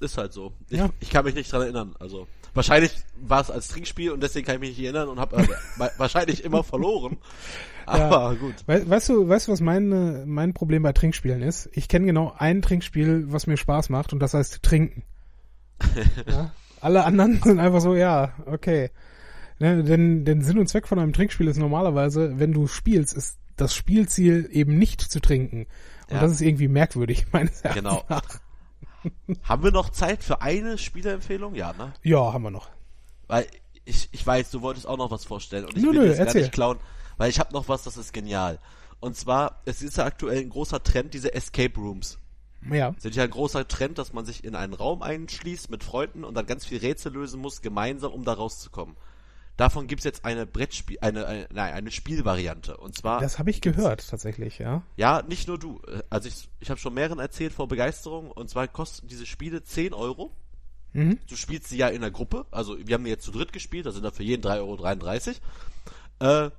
ist 0.00 0.18
halt 0.18 0.32
so. 0.32 0.52
Ich, 0.68 0.78
Ja. 0.78 0.90
ich 1.00 1.10
kann 1.10 1.24
mich 1.24 1.34
nicht 1.36 1.50
dran 1.52 1.62
erinnern. 1.62 1.94
Also 2.00 2.26
wahrscheinlich 2.54 2.94
war 3.20 3.40
es 3.40 3.50
als 3.50 3.68
Trinkspiel 3.68 4.10
und 4.12 4.22
deswegen 4.22 4.46
kann 4.46 4.56
ich 4.56 4.60
mich 4.60 4.70
nicht 4.70 4.84
erinnern 4.84 5.08
und 5.08 5.18
habe 5.20 5.36
äh, 5.36 5.48
wa- 5.78 5.90
wahrscheinlich 5.98 6.44
immer 6.44 6.62
verloren. 6.64 7.18
Aber 7.86 8.36
gut. 8.36 8.54
We 8.66 8.88
weißt 8.88 9.08
du, 9.08 9.28
weißt 9.28 9.48
du, 9.48 9.52
was 9.52 9.60
mein, 9.60 10.28
mein 10.28 10.54
Problem 10.54 10.82
bei 10.82 10.92
Trinkspielen 10.92 11.42
ist? 11.42 11.68
Ich 11.72 11.88
kenne 11.88 12.06
genau 12.06 12.32
ein 12.36 12.62
Trinkspiel, 12.62 13.24
was 13.32 13.46
mir 13.46 13.56
Spaß 13.56 13.88
macht 13.90 14.12
und 14.12 14.20
das 14.20 14.34
heißt 14.34 14.62
Trinken. 14.62 15.02
ja? 16.26 16.52
Alle 16.80 17.04
anderen 17.04 17.40
sind 17.42 17.58
einfach 17.58 17.80
so, 17.80 17.94
ja, 17.94 18.32
okay. 18.46 18.90
Ne, 19.58 19.84
denn, 19.84 20.24
denn 20.24 20.42
Sinn 20.42 20.58
und 20.58 20.66
Zweck 20.68 20.88
von 20.88 20.98
einem 20.98 21.12
Trinkspiel 21.12 21.46
ist 21.48 21.58
normalerweise, 21.58 22.38
wenn 22.38 22.52
du 22.52 22.66
spielst, 22.66 23.12
ist 23.16 23.38
das 23.56 23.74
Spielziel 23.74 24.48
eben 24.50 24.78
nicht 24.78 25.00
zu 25.00 25.20
trinken. 25.20 25.66
Und 26.08 26.16
Ja. 26.16 26.20
das 26.20 26.32
ist 26.32 26.40
irgendwie 26.40 26.68
merkwürdig, 26.68 27.26
meines 27.32 27.60
Erachtens. 27.62 27.82
Genau. 27.84 28.04
nach. 28.08 28.22
Haben 29.42 29.64
wir 29.64 29.70
noch 29.72 29.90
Zeit 29.90 30.22
für 30.22 30.42
eine 30.42 30.78
Spieleempfehlung? 30.78 31.54
Ja, 31.54 31.72
ne? 31.72 31.92
Ja, 32.02 32.32
haben 32.32 32.42
wir 32.44 32.50
noch. 32.50 32.68
Weil 33.26 33.46
ich, 33.84 34.08
ich 34.12 34.26
weiß, 34.26 34.50
du 34.50 34.62
wolltest 34.62 34.86
auch 34.86 34.96
noch 34.98 35.10
was 35.10 35.24
vorstellen 35.24 35.64
und 35.64 35.76
ich 35.76 35.82
Nö, 35.82 35.90
will 35.90 36.00
nö, 36.00 36.06
jetzt 36.06 36.18
gar 36.18 36.26
erzähl. 36.26 36.42
nicht 36.42 36.52
klauen, 36.52 36.78
weil 37.16 37.30
ich 37.30 37.40
habe 37.40 37.52
noch 37.52 37.68
was, 37.68 37.82
das 37.82 37.96
ist 37.96 38.12
genial. 38.12 38.58
Und 39.00 39.16
zwar, 39.16 39.60
es 39.64 39.82
ist 39.82 39.96
ja 39.96 40.04
aktuell 40.04 40.38
ein 40.40 40.50
großer 40.50 40.82
Trend, 40.82 41.14
diese 41.14 41.34
Escape 41.34 41.74
Rooms. 41.78 42.18
Ja. 42.70 42.94
sind 42.98 43.16
ja 43.16 43.24
ein 43.24 43.30
großer 43.30 43.66
Trend, 43.66 43.98
dass 43.98 44.12
man 44.12 44.24
sich 44.24 44.44
in 44.44 44.54
einen 44.54 44.72
Raum 44.74 45.02
einschließt 45.02 45.68
mit 45.68 45.82
Freunden 45.82 46.22
und 46.22 46.34
dann 46.34 46.46
ganz 46.46 46.64
viel 46.64 46.78
Rätsel 46.78 47.12
lösen 47.12 47.40
muss, 47.40 47.60
gemeinsam, 47.60 48.12
um 48.12 48.24
da 48.24 48.34
rauszukommen. 48.34 48.94
Davon 49.56 49.86
gibt's 49.86 50.04
jetzt 50.04 50.24
eine 50.24 50.46
Brettspiel, 50.46 50.98
eine, 51.00 51.26
eine, 51.26 51.48
nein, 51.52 51.74
eine 51.74 51.90
Spielvariante. 51.90 52.76
Und 52.76 52.96
zwar, 52.96 53.20
Das 53.20 53.38
habe 53.38 53.50
ich 53.50 53.60
gehört, 53.60 54.08
tatsächlich, 54.08 54.58
ja. 54.58 54.82
ja, 54.96 55.22
nicht 55.22 55.46
nur 55.46 55.58
du. 55.58 55.80
Also 56.10 56.28
ich, 56.28 56.48
ich 56.60 56.70
habe 56.70 56.80
schon 56.80 56.94
mehreren 56.94 57.18
erzählt 57.18 57.52
vor 57.52 57.68
Begeisterung. 57.68 58.30
Und 58.30 58.48
zwar 58.48 58.66
kosten 58.68 59.08
diese 59.08 59.26
Spiele 59.26 59.62
10 59.62 59.92
Euro. 59.92 60.32
Mhm. 60.94 61.18
Du 61.28 61.36
spielst 61.36 61.68
sie 61.68 61.76
ja 61.76 61.88
in 61.88 62.00
der 62.00 62.10
Gruppe. 62.10 62.46
Also 62.50 62.76
wir 62.78 62.94
haben 62.94 63.04
die 63.04 63.10
jetzt 63.10 63.24
zu 63.24 63.30
dritt 63.30 63.52
gespielt, 63.52 63.86
da 63.86 63.92
sind 63.92 64.04
da 64.04 64.10
für 64.10 64.22
jeden 64.22 64.42
3,33 64.42 65.36
Euro. 66.20 66.46
Äh, 66.46 66.50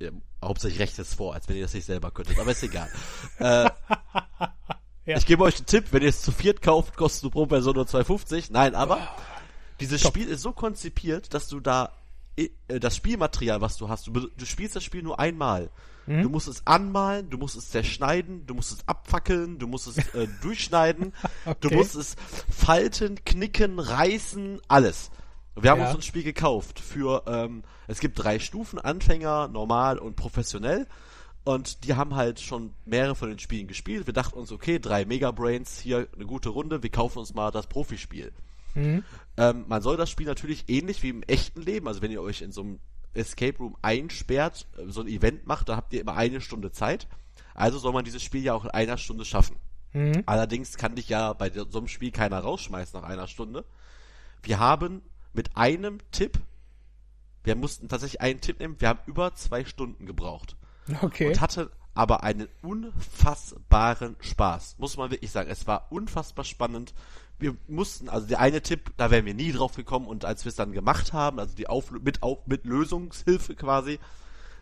ja, 0.00 0.10
hauptsächlich 0.42 0.80
recht 0.80 0.98
es 0.98 1.14
vor, 1.14 1.34
als 1.34 1.48
wenn 1.48 1.56
ihr 1.56 1.62
das 1.62 1.74
nicht 1.74 1.86
selber 1.86 2.10
könntet, 2.10 2.38
aber 2.38 2.50
ist 2.50 2.62
egal. 2.62 2.88
äh, 3.38 3.70
Ja. 5.06 5.18
Ich 5.18 5.26
gebe 5.26 5.42
euch 5.42 5.56
einen 5.56 5.66
Tipp, 5.66 5.88
wenn 5.90 6.02
ihr 6.02 6.08
es 6.08 6.22
zu 6.22 6.32
viert 6.32 6.62
kauft, 6.62 6.96
kostet 6.96 7.24
du 7.24 7.30
pro 7.30 7.44
Person 7.44 7.74
nur 7.74 7.84
2,50. 7.84 8.46
Nein, 8.50 8.74
aber 8.74 9.06
dieses 9.80 10.00
Spiel 10.00 10.28
ist 10.28 10.40
so 10.40 10.52
konzipiert, 10.52 11.34
dass 11.34 11.46
du 11.48 11.60
da 11.60 11.92
das 12.68 12.96
Spielmaterial, 12.96 13.60
was 13.60 13.76
du 13.76 13.88
hast, 13.88 14.06
du, 14.08 14.12
du 14.12 14.44
spielst 14.46 14.74
das 14.76 14.84
Spiel 14.84 15.02
nur 15.02 15.18
einmal. 15.20 15.70
Du 16.06 16.28
musst 16.28 16.48
es 16.48 16.66
anmalen, 16.66 17.30
du 17.30 17.38
musst 17.38 17.56
es 17.56 17.70
zerschneiden, 17.70 18.46
du 18.46 18.52
musst 18.52 18.72
es 18.72 18.86
abfackeln, 18.86 19.58
du 19.58 19.66
musst 19.66 19.86
es 19.86 19.96
äh, 20.14 20.28
durchschneiden, 20.42 21.14
du 21.60 21.68
Okay. 21.68 21.76
musst 21.76 21.94
es 21.94 22.16
falten, 22.50 23.24
knicken, 23.24 23.78
reißen, 23.78 24.60
alles. 24.68 25.10
Wir 25.58 25.70
haben 25.70 25.80
Ja. 25.80 25.86
uns 25.86 25.94
ein 25.94 26.02
Spiel 26.02 26.22
gekauft 26.22 26.78
für, 26.78 27.22
ähm, 27.26 27.62
es 27.88 28.00
gibt 28.00 28.22
drei 28.22 28.38
Stufen, 28.38 28.78
Anfänger, 28.78 29.48
normal 29.48 29.98
und 29.98 30.14
professionell. 30.16 30.86
Und 31.44 31.84
die 31.84 31.94
haben 31.94 32.14
halt 32.16 32.38
schon 32.40 32.74
mehrere 32.84 33.14
von 33.14 33.30
den 33.30 33.38
Spielen 33.38 33.66
gespielt. 33.66 34.06
Wir 34.06 34.12
dachten 34.14 34.38
uns, 34.38 34.52
okay, 34.52 34.78
drei 34.78 35.06
Megabrains, 35.06 35.78
hier 35.78 36.08
eine 36.14 36.26
gute 36.26 36.50
Runde, 36.50 36.82
wir 36.82 36.90
kaufen 36.90 37.18
uns 37.18 37.32
mal 37.32 37.50
das 37.50 37.66
Profispiel. 37.66 38.30
Mhm. 38.74 39.04
Ähm, 39.36 39.64
man 39.68 39.82
soll 39.82 39.96
das 39.96 40.10
Spiel 40.10 40.26
natürlich 40.26 40.68
ähnlich 40.68 41.02
wie 41.02 41.08
im 41.10 41.22
echten 41.22 41.60
Leben, 41.62 41.88
also 41.88 42.02
wenn 42.02 42.10
ihr 42.12 42.22
euch 42.22 42.42
in 42.42 42.52
so 42.52 42.60
einem 42.62 42.78
Escape 43.14 43.58
Room 43.58 43.76
einsperrt, 43.82 44.66
äh, 44.76 44.88
so 44.90 45.00
ein 45.00 45.08
Event 45.08 45.46
macht, 45.46 45.68
da 45.68 45.76
habt 45.76 45.92
ihr 45.92 46.00
immer 46.00 46.14
eine 46.14 46.40
Stunde 46.40 46.70
Zeit. 46.72 47.08
Also 47.54 47.78
soll 47.78 47.92
man 47.92 48.04
dieses 48.04 48.22
Spiel 48.22 48.42
ja 48.42 48.54
auch 48.54 48.64
in 48.64 48.70
einer 48.70 48.96
Stunde 48.98 49.24
schaffen. 49.24 49.56
Mhm. 49.92 50.22
Allerdings 50.26 50.76
kann 50.76 50.96
dich 50.96 51.08
ja 51.08 51.32
bei 51.32 51.50
so 51.50 51.78
einem 51.78 51.88
Spiel 51.88 52.10
keiner 52.10 52.40
rausschmeißen 52.40 53.00
nach 53.00 53.08
einer 53.08 53.28
Stunde. 53.28 53.64
Wir 54.42 54.58
haben 54.58 55.02
mit 55.32 55.56
einem 55.56 55.98
Tipp, 56.10 56.38
wir 57.44 57.56
mussten 57.56 57.88
tatsächlich 57.88 58.20
einen 58.20 58.40
Tipp 58.40 58.58
nehmen, 58.60 58.80
wir 58.80 58.88
haben 58.88 59.00
über 59.06 59.34
zwei 59.34 59.64
Stunden 59.64 60.06
gebraucht 60.06 60.56
Okay. 61.00 61.28
und 61.28 61.40
hatte 61.40 61.70
aber 61.94 62.24
einen 62.24 62.48
unfassbaren 62.62 64.16
Spaß. 64.20 64.76
Muss 64.78 64.96
man 64.96 65.10
wirklich 65.10 65.30
sagen. 65.30 65.48
Es 65.48 65.66
war 65.66 65.86
unfassbar 65.90 66.44
spannend. 66.44 66.92
Wir 67.38 67.56
mussten, 67.68 68.08
also 68.08 68.26
der 68.26 68.40
eine 68.40 68.62
Tipp, 68.62 68.92
da 68.96 69.10
wären 69.10 69.26
wir 69.26 69.34
nie 69.34 69.52
drauf 69.52 69.74
gekommen 69.74 70.06
und 70.06 70.24
als 70.24 70.44
wir 70.44 70.50
es 70.50 70.56
dann 70.56 70.72
gemacht 70.72 71.12
haben, 71.12 71.38
also 71.38 71.54
die 71.54 71.68
Auflö 71.68 71.98
mit, 72.00 72.22
auf, 72.22 72.46
mit 72.46 72.64
Lösungshilfe 72.64 73.54
quasi, 73.54 73.98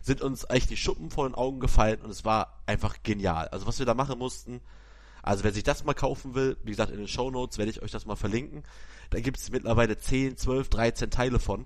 sind 0.01 0.21
uns 0.21 0.45
echt 0.49 0.69
die 0.69 0.77
Schuppen 0.77 1.11
vor 1.11 1.27
den 1.27 1.35
Augen 1.35 1.59
gefallen 1.59 2.01
und 2.01 2.09
es 2.09 2.25
war 2.25 2.61
einfach 2.65 2.97
genial. 3.03 3.47
Also 3.49 3.67
was 3.67 3.79
wir 3.79 3.85
da 3.85 3.93
machen 3.93 4.19
mussten, 4.19 4.59
also 5.23 5.45
wer 5.45 5.53
sich 5.53 5.63
das 5.63 5.85
mal 5.85 5.93
kaufen 5.93 6.35
will, 6.35 6.57
wie 6.63 6.71
gesagt, 6.71 6.91
in 6.91 6.97
den 6.97 7.07
Show 7.07 7.31
Notes 7.31 7.57
werde 7.57 7.71
ich 7.71 7.81
euch 7.81 7.91
das 7.91 8.05
mal 8.05 8.17
verlinken. 8.17 8.63
Da 9.09 9.21
gibt 9.21 9.37
es 9.37 9.51
mittlerweile 9.51 9.97
10, 9.97 10.35
12, 10.35 10.69
13 10.69 11.09
Teile 11.09 11.39
von. 11.39 11.65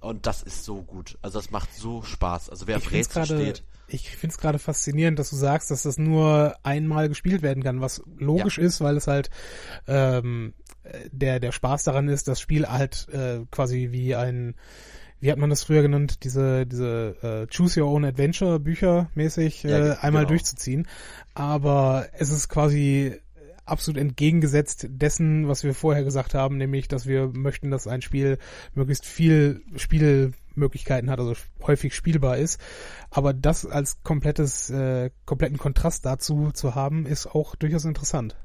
Und 0.00 0.26
das 0.26 0.42
ist 0.42 0.64
so 0.64 0.82
gut. 0.82 1.18
Also 1.22 1.38
das 1.38 1.50
macht 1.50 1.72
so 1.74 2.02
Spaß. 2.02 2.50
Also 2.50 2.66
wer 2.66 2.76
Ich 2.76 2.86
auf 2.86 2.92
Rätsel 2.92 3.12
gerade- 3.24 3.42
steht. 3.42 3.64
Ich 3.88 4.10
finde 4.10 4.34
es 4.34 4.38
gerade 4.38 4.58
faszinierend, 4.58 5.16
dass 5.18 5.30
du 5.30 5.36
sagst, 5.36 5.70
dass 5.70 5.84
das 5.84 5.96
nur 5.96 6.56
einmal 6.64 7.08
gespielt 7.08 7.42
werden 7.42 7.62
kann, 7.62 7.80
was 7.80 8.02
logisch 8.18 8.58
ist, 8.58 8.80
weil 8.80 8.96
es 8.96 9.06
halt 9.06 9.30
ähm, 9.86 10.54
der 11.12 11.38
der 11.38 11.52
Spaß 11.52 11.84
daran 11.84 12.08
ist, 12.08 12.26
das 12.26 12.40
Spiel 12.40 12.66
halt 12.66 13.08
äh, 13.10 13.44
quasi 13.52 13.88
wie 13.92 14.16
ein 14.16 14.56
wie 15.20 15.30
hat 15.30 15.38
man 15.38 15.50
das 15.50 15.62
früher 15.62 15.82
genannt, 15.82 16.24
diese 16.24 16.66
diese 16.66 17.16
äh, 17.22 17.46
Choose 17.54 17.80
Your 17.80 17.90
Own 17.92 18.04
Adventure 18.04 18.58
Bücher 18.58 19.08
mäßig 19.14 19.64
äh, 19.64 19.70
Ja, 19.70 19.92
einmal 20.00 20.22
genau. 20.24 20.30
durchzuziehen, 20.30 20.88
aber 21.34 22.08
es 22.12 22.30
ist 22.30 22.48
quasi 22.48 23.20
absolut 23.66 24.00
entgegengesetzt 24.00 24.86
dessen, 24.88 25.48
was 25.48 25.64
wir 25.64 25.74
vorher 25.74 26.04
gesagt 26.04 26.34
haben, 26.34 26.56
nämlich, 26.56 26.88
dass 26.88 27.06
wir 27.06 27.28
möchten, 27.28 27.70
dass 27.70 27.86
ein 27.86 28.00
Spiel 28.00 28.38
möglichst 28.74 29.04
viel 29.04 29.62
Spielmöglichkeiten 29.76 31.10
hat, 31.10 31.18
also 31.18 31.34
häufig 31.66 31.94
spielbar 31.94 32.38
ist. 32.38 32.60
Aber 33.10 33.34
das 33.34 33.66
als 33.66 34.02
komplettes, 34.02 34.70
äh, 34.70 35.10
kompletten 35.26 35.58
Kontrast 35.58 36.06
dazu 36.06 36.52
zu 36.52 36.74
haben, 36.74 37.06
ist 37.06 37.26
auch 37.26 37.56
durchaus 37.56 37.84
interessant. 37.84 38.36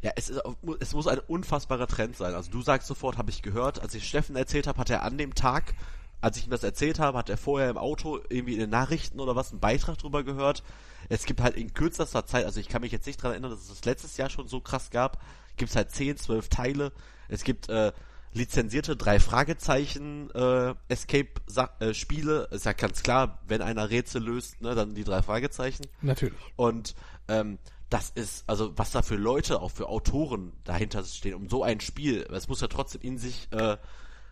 Ja, 0.00 0.10
es, 0.16 0.30
ist, 0.30 0.42
es 0.80 0.94
muss 0.94 1.06
ein 1.06 1.20
unfassbarer 1.20 1.86
Trend 1.86 2.16
sein. 2.16 2.34
Also 2.34 2.50
du 2.50 2.60
sagst 2.60 2.88
sofort, 2.88 3.18
habe 3.18 3.30
ich 3.30 3.42
gehört, 3.42 3.80
als 3.80 3.94
ich 3.94 4.08
Steffen 4.08 4.34
erzählt 4.34 4.66
habe, 4.66 4.78
hat 4.78 4.90
er 4.90 5.04
an 5.04 5.16
dem 5.16 5.34
Tag, 5.34 5.74
als 6.20 6.36
ich 6.38 6.46
ihm 6.46 6.50
das 6.50 6.64
erzählt 6.64 6.98
habe, 6.98 7.18
hat 7.18 7.30
er 7.30 7.36
vorher 7.36 7.70
im 7.70 7.78
Auto 7.78 8.18
irgendwie 8.28 8.54
in 8.54 8.60
den 8.60 8.70
Nachrichten 8.70 9.20
oder 9.20 9.36
was 9.36 9.52
einen 9.52 9.60
Beitrag 9.60 9.98
drüber 9.98 10.24
gehört. 10.24 10.64
Es 11.12 11.26
gibt 11.26 11.42
halt 11.42 11.56
in 11.56 11.74
kürzester 11.74 12.24
Zeit, 12.24 12.46
also 12.46 12.58
ich 12.58 12.68
kann 12.68 12.80
mich 12.80 12.90
jetzt 12.90 13.06
nicht 13.06 13.22
dran 13.22 13.32
erinnern, 13.32 13.50
dass 13.50 13.60
es 13.60 13.68
das 13.68 13.84
letztes 13.84 14.16
Jahr 14.16 14.30
schon 14.30 14.48
so 14.48 14.60
krass 14.60 14.88
gab, 14.88 15.22
gibt 15.58 15.68
es 15.68 15.76
halt 15.76 15.90
10, 15.90 16.16
12 16.16 16.48
Teile. 16.48 16.92
Es 17.28 17.44
gibt 17.44 17.68
äh, 17.68 17.92
lizenzierte 18.32 18.96
drei 18.96 19.20
Fragezeichen 19.20 20.30
äh, 20.30 20.74
Escape-Spiele. 20.88 22.48
Ist 22.50 22.64
ja 22.64 22.72
ganz 22.72 23.02
klar, 23.02 23.40
wenn 23.46 23.60
einer 23.60 23.90
Rätsel 23.90 24.22
löst, 24.22 24.62
ne, 24.62 24.74
dann 24.74 24.94
die 24.94 25.04
drei 25.04 25.20
Fragezeichen. 25.20 25.84
Natürlich. 26.00 26.38
Und 26.56 26.94
ähm, 27.28 27.58
das 27.90 28.08
ist, 28.08 28.44
also 28.46 28.72
was 28.78 28.92
da 28.92 29.02
für 29.02 29.16
Leute, 29.16 29.60
auch 29.60 29.70
für 29.70 29.90
Autoren 29.90 30.54
dahinter 30.64 31.04
stehen, 31.04 31.34
um 31.34 31.50
so 31.50 31.62
ein 31.62 31.80
Spiel, 31.80 32.26
es 32.32 32.48
muss 32.48 32.62
ja 32.62 32.68
trotzdem 32.68 33.02
in 33.02 33.18
sich 33.18 33.48
äh, 33.50 33.76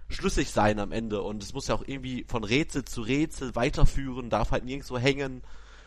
schlüssig 0.08 0.50
sein 0.50 0.78
am 0.78 0.92
Ende 0.92 1.20
und 1.20 1.42
es 1.42 1.52
muss 1.52 1.68
ja 1.68 1.74
auch 1.74 1.84
irgendwie 1.86 2.24
von 2.26 2.42
Rätsel 2.42 2.86
zu 2.86 3.02
Rätsel 3.02 3.54
weiterführen, 3.54 4.30
darf 4.30 4.50
halt 4.50 4.64
nirgendwo 4.64 4.96
hängen. 4.96 5.42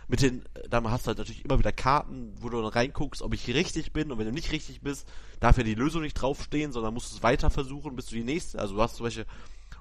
Mit 0.08 0.22
den, 0.22 0.44
dann 0.70 0.90
hast 0.92 1.06
du 1.06 1.08
halt 1.10 1.18
natürlich 1.18 1.46
immer 1.46 1.60
wieder 1.60 1.72
Karten, 1.72 2.34
wo 2.40 2.50
du 2.50 2.62
dann 2.62 2.72
reinguckst, 2.72 3.22
ob 3.22 3.34
ich 3.34 3.42
hier 3.44 3.56
richtig 3.56 3.94
bin 3.94 4.12
und 4.12 4.18
wenn 4.18 4.26
du 4.26 4.32
nicht 4.34 4.52
richtig 4.52 4.82
bist, 4.82 5.08
darf 5.40 5.58
ja 5.58 5.64
die 5.64 5.76
Lösung 5.76 6.02
nicht 6.02 6.16
draufstehen, 6.16 6.72
sondern 6.72 6.94
musst 6.94 7.12
du 7.12 7.16
es 7.18 7.24
weiter 7.24 7.50
versuchen, 7.50 7.96
bis 7.96 8.08
du 8.08 8.16
die 8.16 8.24
nächste, 8.24 8.60
also 8.60 8.76
du 8.76 8.82
hast 8.82 8.96
zum 8.98 9.06
Beispiel 9.06 9.26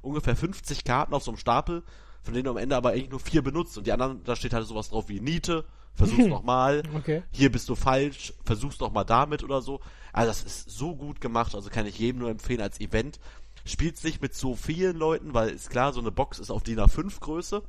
ungefähr 0.00 0.36
50 0.36 0.84
Karten 0.84 1.14
auf 1.14 1.22
so 1.24 1.30
einem 1.32 1.38
Stapel, 1.38 1.82
von 2.22 2.34
denen 2.34 2.44
du 2.44 2.50
am 2.50 2.56
Ende 2.56 2.76
aber 2.76 2.90
eigentlich 2.90 3.10
nur 3.10 3.20
vier 3.20 3.42
benutzt 3.42 3.76
und 3.76 3.86
die 3.86 3.92
anderen, 3.92 4.22
da 4.24 4.36
steht 4.36 4.52
halt 4.52 4.66
sowas 4.66 4.90
drauf 4.90 5.08
wie 5.08 5.20
Niete, 5.20 5.64
versuch's 5.94 6.26
nochmal, 6.28 6.82
Okay. 6.94 7.22
hier 7.32 7.50
bist 7.50 7.68
du 7.68 7.74
falsch, 7.74 8.32
versuch's 8.44 8.78
doch 8.78 8.92
mal 8.92 9.04
damit 9.04 9.42
oder 9.42 9.60
so. 9.60 9.80
Also 10.12 10.28
das 10.30 10.42
ist 10.44 10.70
so 10.70 10.94
gut 10.94 11.20
gemacht, 11.20 11.54
also 11.54 11.68
kann 11.68 11.86
ich 11.86 11.98
jedem 11.98 12.20
nur 12.20 12.30
empfehlen 12.30 12.60
als 12.60 12.80
Event. 12.80 13.18
Spielt 13.64 13.96
sich 13.96 14.20
mit 14.20 14.34
so 14.34 14.54
vielen 14.56 14.96
Leuten, 14.96 15.34
weil 15.34 15.50
ist 15.50 15.70
klar, 15.70 15.92
so 15.92 16.00
eine 16.00 16.10
Box 16.10 16.38
ist 16.38 16.50
auf 16.50 16.62
DIN 16.62 16.78
A5 16.80 17.20
Größe. 17.20 17.62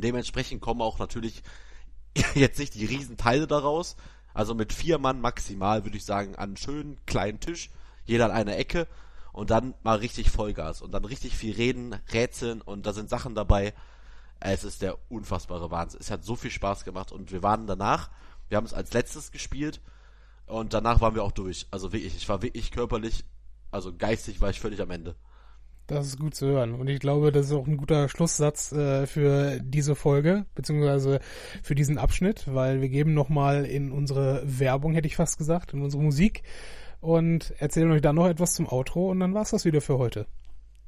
Dementsprechend 0.00 0.60
kommen 0.60 0.80
auch 0.80 0.98
natürlich 0.98 1.42
jetzt 2.34 2.58
nicht 2.58 2.74
die 2.74 2.86
Riesenteile 2.86 3.46
daraus. 3.46 3.96
Also 4.34 4.54
mit 4.54 4.72
vier 4.72 4.98
Mann 4.98 5.20
maximal, 5.20 5.84
würde 5.84 5.96
ich 5.96 6.04
sagen, 6.04 6.36
an 6.36 6.50
einen 6.50 6.56
schönen 6.56 6.98
kleinen 7.06 7.40
Tisch, 7.40 7.70
jeder 8.04 8.26
an 8.26 8.30
einer 8.30 8.56
Ecke 8.56 8.86
und 9.32 9.50
dann 9.50 9.74
mal 9.82 9.98
richtig 9.98 10.30
Vollgas 10.30 10.82
und 10.82 10.92
dann 10.92 11.04
richtig 11.04 11.36
viel 11.36 11.54
reden, 11.54 11.96
rätseln 12.12 12.60
und 12.60 12.86
da 12.86 12.92
sind 12.92 13.10
Sachen 13.10 13.34
dabei. 13.34 13.74
Es 14.40 14.62
ist 14.62 14.82
der 14.82 14.96
unfassbare 15.10 15.70
Wahnsinn. 15.70 16.00
Es 16.00 16.10
hat 16.10 16.24
so 16.24 16.36
viel 16.36 16.50
Spaß 16.50 16.84
gemacht 16.84 17.10
und 17.10 17.32
wir 17.32 17.42
waren 17.42 17.66
danach, 17.66 18.10
wir 18.48 18.56
haben 18.56 18.66
es 18.66 18.74
als 18.74 18.92
letztes 18.92 19.32
gespielt 19.32 19.80
und 20.46 20.72
danach 20.72 21.00
waren 21.00 21.14
wir 21.14 21.24
auch 21.24 21.32
durch. 21.32 21.66
Also 21.70 21.92
wirklich, 21.92 22.16
ich 22.16 22.28
war 22.28 22.42
wirklich 22.42 22.70
körperlich, 22.70 23.24
also 23.70 23.92
geistig 23.96 24.40
war 24.40 24.50
ich 24.50 24.60
völlig 24.60 24.80
am 24.80 24.90
Ende. 24.90 25.16
Das 25.88 26.06
ist 26.06 26.20
gut 26.20 26.34
zu 26.34 26.46
hören. 26.46 26.74
Und 26.74 26.88
ich 26.88 27.00
glaube, 27.00 27.32
das 27.32 27.46
ist 27.46 27.52
auch 27.52 27.66
ein 27.66 27.78
guter 27.78 28.10
Schlusssatz 28.10 28.72
äh, 28.72 29.06
für 29.06 29.58
diese 29.62 29.94
Folge, 29.94 30.44
beziehungsweise 30.54 31.18
für 31.62 31.74
diesen 31.74 31.96
Abschnitt, 31.96 32.44
weil 32.46 32.82
wir 32.82 32.90
geben 32.90 33.14
nochmal 33.14 33.64
in 33.64 33.90
unsere 33.90 34.42
Werbung, 34.44 34.92
hätte 34.92 35.08
ich 35.08 35.16
fast 35.16 35.38
gesagt, 35.38 35.72
in 35.72 35.80
unsere 35.80 36.02
Musik 36.02 36.42
und 37.00 37.54
erzählen 37.58 37.90
euch 37.90 38.02
dann 38.02 38.16
noch 38.16 38.28
etwas 38.28 38.52
zum 38.52 38.68
Outro 38.68 39.10
und 39.10 39.20
dann 39.20 39.32
war's 39.32 39.50
das 39.50 39.64
wieder 39.64 39.80
für 39.80 39.96
heute. 39.96 40.26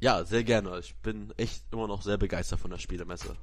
Ja, 0.00 0.22
sehr 0.24 0.44
gerne. 0.44 0.78
Ich 0.80 0.94
bin 0.96 1.32
echt 1.38 1.64
immer 1.72 1.88
noch 1.88 2.02
sehr 2.02 2.18
begeistert 2.18 2.60
von 2.60 2.70
der 2.70 2.78
Spielemesse. 2.78 3.36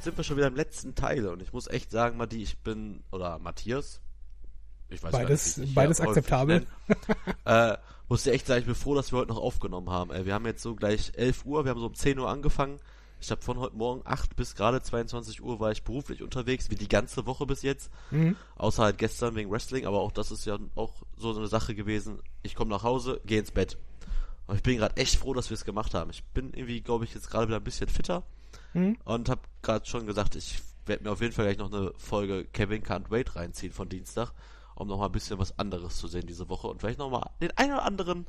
Jetzt 0.00 0.04
sind 0.06 0.16
wir 0.16 0.24
schon 0.24 0.38
wieder 0.38 0.46
im 0.46 0.56
letzten 0.56 0.94
Teil 0.94 1.26
und 1.26 1.42
ich 1.42 1.52
muss 1.52 1.66
echt 1.66 1.90
sagen, 1.90 2.16
Matti, 2.16 2.42
ich 2.42 2.56
bin, 2.60 3.02
oder 3.12 3.38
Matthias, 3.38 4.00
ich 4.88 5.02
weiß 5.02 5.12
Beides- 5.12 5.56
nicht, 5.58 5.68
ich 5.68 5.74
beides 5.74 6.00
akzeptabel. 6.00 6.66
äh, 7.44 7.76
muss 8.08 8.22
dir 8.22 8.32
echt 8.32 8.46
sagen, 8.46 8.60
ich 8.60 8.66
bin 8.66 8.74
froh, 8.74 8.94
dass 8.94 9.12
wir 9.12 9.18
heute 9.18 9.28
noch 9.28 9.36
aufgenommen 9.38 9.90
haben. 9.90 10.10
Ey, 10.10 10.24
wir 10.24 10.32
haben 10.32 10.46
jetzt 10.46 10.62
so 10.62 10.74
gleich 10.74 11.12
11 11.16 11.44
Uhr, 11.44 11.64
wir 11.66 11.70
haben 11.70 11.80
so 11.80 11.86
um 11.86 11.94
10 11.94 12.18
Uhr 12.18 12.30
angefangen. 12.30 12.80
Ich 13.20 13.30
habe 13.30 13.42
von 13.42 13.58
heute 13.58 13.76
Morgen 13.76 14.00
8 14.06 14.34
bis 14.36 14.54
gerade 14.54 14.80
22 14.80 15.42
Uhr 15.42 15.60
war 15.60 15.70
ich 15.70 15.84
beruflich 15.84 16.22
unterwegs, 16.22 16.70
wie 16.70 16.76
die 16.76 16.88
ganze 16.88 17.26
Woche 17.26 17.44
bis 17.44 17.60
jetzt. 17.60 17.90
Mhm. 18.10 18.36
Außer 18.56 18.82
halt 18.82 18.96
gestern 18.96 19.34
wegen 19.34 19.50
Wrestling, 19.50 19.84
aber 19.84 20.00
auch 20.00 20.12
das 20.12 20.30
ist 20.30 20.46
ja 20.46 20.58
auch 20.76 20.94
so 21.18 21.36
eine 21.36 21.46
Sache 21.46 21.74
gewesen. 21.74 22.20
Ich 22.42 22.54
komme 22.54 22.70
nach 22.70 22.84
Hause, 22.84 23.20
gehe 23.26 23.38
ins 23.38 23.50
Bett. 23.50 23.76
Und 24.46 24.56
ich 24.56 24.62
bin 24.62 24.78
gerade 24.78 24.96
echt 24.96 25.16
froh, 25.16 25.34
dass 25.34 25.50
wir 25.50 25.54
es 25.56 25.66
gemacht 25.66 25.92
haben. 25.92 26.08
Ich 26.10 26.24
bin 26.24 26.54
irgendwie, 26.54 26.80
glaube 26.80 27.04
ich, 27.04 27.12
jetzt 27.14 27.30
gerade 27.30 27.48
wieder 27.48 27.58
ein 27.58 27.64
bisschen 27.64 27.90
fitter 27.90 28.24
Mhm. 28.74 28.96
und 29.04 29.28
habe 29.28 29.40
gerade 29.62 29.86
schon 29.86 30.06
gesagt, 30.06 30.34
ich 30.36 30.58
werde 30.86 31.04
mir 31.04 31.10
auf 31.12 31.20
jeden 31.20 31.32
Fall 31.32 31.44
gleich 31.46 31.58
noch 31.58 31.72
eine 31.72 31.92
Folge 31.96 32.44
Kevin 32.44 32.82
Can't 32.82 33.10
Wait 33.10 33.36
reinziehen 33.36 33.72
von 33.72 33.88
Dienstag, 33.88 34.32
um 34.74 34.88
noch 34.88 34.98
mal 34.98 35.06
ein 35.06 35.12
bisschen 35.12 35.38
was 35.38 35.58
anderes 35.58 35.96
zu 35.98 36.08
sehen 36.08 36.26
diese 36.26 36.48
Woche 36.48 36.66
und 36.68 36.80
vielleicht 36.80 36.98
noch 36.98 37.10
mal 37.10 37.30
den 37.40 37.50
einen 37.56 37.72
oder 37.72 37.84
anderen 37.84 38.26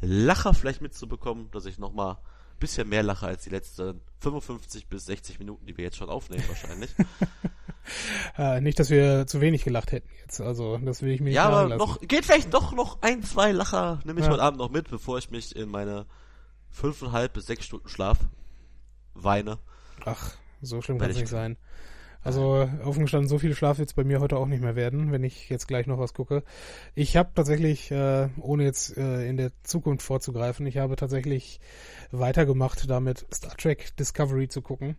Lacher 0.00 0.54
vielleicht 0.54 0.80
mitzubekommen, 0.80 1.50
dass 1.50 1.66
ich 1.66 1.78
noch 1.78 1.92
mal 1.92 2.12
ein 2.12 2.58
bisschen 2.60 2.88
mehr 2.88 3.02
lache 3.02 3.26
als 3.26 3.44
die 3.44 3.50
letzten 3.50 4.00
55 4.20 4.86
bis 4.88 5.06
60 5.06 5.38
Minuten, 5.38 5.66
die 5.66 5.76
wir 5.76 5.84
jetzt 5.84 5.96
schon 5.96 6.08
aufnehmen 6.10 6.44
wahrscheinlich. 6.48 6.90
Äh, 8.36 8.60
nicht, 8.60 8.78
dass 8.78 8.90
wir 8.90 9.26
zu 9.26 9.40
wenig 9.40 9.64
gelacht 9.64 9.92
hätten 9.92 10.10
jetzt. 10.20 10.42
Also, 10.42 10.76
das 10.76 11.00
will 11.00 11.10
ich 11.10 11.20
mir 11.20 11.26
nicht 11.26 11.36
ja, 11.36 11.44
aber 11.48 11.68
lassen. 11.70 11.78
noch 11.78 12.00
geht 12.02 12.26
vielleicht 12.26 12.52
doch 12.52 12.72
noch 12.74 13.00
ein, 13.00 13.22
zwei 13.22 13.50
Lacher 13.52 14.00
nehme 14.04 14.20
ich 14.20 14.26
Ja. 14.26 14.32
heute 14.32 14.42
Abend 14.42 14.58
noch 14.58 14.70
mit, 14.70 14.90
bevor 14.90 15.16
ich 15.16 15.30
mich 15.30 15.56
in 15.56 15.70
meine 15.70 16.04
fünfeinhalb 16.70 17.32
bis 17.32 17.46
sechs 17.46 17.64
Stunden 17.64 17.88
Schlaf 17.88 18.18
weine. 19.22 19.58
Ach, 20.04 20.32
so 20.62 20.80
schlimm 20.82 20.98
kann 20.98 21.10
es 21.10 21.16
ich- 21.16 21.22
nicht 21.22 21.30
sein. 21.30 21.56
Also 22.24 22.68
offen 22.84 23.02
gestanden, 23.02 23.28
so 23.28 23.38
viel 23.38 23.54
Schlaf 23.54 23.78
wird 23.78 23.88
es 23.90 23.94
bei 23.94 24.02
mir 24.02 24.18
heute 24.20 24.36
auch 24.38 24.46
nicht 24.46 24.60
mehr 24.60 24.74
werden, 24.74 25.12
wenn 25.12 25.22
ich 25.22 25.48
jetzt 25.48 25.68
gleich 25.68 25.86
noch 25.86 26.00
was 26.00 26.14
gucke. 26.14 26.42
Ich 26.96 27.16
habe 27.16 27.30
tatsächlich, 27.32 27.92
äh, 27.92 28.28
ohne 28.40 28.64
jetzt 28.64 28.96
äh, 28.98 29.26
in 29.28 29.36
der 29.36 29.52
Zukunft 29.62 30.04
vorzugreifen, 30.04 30.66
ich 30.66 30.78
habe 30.78 30.96
tatsächlich 30.96 31.60
weitergemacht, 32.10 32.90
damit 32.90 33.24
Star 33.32 33.56
Trek 33.56 33.96
Discovery 33.96 34.48
zu 34.48 34.62
gucken. 34.62 34.96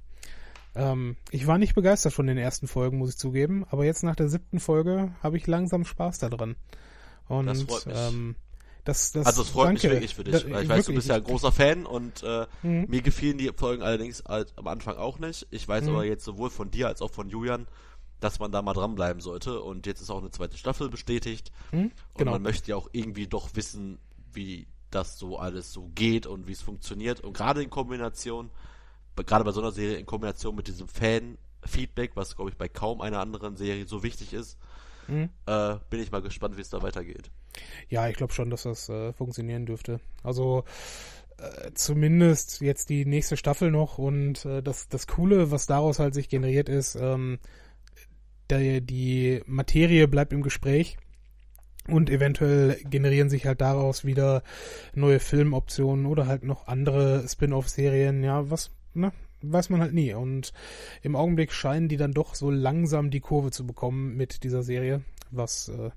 Ähm, 0.75 1.17
ich 1.29 1.45
war 1.45 1.57
nicht 1.57 1.75
begeistert 1.75 2.13
von 2.13 2.25
den 2.25 2.37
ersten 2.37 2.67
Folgen, 2.67 2.97
muss 2.97 3.09
ich 3.09 3.17
zugeben, 3.17 3.65
aber 3.69 3.83
jetzt 3.83 4.03
nach 4.03 4.15
der 4.15 4.29
siebten 4.29 4.61
Folge 4.61 5.11
habe 5.21 5.35
ich 5.35 5.45
langsam 5.45 5.83
Spaß 5.83 6.19
daran. 6.19 6.55
Und 7.27 7.47
Das 7.47 7.63
freut 7.63 7.85
mich. 7.85 7.95
Ähm, 7.97 8.35
das, 8.89 9.11
das, 9.11 9.25
Also 9.25 9.41
es 9.43 9.49
freut 9.49 9.73
mich 9.73 9.81
danke. 9.81 9.95
wirklich 9.95 10.15
für 10.15 10.23
dich, 10.23 10.43
Da- 10.43 10.61
ich 10.61 10.69
weiß, 10.69 10.85
du 10.85 10.93
bist 10.93 11.07
ja 11.09 11.15
ein 11.15 11.23
großer 11.23 11.51
Fan 11.51 11.85
und 11.85 12.23
äh, 12.23 12.45
Mhm. 12.63 12.85
mir 12.87 13.01
gefielen 13.01 13.37
die 13.37 13.51
Folgen 13.55 13.83
allerdings 13.83 14.23
halt 14.27 14.53
am 14.57 14.67
Anfang 14.67 14.97
auch 14.97 15.19
nicht. 15.19 15.47
Ich 15.51 15.67
weiß 15.67 15.83
Mhm. 15.85 15.89
aber 15.89 16.05
jetzt 16.05 16.25
sowohl 16.25 16.49
von 16.49 16.71
dir 16.71 16.87
als 16.87 17.01
auch 17.01 17.11
von 17.11 17.29
Julian, 17.29 17.67
dass 18.19 18.39
man 18.39 18.51
da 18.51 18.61
mal 18.61 18.73
dranbleiben 18.73 19.21
sollte 19.21 19.61
und 19.61 19.85
jetzt 19.85 20.01
ist 20.01 20.09
auch 20.09 20.17
eine 20.19 20.31
zweite 20.31 20.57
Staffel 20.57 20.89
bestätigt 20.89 21.51
Mhm, 21.71 21.83
und 21.85 21.91
genau. 22.17 22.31
man 22.31 22.41
möchte 22.41 22.69
ja 22.71 22.75
auch 22.75 22.89
irgendwie 22.91 23.27
doch 23.27 23.49
wissen, 23.55 23.97
wie 24.33 24.67
das 24.91 25.17
so 25.19 25.37
alles 25.37 25.71
so 25.71 25.89
geht 25.95 26.25
und 26.27 26.47
wie 26.47 26.51
es 26.51 26.61
funktioniert 26.61 27.21
und 27.21 27.33
gerade 27.33 27.61
in 27.63 27.69
Kombination, 27.69 28.49
gerade 29.15 29.43
bei 29.45 29.51
so 29.51 29.61
einer 29.61 29.71
Serie 29.71 29.97
in 29.97 30.05
Kombination 30.05 30.55
mit 30.55 30.67
diesem 30.67 30.87
Fan-Feedback, 30.87 32.11
was 32.15 32.35
glaube 32.35 32.49
ich 32.51 32.57
bei 32.57 32.67
kaum 32.69 33.01
einer 33.01 33.19
anderen 33.19 33.55
Serie 33.57 33.85
so 33.85 34.01
wichtig 34.03 34.33
ist, 34.33 34.57
mhm. 35.09 35.29
äh, 35.45 35.75
bin 35.89 36.01
ich 36.01 36.11
mal 36.11 36.21
gespannt, 36.21 36.57
wie 36.57 36.61
es 36.61 36.69
da 36.69 36.81
weitergeht. 36.81 37.31
Ja, 37.89 38.07
ich 38.07 38.15
glaube 38.15 38.33
schon, 38.33 38.49
dass 38.49 38.63
das 38.63 38.89
äh, 38.89 39.13
funktionieren 39.13 39.65
dürfte. 39.65 39.99
Also 40.23 40.63
äh, 41.37 41.71
zumindest 41.73 42.61
jetzt 42.61 42.89
die 42.89 43.05
nächste 43.05 43.37
Staffel 43.37 43.71
noch 43.71 43.97
und 43.97 44.45
äh, 44.45 44.61
das, 44.61 44.89
das 44.89 45.07
Coole, 45.07 45.51
was 45.51 45.65
daraus 45.65 45.99
halt 45.99 46.13
sich 46.13 46.29
generiert 46.29 46.69
ist, 46.69 46.95
ähm, 46.95 47.39
der, 48.49 48.81
die 48.81 49.41
Materie 49.45 50.07
bleibt 50.07 50.33
im 50.33 50.41
Gespräch 50.41 50.97
und 51.87 52.09
eventuell 52.09 52.77
generieren 52.89 53.29
sich 53.29 53.45
halt 53.45 53.61
daraus 53.61 54.05
wieder 54.05 54.43
neue 54.93 55.19
Filmoptionen 55.19 56.05
oder 56.05 56.27
halt 56.27 56.43
noch 56.43 56.67
andere 56.67 57.27
Spin-off-Serien, 57.27 58.23
ja, 58.23 58.49
was, 58.49 58.71
ne, 58.93 59.11
weiß 59.41 59.69
man 59.69 59.81
halt 59.81 59.93
nie. 59.93 60.13
Und 60.13 60.53
im 61.01 61.15
Augenblick 61.15 61.51
scheinen 61.51 61.87
die 61.87 61.97
dann 61.97 62.13
doch 62.13 62.35
so 62.35 62.49
langsam 62.49 63.11
die 63.11 63.19
Kurve 63.19 63.51
zu 63.51 63.65
bekommen 63.65 64.15
mit 64.15 64.43
dieser 64.43 64.63
Serie, 64.63 65.03
was 65.31 65.69
äh, 65.69 65.91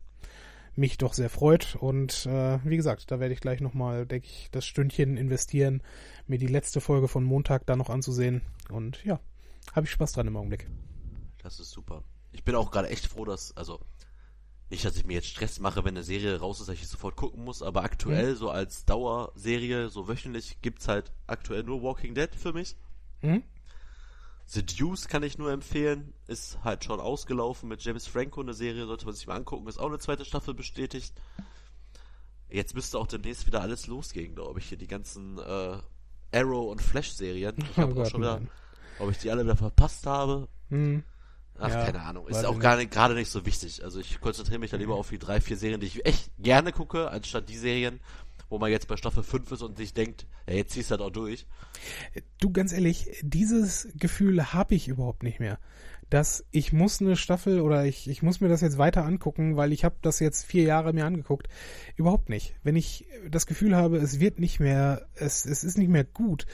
mich 0.75 0.99
doch 0.99 1.15
sehr 1.15 1.31
freut. 1.31 1.77
Und 1.77 2.27
äh, 2.27 2.59
wie 2.65 2.77
gesagt, 2.77 3.11
da 3.11 3.21
werde 3.21 3.35
ich 3.35 3.41
gleich 3.41 3.61
nochmal, 3.61 4.07
denke 4.07 4.27
ich, 4.27 4.49
das 4.51 4.67
Stündchen 4.67 5.17
investieren, 5.17 5.83
mir 6.27 6.39
die 6.39 6.47
letzte 6.47 6.81
Folge 6.81 7.09
von 7.09 7.25
Montag 7.25 7.67
da 7.67 7.77
noch 7.77 7.91
anzusehen. 7.91 8.43
Und 8.71 9.05
ja, 9.05 9.21
habe 9.73 9.87
ich 9.87 9.93
Spaß 9.93 10.13
dran 10.13 10.27
im 10.27 10.37
Augenblick. 10.37 10.69
Das 11.43 11.61
ist 11.61 11.71
super. 11.71 12.05
Ich 12.33 12.45
bin 12.45 12.55
auch 12.55 12.71
gerade 12.71 12.89
echt 12.89 13.07
froh, 13.07 13.25
dass, 13.25 13.57
also 13.57 13.81
nicht, 14.71 14.85
dass 14.87 14.97
ich 14.97 15.05
mir 15.05 15.15
jetzt 15.15 15.29
Stress 15.29 15.61
mache, 15.61 15.85
wenn 15.85 15.95
eine 15.95 16.03
Serie 16.03 16.41
raus 16.41 16.61
ist, 16.61 16.69
dass 16.69 16.77
ich 16.77 16.89
sofort 16.89 17.15
gucken 17.15 17.45
muss, 17.45 17.63
aber 17.63 17.85
aktuell 17.85 18.33
mhm. 18.33 18.37
so 18.37 18.51
als 18.51 18.87
Dauerserie, 18.87 19.91
so 19.91 20.09
wöchentlich, 20.09 20.63
gibt's 20.63 20.89
halt 20.89 21.13
aktuell 21.27 21.63
nur 21.63 21.83
Walking 21.83 22.15
Dead 22.15 22.35
für 22.35 22.55
mich. 22.55 22.77
Mhm. 23.23 23.43
The 24.47 24.67
Deuce 24.67 25.09
kann 25.09 25.23
ich 25.23 25.39
nur 25.39 25.51
empfehlen, 25.51 26.13
ist 26.27 26.59
halt 26.63 26.85
schon 26.85 27.01
ausgelaufen 27.01 27.69
mit 27.69 27.83
James 27.83 28.07
Franco, 28.07 28.43
eine 28.43 28.53
Serie, 28.53 28.87
sollte 28.87 29.07
man 29.07 29.15
sich 29.15 29.27
mal 29.27 29.37
angucken, 29.37 29.67
ist 29.67 29.79
auch 29.79 29.89
eine 29.89 29.99
zweite 29.99 30.25
Staffel 30.25 30.53
bestätigt. 30.53 31.15
Jetzt 32.51 32.75
müsste 32.75 32.99
auch 32.99 33.07
demnächst 33.07 33.47
wieder 33.47 33.63
alles 33.63 33.87
losgehen, 33.87 34.35
glaube 34.35 34.61
ich, 34.61 34.67
hier 34.67 34.77
die 34.77 34.89
ganzen 34.89 35.39
äh, 35.39 35.79
Arrow 36.33 36.71
und 36.71 36.83
Flash-Serien. 36.83 37.55
Ich 37.71 37.79
habe 37.79 37.95
oh 37.95 38.03
auch 38.03 38.07
schon 38.07 38.21
wieder, 38.21 38.43
ob 38.99 39.11
ich 39.11 39.19
die 39.19 39.31
alle 39.31 39.45
wieder 39.45 39.57
verpasst 39.57 40.05
habe. 40.07 40.49
Mhm. 40.69 41.03
Ach, 41.59 41.71
ja, 41.71 41.85
keine 41.85 42.03
Ahnung. 42.03 42.29
Ist 42.29 42.45
auch 42.45 42.59
gar 42.59 42.77
nicht, 42.77 42.91
gerade 42.91 43.15
nicht 43.15 43.31
so 43.31 43.47
wichtig. 43.47 43.85
Also 43.85 44.01
ich 44.01 44.21
konzentriere 44.21 44.59
mich 44.59 44.71
da 44.71 44.77
lieber 44.77 44.97
auf 44.97 45.11
die 45.11 45.19
drei, 45.19 45.41
vier 45.41 45.57
Serien, 45.57 45.81
die 45.81 45.87
ich 45.87 46.05
echt 46.05 46.31
gerne 46.39 46.73
gucke, 46.73 47.11
anstatt 47.11 47.49
die 47.49 47.57
Serien, 47.57 48.01
wo 48.53 48.59
man 48.59 48.71
jetzt 48.71 48.87
bei 48.87 48.97
Staffel 48.97 49.23
5 49.23 49.51
ist 49.51 49.63
und 49.63 49.79
sich 49.79 49.95
denkt, 49.95 50.27
ja, 50.47 50.55
jetzt 50.55 50.73
ziehst 50.73 50.91
du 50.91 50.97
das 50.97 51.07
auch 51.07 51.11
durch. 51.11 51.47
Du, 52.39 52.53
ganz 52.53 52.73
ehrlich, 52.73 53.09
dieses 53.23 53.89
Gefühl 53.97 54.53
habe 54.53 54.75
ich 54.75 54.89
überhaupt 54.89 55.23
nicht 55.23 55.41
mehr. 55.41 55.59
Dass 56.11 56.45
ich 56.51 56.75
muss 56.75 57.01
eine 57.01 57.17
Staffel 57.17 57.63
oder 57.63 57.87
ich, 57.87 58.09
ich 58.11 58.23
muss 58.23 58.43
mir 58.43 58.49
das 58.49 58.61
jetzt 58.61 58.77
weiter 58.77 59.05
angucken, 59.07 59.57
weil 59.57 59.73
ich 59.73 59.85
habe 59.85 59.97
das 60.03 60.21
jetzt 60.21 60.45
vier 60.45 60.65
Jahre 60.65 60.93
mir 60.93 61.07
angeguckt. 61.07 61.49
Überhaupt 61.97 62.29
nicht. 62.29 62.55
Wenn 62.63 62.77
ich 62.77 63.07
das 63.31 63.47
Gefühl 63.47 63.75
habe, 63.75 63.97
es 63.97 64.21
wird 64.21 64.39
nicht 64.39 64.61
mehr, 64.61 65.07
es, 65.15 65.47
es 65.47 65.65
ist 65.65 65.79
nicht 65.79 65.89
mehr 65.89 66.05
gut, 66.05 66.45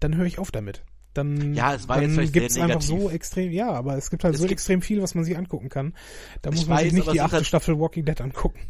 dann 0.00 0.16
höre 0.16 0.26
ich 0.26 0.40
auf 0.40 0.50
damit 0.50 0.84
dann, 1.14 1.54
ja, 1.54 1.74
es 1.74 1.88
war 1.88 1.98
dann 1.98 2.30
gibt 2.30 2.50
es 2.50 2.58
einfach 2.58 2.82
so 2.82 3.08
extrem, 3.08 3.50
ja, 3.50 3.70
aber 3.70 3.96
es 3.96 4.10
gibt 4.10 4.22
halt 4.22 4.34
es 4.34 4.40
so 4.42 4.46
extrem 4.46 4.82
viel, 4.82 5.00
was 5.00 5.14
man 5.14 5.24
sich 5.24 5.38
angucken 5.38 5.70
kann. 5.70 5.94
Da 6.42 6.50
muss 6.50 6.66
man 6.66 6.76
weiß, 6.76 6.84
sich 6.84 6.92
nicht 6.92 7.10
die 7.10 7.22
achte 7.22 7.36
halt, 7.36 7.46
Staffel 7.46 7.78
Walking 7.78 8.04
Dead 8.04 8.20
angucken. 8.20 8.60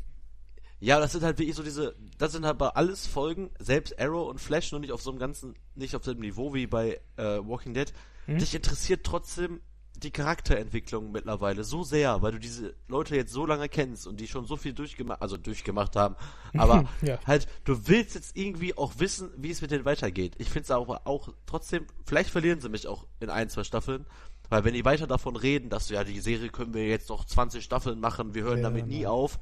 Ja, 0.78 1.00
das 1.00 1.12
sind 1.12 1.24
halt 1.24 1.38
wirklich 1.38 1.56
so 1.56 1.62
diese, 1.62 1.94
das 2.18 2.32
sind 2.32 2.44
halt 2.44 2.58
bei 2.58 2.68
alles 2.68 3.06
Folgen, 3.06 3.50
selbst 3.58 3.98
Arrow 3.98 4.28
und 4.28 4.40
Flash, 4.40 4.72
nur 4.72 4.80
nicht 4.80 4.92
auf 4.92 5.02
so 5.02 5.10
einem 5.10 5.18
ganzen, 5.18 5.54
nicht 5.74 5.96
auf 5.96 6.02
dem 6.02 6.20
Niveau 6.20 6.52
wie 6.52 6.66
bei 6.66 7.00
äh, 7.16 7.22
Walking 7.22 7.74
Dead. 7.74 7.92
Hm? 8.26 8.38
Dich 8.38 8.54
interessiert 8.54 9.04
trotzdem 9.04 9.60
die 10.02 10.10
Charakterentwicklung 10.10 11.10
mittlerweile 11.10 11.64
so 11.64 11.82
sehr, 11.82 12.20
weil 12.22 12.32
du 12.32 12.38
diese 12.38 12.74
Leute 12.88 13.16
jetzt 13.16 13.32
so 13.32 13.46
lange 13.46 13.68
kennst 13.68 14.06
und 14.06 14.20
die 14.20 14.28
schon 14.28 14.44
so 14.44 14.56
viel 14.56 14.72
durchgemacht, 14.72 15.22
also 15.22 15.36
durchgemacht 15.36 15.96
haben, 15.96 16.16
aber 16.54 16.86
ja. 17.02 17.18
halt, 17.26 17.48
du 17.64 17.88
willst 17.88 18.14
jetzt 18.14 18.36
irgendwie 18.36 18.76
auch 18.76 18.94
wissen, 18.98 19.30
wie 19.36 19.50
es 19.50 19.62
mit 19.62 19.70
denen 19.70 19.84
weitergeht. 19.84 20.34
Ich 20.38 20.48
finde 20.48 20.64
es 20.64 20.70
auch, 20.70 20.88
auch 21.06 21.30
trotzdem, 21.46 21.86
vielleicht 22.04 22.30
verlieren 22.30 22.60
sie 22.60 22.68
mich 22.68 22.86
auch 22.86 23.06
in 23.20 23.30
ein, 23.30 23.48
zwei 23.48 23.64
Staffeln, 23.64 24.04
weil 24.48 24.64
wenn 24.64 24.74
die 24.74 24.84
weiter 24.84 25.06
davon 25.06 25.36
reden, 25.36 25.70
dass 25.70 25.88
ja, 25.88 26.04
die 26.04 26.20
Serie 26.20 26.50
können 26.50 26.74
wir 26.74 26.86
jetzt 26.86 27.08
noch 27.08 27.24
20 27.24 27.64
Staffeln 27.64 27.98
machen, 27.98 28.34
wir 28.34 28.44
hören 28.44 28.58
ja, 28.58 28.64
damit 28.64 28.86
nie 28.86 29.06
auf. 29.06 29.38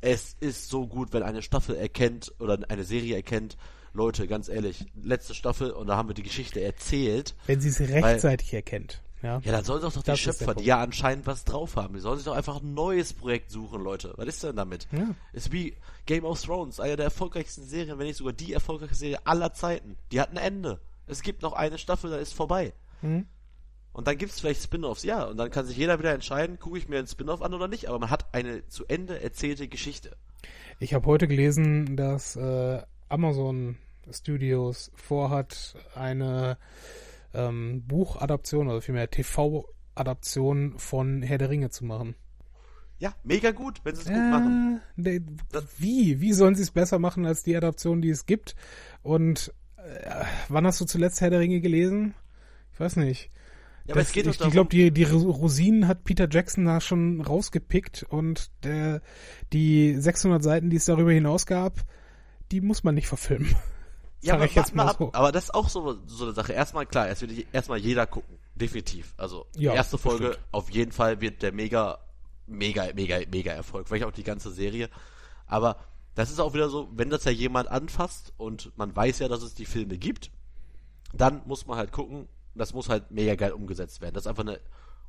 Es 0.00 0.36
ist 0.40 0.68
so 0.68 0.86
gut, 0.86 1.12
wenn 1.12 1.22
eine 1.22 1.42
Staffel 1.42 1.76
erkennt 1.76 2.32
oder 2.38 2.58
eine 2.68 2.84
Serie 2.84 3.16
erkennt, 3.16 3.56
Leute, 3.92 4.26
ganz 4.26 4.48
ehrlich, 4.48 4.86
letzte 5.02 5.34
Staffel 5.34 5.72
und 5.72 5.88
da 5.88 5.96
haben 5.96 6.08
wir 6.08 6.14
die 6.14 6.22
Geschichte 6.22 6.60
erzählt. 6.60 7.34
Wenn 7.46 7.60
sie 7.60 7.68
es 7.68 7.80
rechtzeitig 7.80 8.52
weil, 8.52 8.56
erkennt. 8.56 9.02
Ja, 9.22 9.40
ja 9.44 9.52
dann 9.52 9.64
sollen 9.64 9.82
doch, 9.82 9.92
doch 9.92 10.02
die 10.02 10.16
Schöpfer, 10.16 10.54
die 10.54 10.64
ja 10.64 10.80
anscheinend 10.80 11.26
was 11.26 11.44
drauf 11.44 11.76
haben, 11.76 11.94
die 11.94 12.00
sollen 12.00 12.16
sich 12.16 12.24
doch 12.24 12.36
einfach 12.36 12.62
ein 12.62 12.72
neues 12.72 13.12
Projekt 13.12 13.50
suchen, 13.50 13.82
Leute. 13.82 14.14
Was 14.16 14.26
ist 14.26 14.42
denn 14.44 14.56
damit? 14.56 14.88
Ja. 14.92 15.14
Ist 15.32 15.52
wie 15.52 15.76
Game 16.06 16.24
of 16.24 16.40
Thrones, 16.40 16.80
eine 16.80 16.96
der 16.96 17.06
erfolgreichsten 17.06 17.64
Serien, 17.64 17.98
wenn 17.98 18.06
nicht 18.06 18.16
sogar 18.16 18.32
die 18.32 18.52
erfolgreichste 18.52 18.96
Serie 18.96 19.26
aller 19.26 19.52
Zeiten. 19.52 19.96
Die 20.12 20.20
hat 20.20 20.30
ein 20.30 20.36
Ende. 20.36 20.80
Es 21.06 21.22
gibt 21.22 21.42
noch 21.42 21.52
eine 21.52 21.76
Staffel, 21.76 22.10
dann 22.10 22.20
ist 22.20 22.32
vorbei. 22.32 22.72
Mhm. 23.02 23.26
Und 23.92 24.06
dann 24.06 24.16
gibt 24.16 24.32
es 24.32 24.40
vielleicht 24.40 24.62
Spin-offs, 24.62 25.02
ja. 25.02 25.24
Und 25.24 25.36
dann 25.36 25.50
kann 25.50 25.66
sich 25.66 25.76
jeder 25.76 25.98
wieder 25.98 26.14
entscheiden, 26.14 26.58
gucke 26.58 26.78
ich 26.78 26.88
mir 26.88 26.98
einen 26.98 27.08
Spin-off 27.08 27.42
an 27.42 27.54
oder 27.54 27.68
nicht. 27.68 27.88
Aber 27.88 27.98
man 27.98 28.10
hat 28.10 28.34
eine 28.34 28.66
zu 28.68 28.86
Ende 28.86 29.20
erzählte 29.20 29.68
Geschichte. 29.68 30.16
Ich 30.78 30.94
habe 30.94 31.06
heute 31.06 31.26
gelesen, 31.26 31.96
dass 31.96 32.36
äh, 32.36 32.82
Amazon 33.08 33.76
Studios 34.10 34.90
vorhat, 34.94 35.76
eine 35.94 36.56
ähm, 37.34 37.82
Buchadaption, 37.86 38.68
oder 38.68 38.80
vielmehr 38.80 39.10
TV-Adaption 39.10 40.78
von 40.78 41.22
Herr 41.22 41.38
der 41.38 41.50
Ringe 41.50 41.70
zu 41.70 41.84
machen. 41.84 42.14
Ja, 42.98 43.14
mega 43.24 43.50
gut, 43.50 43.80
wenn 43.84 43.94
sie 43.94 44.02
es 44.02 44.08
äh, 44.08 44.12
gut 44.12 44.30
machen. 44.30 44.80
Ne, 44.96 45.24
wie? 45.78 46.20
Wie 46.20 46.32
sollen 46.32 46.54
sie 46.54 46.62
es 46.62 46.70
besser 46.70 46.98
machen 46.98 47.24
als 47.24 47.42
die 47.42 47.56
Adaption, 47.56 48.02
die 48.02 48.10
es 48.10 48.26
gibt? 48.26 48.54
Und 49.02 49.54
äh, 49.78 50.24
wann 50.48 50.66
hast 50.66 50.80
du 50.80 50.84
zuletzt 50.84 51.20
Herr 51.20 51.30
der 51.30 51.40
Ringe 51.40 51.60
gelesen? 51.60 52.14
Ich 52.72 52.80
weiß 52.80 52.96
nicht. 52.96 53.30
Ja, 53.90 53.94
aber 53.94 54.00
das, 54.02 54.08
es 54.08 54.14
geht 54.14 54.26
ich, 54.26 54.40
ich 54.40 54.50
glaube, 54.52 54.70
die, 54.70 54.92
die 54.92 55.02
Rosinen 55.02 55.88
hat 55.88 56.04
Peter 56.04 56.28
Jackson 56.30 56.64
da 56.64 56.80
schon 56.80 57.20
rausgepickt 57.20 58.04
und 58.08 58.50
der, 58.62 59.02
die 59.52 59.96
600 59.96 60.42
Seiten, 60.42 60.70
die 60.70 60.76
es 60.76 60.84
darüber 60.84 61.10
hinaus 61.10 61.44
gab, 61.44 61.84
die 62.52 62.60
muss 62.60 62.84
man 62.84 62.94
nicht 62.94 63.08
verfilmen. 63.08 63.54
Ja, 64.22 64.34
aber, 64.34 64.46
jetzt 64.46 64.74
mal 64.74 64.94
so. 64.96 65.10
aber 65.12 65.32
das 65.32 65.44
ist 65.44 65.54
auch 65.54 65.68
so, 65.68 65.98
so 66.06 66.24
eine 66.24 66.34
Sache. 66.34 66.52
Erstmal, 66.52 66.86
klar, 66.86 67.08
es 67.08 67.20
wird 67.22 67.32
erstmal 67.52 67.78
jeder 67.78 68.06
gucken. 68.06 68.36
Definitiv. 68.54 69.14
Also, 69.16 69.46
ja, 69.56 69.72
die 69.72 69.76
erste 69.76 69.98
Folge, 69.98 70.26
bestimmt. 70.26 70.46
auf 70.52 70.70
jeden 70.70 70.92
Fall 70.92 71.20
wird 71.20 71.42
der 71.42 71.52
mega, 71.52 71.98
mega, 72.46 72.90
mega, 72.94 73.18
mega 73.32 73.52
Erfolg. 73.52 73.88
Vielleicht 73.88 74.04
auch 74.04 74.12
die 74.12 74.22
ganze 74.22 74.50
Serie. 74.52 74.88
Aber 75.46 75.78
das 76.14 76.30
ist 76.30 76.38
auch 76.38 76.54
wieder 76.54 76.68
so, 76.68 76.90
wenn 76.92 77.10
das 77.10 77.24
ja 77.24 77.32
jemand 77.32 77.68
anfasst 77.68 78.32
und 78.36 78.70
man 78.76 78.94
weiß 78.94 79.20
ja, 79.20 79.28
dass 79.28 79.42
es 79.42 79.54
die 79.54 79.64
Filme 79.64 79.96
gibt, 79.96 80.30
dann 81.12 81.42
muss 81.46 81.66
man 81.66 81.78
halt 81.78 81.90
gucken, 81.90 82.28
das 82.54 82.74
muss 82.74 82.88
halt 82.88 83.10
mega 83.10 83.34
geil 83.34 83.52
umgesetzt 83.52 84.00
werden. 84.00 84.14
Das 84.14 84.24
ist 84.24 84.28
einfach 84.28 84.44
eine 84.44 84.60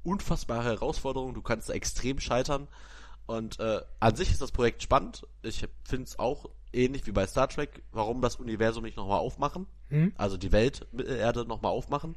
unfassbare 0.03 0.65
Herausforderung. 0.65 1.33
Du 1.33 1.41
kannst 1.41 1.69
da 1.69 1.73
extrem 1.73 2.19
scheitern. 2.19 2.67
Und 3.25 3.59
äh, 3.59 3.81
an 3.99 4.15
sich 4.15 4.31
ist 4.31 4.41
das 4.41 4.51
Projekt 4.51 4.83
spannend. 4.83 5.27
Ich 5.41 5.67
finde 5.83 6.03
es 6.03 6.19
auch 6.19 6.49
ähnlich 6.73 7.05
wie 7.07 7.11
bei 7.11 7.27
Star 7.27 7.47
Trek, 7.47 7.83
warum 7.91 8.21
das 8.21 8.37
Universum 8.37 8.83
nicht 8.83 8.97
nochmal 8.97 9.19
aufmachen. 9.19 9.67
Mhm. 9.89 10.13
Also 10.17 10.37
die 10.37 10.51
Welt, 10.51 10.87
Erde 10.97 11.45
nochmal 11.45 11.71
aufmachen. 11.71 12.15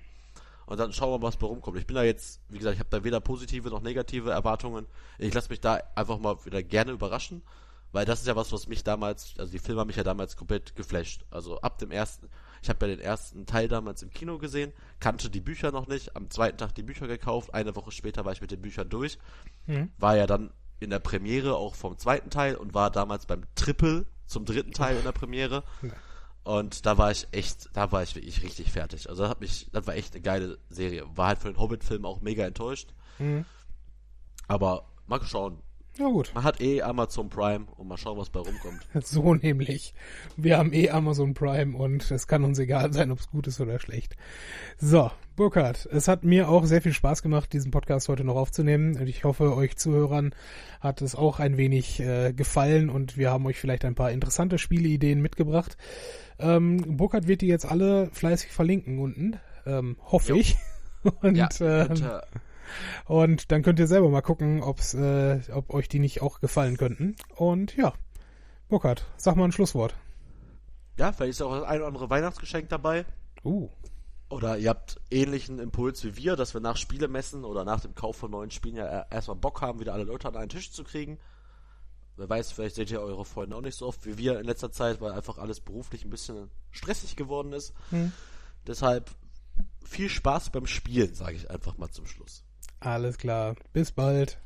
Und 0.67 0.81
dann 0.81 0.93
schauen 0.93 1.13
wir 1.13 1.19
mal, 1.19 1.29
was 1.29 1.37
bei 1.37 1.47
rumkommt. 1.47 1.79
Ich 1.79 1.87
bin 1.87 1.97
da 1.97 2.03
jetzt, 2.03 2.41
wie 2.49 2.59
gesagt, 2.59 2.75
ich 2.75 2.81
habe 2.81 2.91
da 2.91 3.05
weder 3.05 3.21
positive 3.21 3.69
noch 3.69 3.83
negative 3.83 4.31
Erwartungen. 4.31 4.87
Ich 5.19 5.35
lasse 5.35 5.51
mich 5.51 5.61
da 5.61 5.81
einfach 5.95 6.19
mal 6.19 6.43
wieder 6.47 6.63
gerne 6.63 6.93
überraschen, 6.93 7.43
weil 7.93 8.07
das 8.07 8.21
ist 8.21 8.27
ja 8.27 8.35
was, 8.35 8.51
was 8.51 8.67
mich 8.67 8.83
damals, 8.83 9.35
also 9.39 9.53
die 9.53 9.59
Filme 9.59 9.83
haben 9.83 9.89
mich 9.89 9.97
ja 9.97 10.05
damals 10.05 10.37
komplett 10.37 10.75
geflasht. 10.75 11.27
Also 11.31 11.61
ab 11.61 11.79
dem 11.79 11.91
ersten, 11.91 12.31
ich 12.65 12.71
habe 12.71 12.87
ja 12.87 12.97
den 12.97 13.05
ersten 13.05 13.45
Teil 13.45 13.69
damals 13.69 14.03
im 14.03 14.11
Kino 14.11 14.39
gesehen, 14.39 14.73
kannte 14.99 15.29
die 15.29 15.41
Bücher 15.41 15.71
noch 15.71 15.87
nicht, 15.87 16.17
am 16.17 16.31
zweiten 16.31 16.57
Tag 16.57 16.75
die 16.75 16.83
Bücher 16.83 17.07
gekauft, 17.07 17.53
eine 17.53 17.77
Woche 17.77 17.91
später 17.91 18.25
war 18.25 18.33
ich 18.33 18.41
mit 18.41 18.51
den 18.51 18.63
Büchern 18.63 18.89
durch, 18.89 19.19
mhm. 19.67 19.91
war 19.99 20.17
ja 20.17 20.27
dann 20.27 20.51
in 20.81 20.89
der 20.89 20.99
Premiere 20.99 21.57
auch 21.57 21.75
vom 21.75 21.99
zweiten 21.99 22.31
Teil 22.31 22.57
und 22.57 22.73
war 22.73 22.91
damals 22.91 23.27
beim 23.27 23.43
Triple 23.55 24.07
zum 24.27 24.47
dritten 24.47 24.73
Teil 24.73 24.97
in 24.97 25.05
der 25.05 25.13
Premiere. 25.13 25.63
Und 26.43 26.87
da 26.87 26.97
war 26.99 27.11
ich 27.11 27.29
echt, 27.33 27.69
da 27.75 27.93
war 27.93 28.03
ich 28.03 28.15
wirklich 28.15 28.43
richtig 28.43 28.73
fertig. 28.73 29.09
Also 29.09 29.23
das 29.23 29.31
hat 29.31 29.41
mich, 29.41 29.71
das 29.73 29.87
war 29.87 29.95
echt 29.95 30.15
eine 30.15 30.23
geile 30.23 30.59
Serie. 30.69 31.05
War 31.15 31.29
halt 31.29 31.39
für 31.39 31.49
den 31.51 31.59
Hobbit-Film 31.59 32.05
auch 32.05 32.21
mega 32.21 32.45
enttäuscht. 32.45 32.93
Mhm. 33.19 33.45
Aber 34.47 34.91
mal 35.07 35.23
schauen. 35.23 35.63
Ja 35.97 36.09
gut. 36.09 36.33
Man 36.35 36.43
hat 36.43 36.61
eh 36.61 36.83
Amazon 36.83 37.29
Prime 37.29 37.67
und 37.77 37.87
mal 37.87 37.97
schauen, 37.97 38.19
was 38.19 38.29
bei 38.29 38.41
rumkommt. 38.41 38.87
So 39.05 39.35
nämlich. 39.35 39.95
Wir 40.37 40.59
haben 40.59 40.73
eh 40.73 40.91
Amazon 40.91 41.35
Prime 41.35 41.77
und 41.77 42.11
es 42.11 42.27
kann 42.27 42.43
uns 42.43 42.59
egal 42.59 42.93
sein, 42.93 43.13
ob 43.13 43.21
es 43.21 43.31
gut 43.31 43.47
ist 43.47 43.61
oder 43.61 43.79
schlecht. 43.79 44.17
So, 44.77 45.13
Burkhard, 45.37 45.87
es 45.87 46.09
hat 46.09 46.25
mir 46.25 46.49
auch 46.49 46.65
sehr 46.65 46.83
viel 46.83 46.93
Spaß 46.93 47.23
gemacht, 47.23 47.53
diesen 47.53 47.71
Podcast 47.71 48.09
heute 48.09 48.25
noch 48.25 48.35
aufzunehmen 48.35 48.97
und 48.97 49.07
ich 49.07 49.23
hoffe, 49.23 49.55
euch 49.55 49.77
Zuhörern 49.77 50.35
hat 50.81 51.01
es 51.01 51.15
auch 51.15 51.39
ein 51.39 51.57
wenig 51.57 52.01
äh, 52.01 52.33
gefallen 52.33 52.91
und 52.91 53.17
wir 53.17 53.31
haben 53.31 53.47
euch 53.47 53.61
vielleicht 53.61 53.85
ein 53.85 53.95
paar 53.95 54.11
interessante 54.11 54.59
Spieleideen 54.59 55.23
mitgebracht. 55.23 55.77
Ähm, 56.41 56.97
Burkhard 56.97 57.29
wird 57.29 57.41
die 57.41 57.47
jetzt 57.47 57.67
alle 57.67 58.11
fleißig 58.11 58.51
verlinken 58.51 58.99
unten, 58.99 59.37
ähm, 59.65 59.97
hoffe 60.01 60.31
jo. 60.31 60.37
ich. 60.37 60.57
und, 61.23 61.37
ja, 61.37 61.49
ähm, 61.61 62.03
Und 63.07 63.51
dann 63.53 63.63
könnt 63.63 63.79
ihr 63.79 63.87
selber 63.87 64.09
mal 64.09 64.23
gucken, 64.23 64.63
ob's, 64.63 64.95
äh, 64.95 65.41
ob 65.53 65.73
euch 65.73 65.89
die 65.89 65.99
nicht 65.99 66.23
auch 66.23 66.41
gefallen 66.41 66.77
könnten. 66.77 67.17
Und 67.37 67.77
ja, 67.77 67.93
Burkhard, 68.69 69.05
sag 69.17 69.37
mal 69.37 69.45
ein 69.45 69.53
Schlusswort. 69.53 69.95
Ja, 70.97 71.13
vielleicht 71.13 71.31
ist 71.31 71.43
auch 71.43 71.55
das 71.55 71.65
ein 71.65 71.79
oder 71.79 71.89
andere 71.89 72.11
Weihnachtsgeschenk 72.11 72.69
dabei. 72.69 73.05
Uh. 73.45 73.69
Oder 74.31 74.59
ihr 74.59 74.71
habt 74.71 75.01
ähnlichen 75.11 75.59
Impuls 75.59 76.03
wie 76.05 76.17
wir, 76.17 76.37
dass 76.37 76.55
wir 76.55 76.61
nach 76.61 76.77
Spielemessen 76.77 77.45
oder 77.45 77.65
nach 77.65 77.81
dem 77.81 77.95
Kauf 77.95 78.17
von 78.17 78.31
neuen 78.31 78.51
Spielen 78.51 78.77
ja 78.77 79.07
erstmal 79.11 79.37
Bock 79.37 79.61
haben, 79.61 79.81
wieder 79.81 79.93
alle 79.93 80.05
Leute 80.05 80.29
an 80.29 80.37
einen 80.37 80.49
Tisch 80.49 80.73
zu 80.73 80.83
kriegen. 80.83 81.19
Wer 82.17 82.29
weiß, 82.29 82.53
vielleicht 82.53 82.77
seht 82.77 82.91
ihr 82.91 83.01
eure 83.01 83.25
Freunde 83.25 83.57
auch 83.57 83.61
nicht 83.61 83.77
so 83.77 83.87
oft 83.87 84.07
wie 84.07 84.19
wir 84.19 84.39
in 84.39 84.47
letzter 84.47 84.71
Zeit, 84.71 85.01
weil 85.01 85.13
einfach 85.13 85.39
alles 85.39 85.61
beruflich 85.61 86.05
ein 86.05 86.11
bisschen 86.11 86.51
stressig 86.71 87.17
geworden 87.17 87.53
ist. 87.53 87.75
Hm. 87.91 88.13
Deshalb 88.67 89.11
viel 89.85 90.09
Spaß 90.09 90.51
beim 90.51 90.67
Spielen, 90.67 91.15
sage 91.15 91.37
ich 91.37 91.51
einfach 91.51 91.77
mal 91.77 91.91
zum 91.91 92.07
Schluss. 92.07 92.44
Alles 92.85 93.17
klar. 93.19 93.57
Bis 93.73 93.93
bald. 93.93 94.39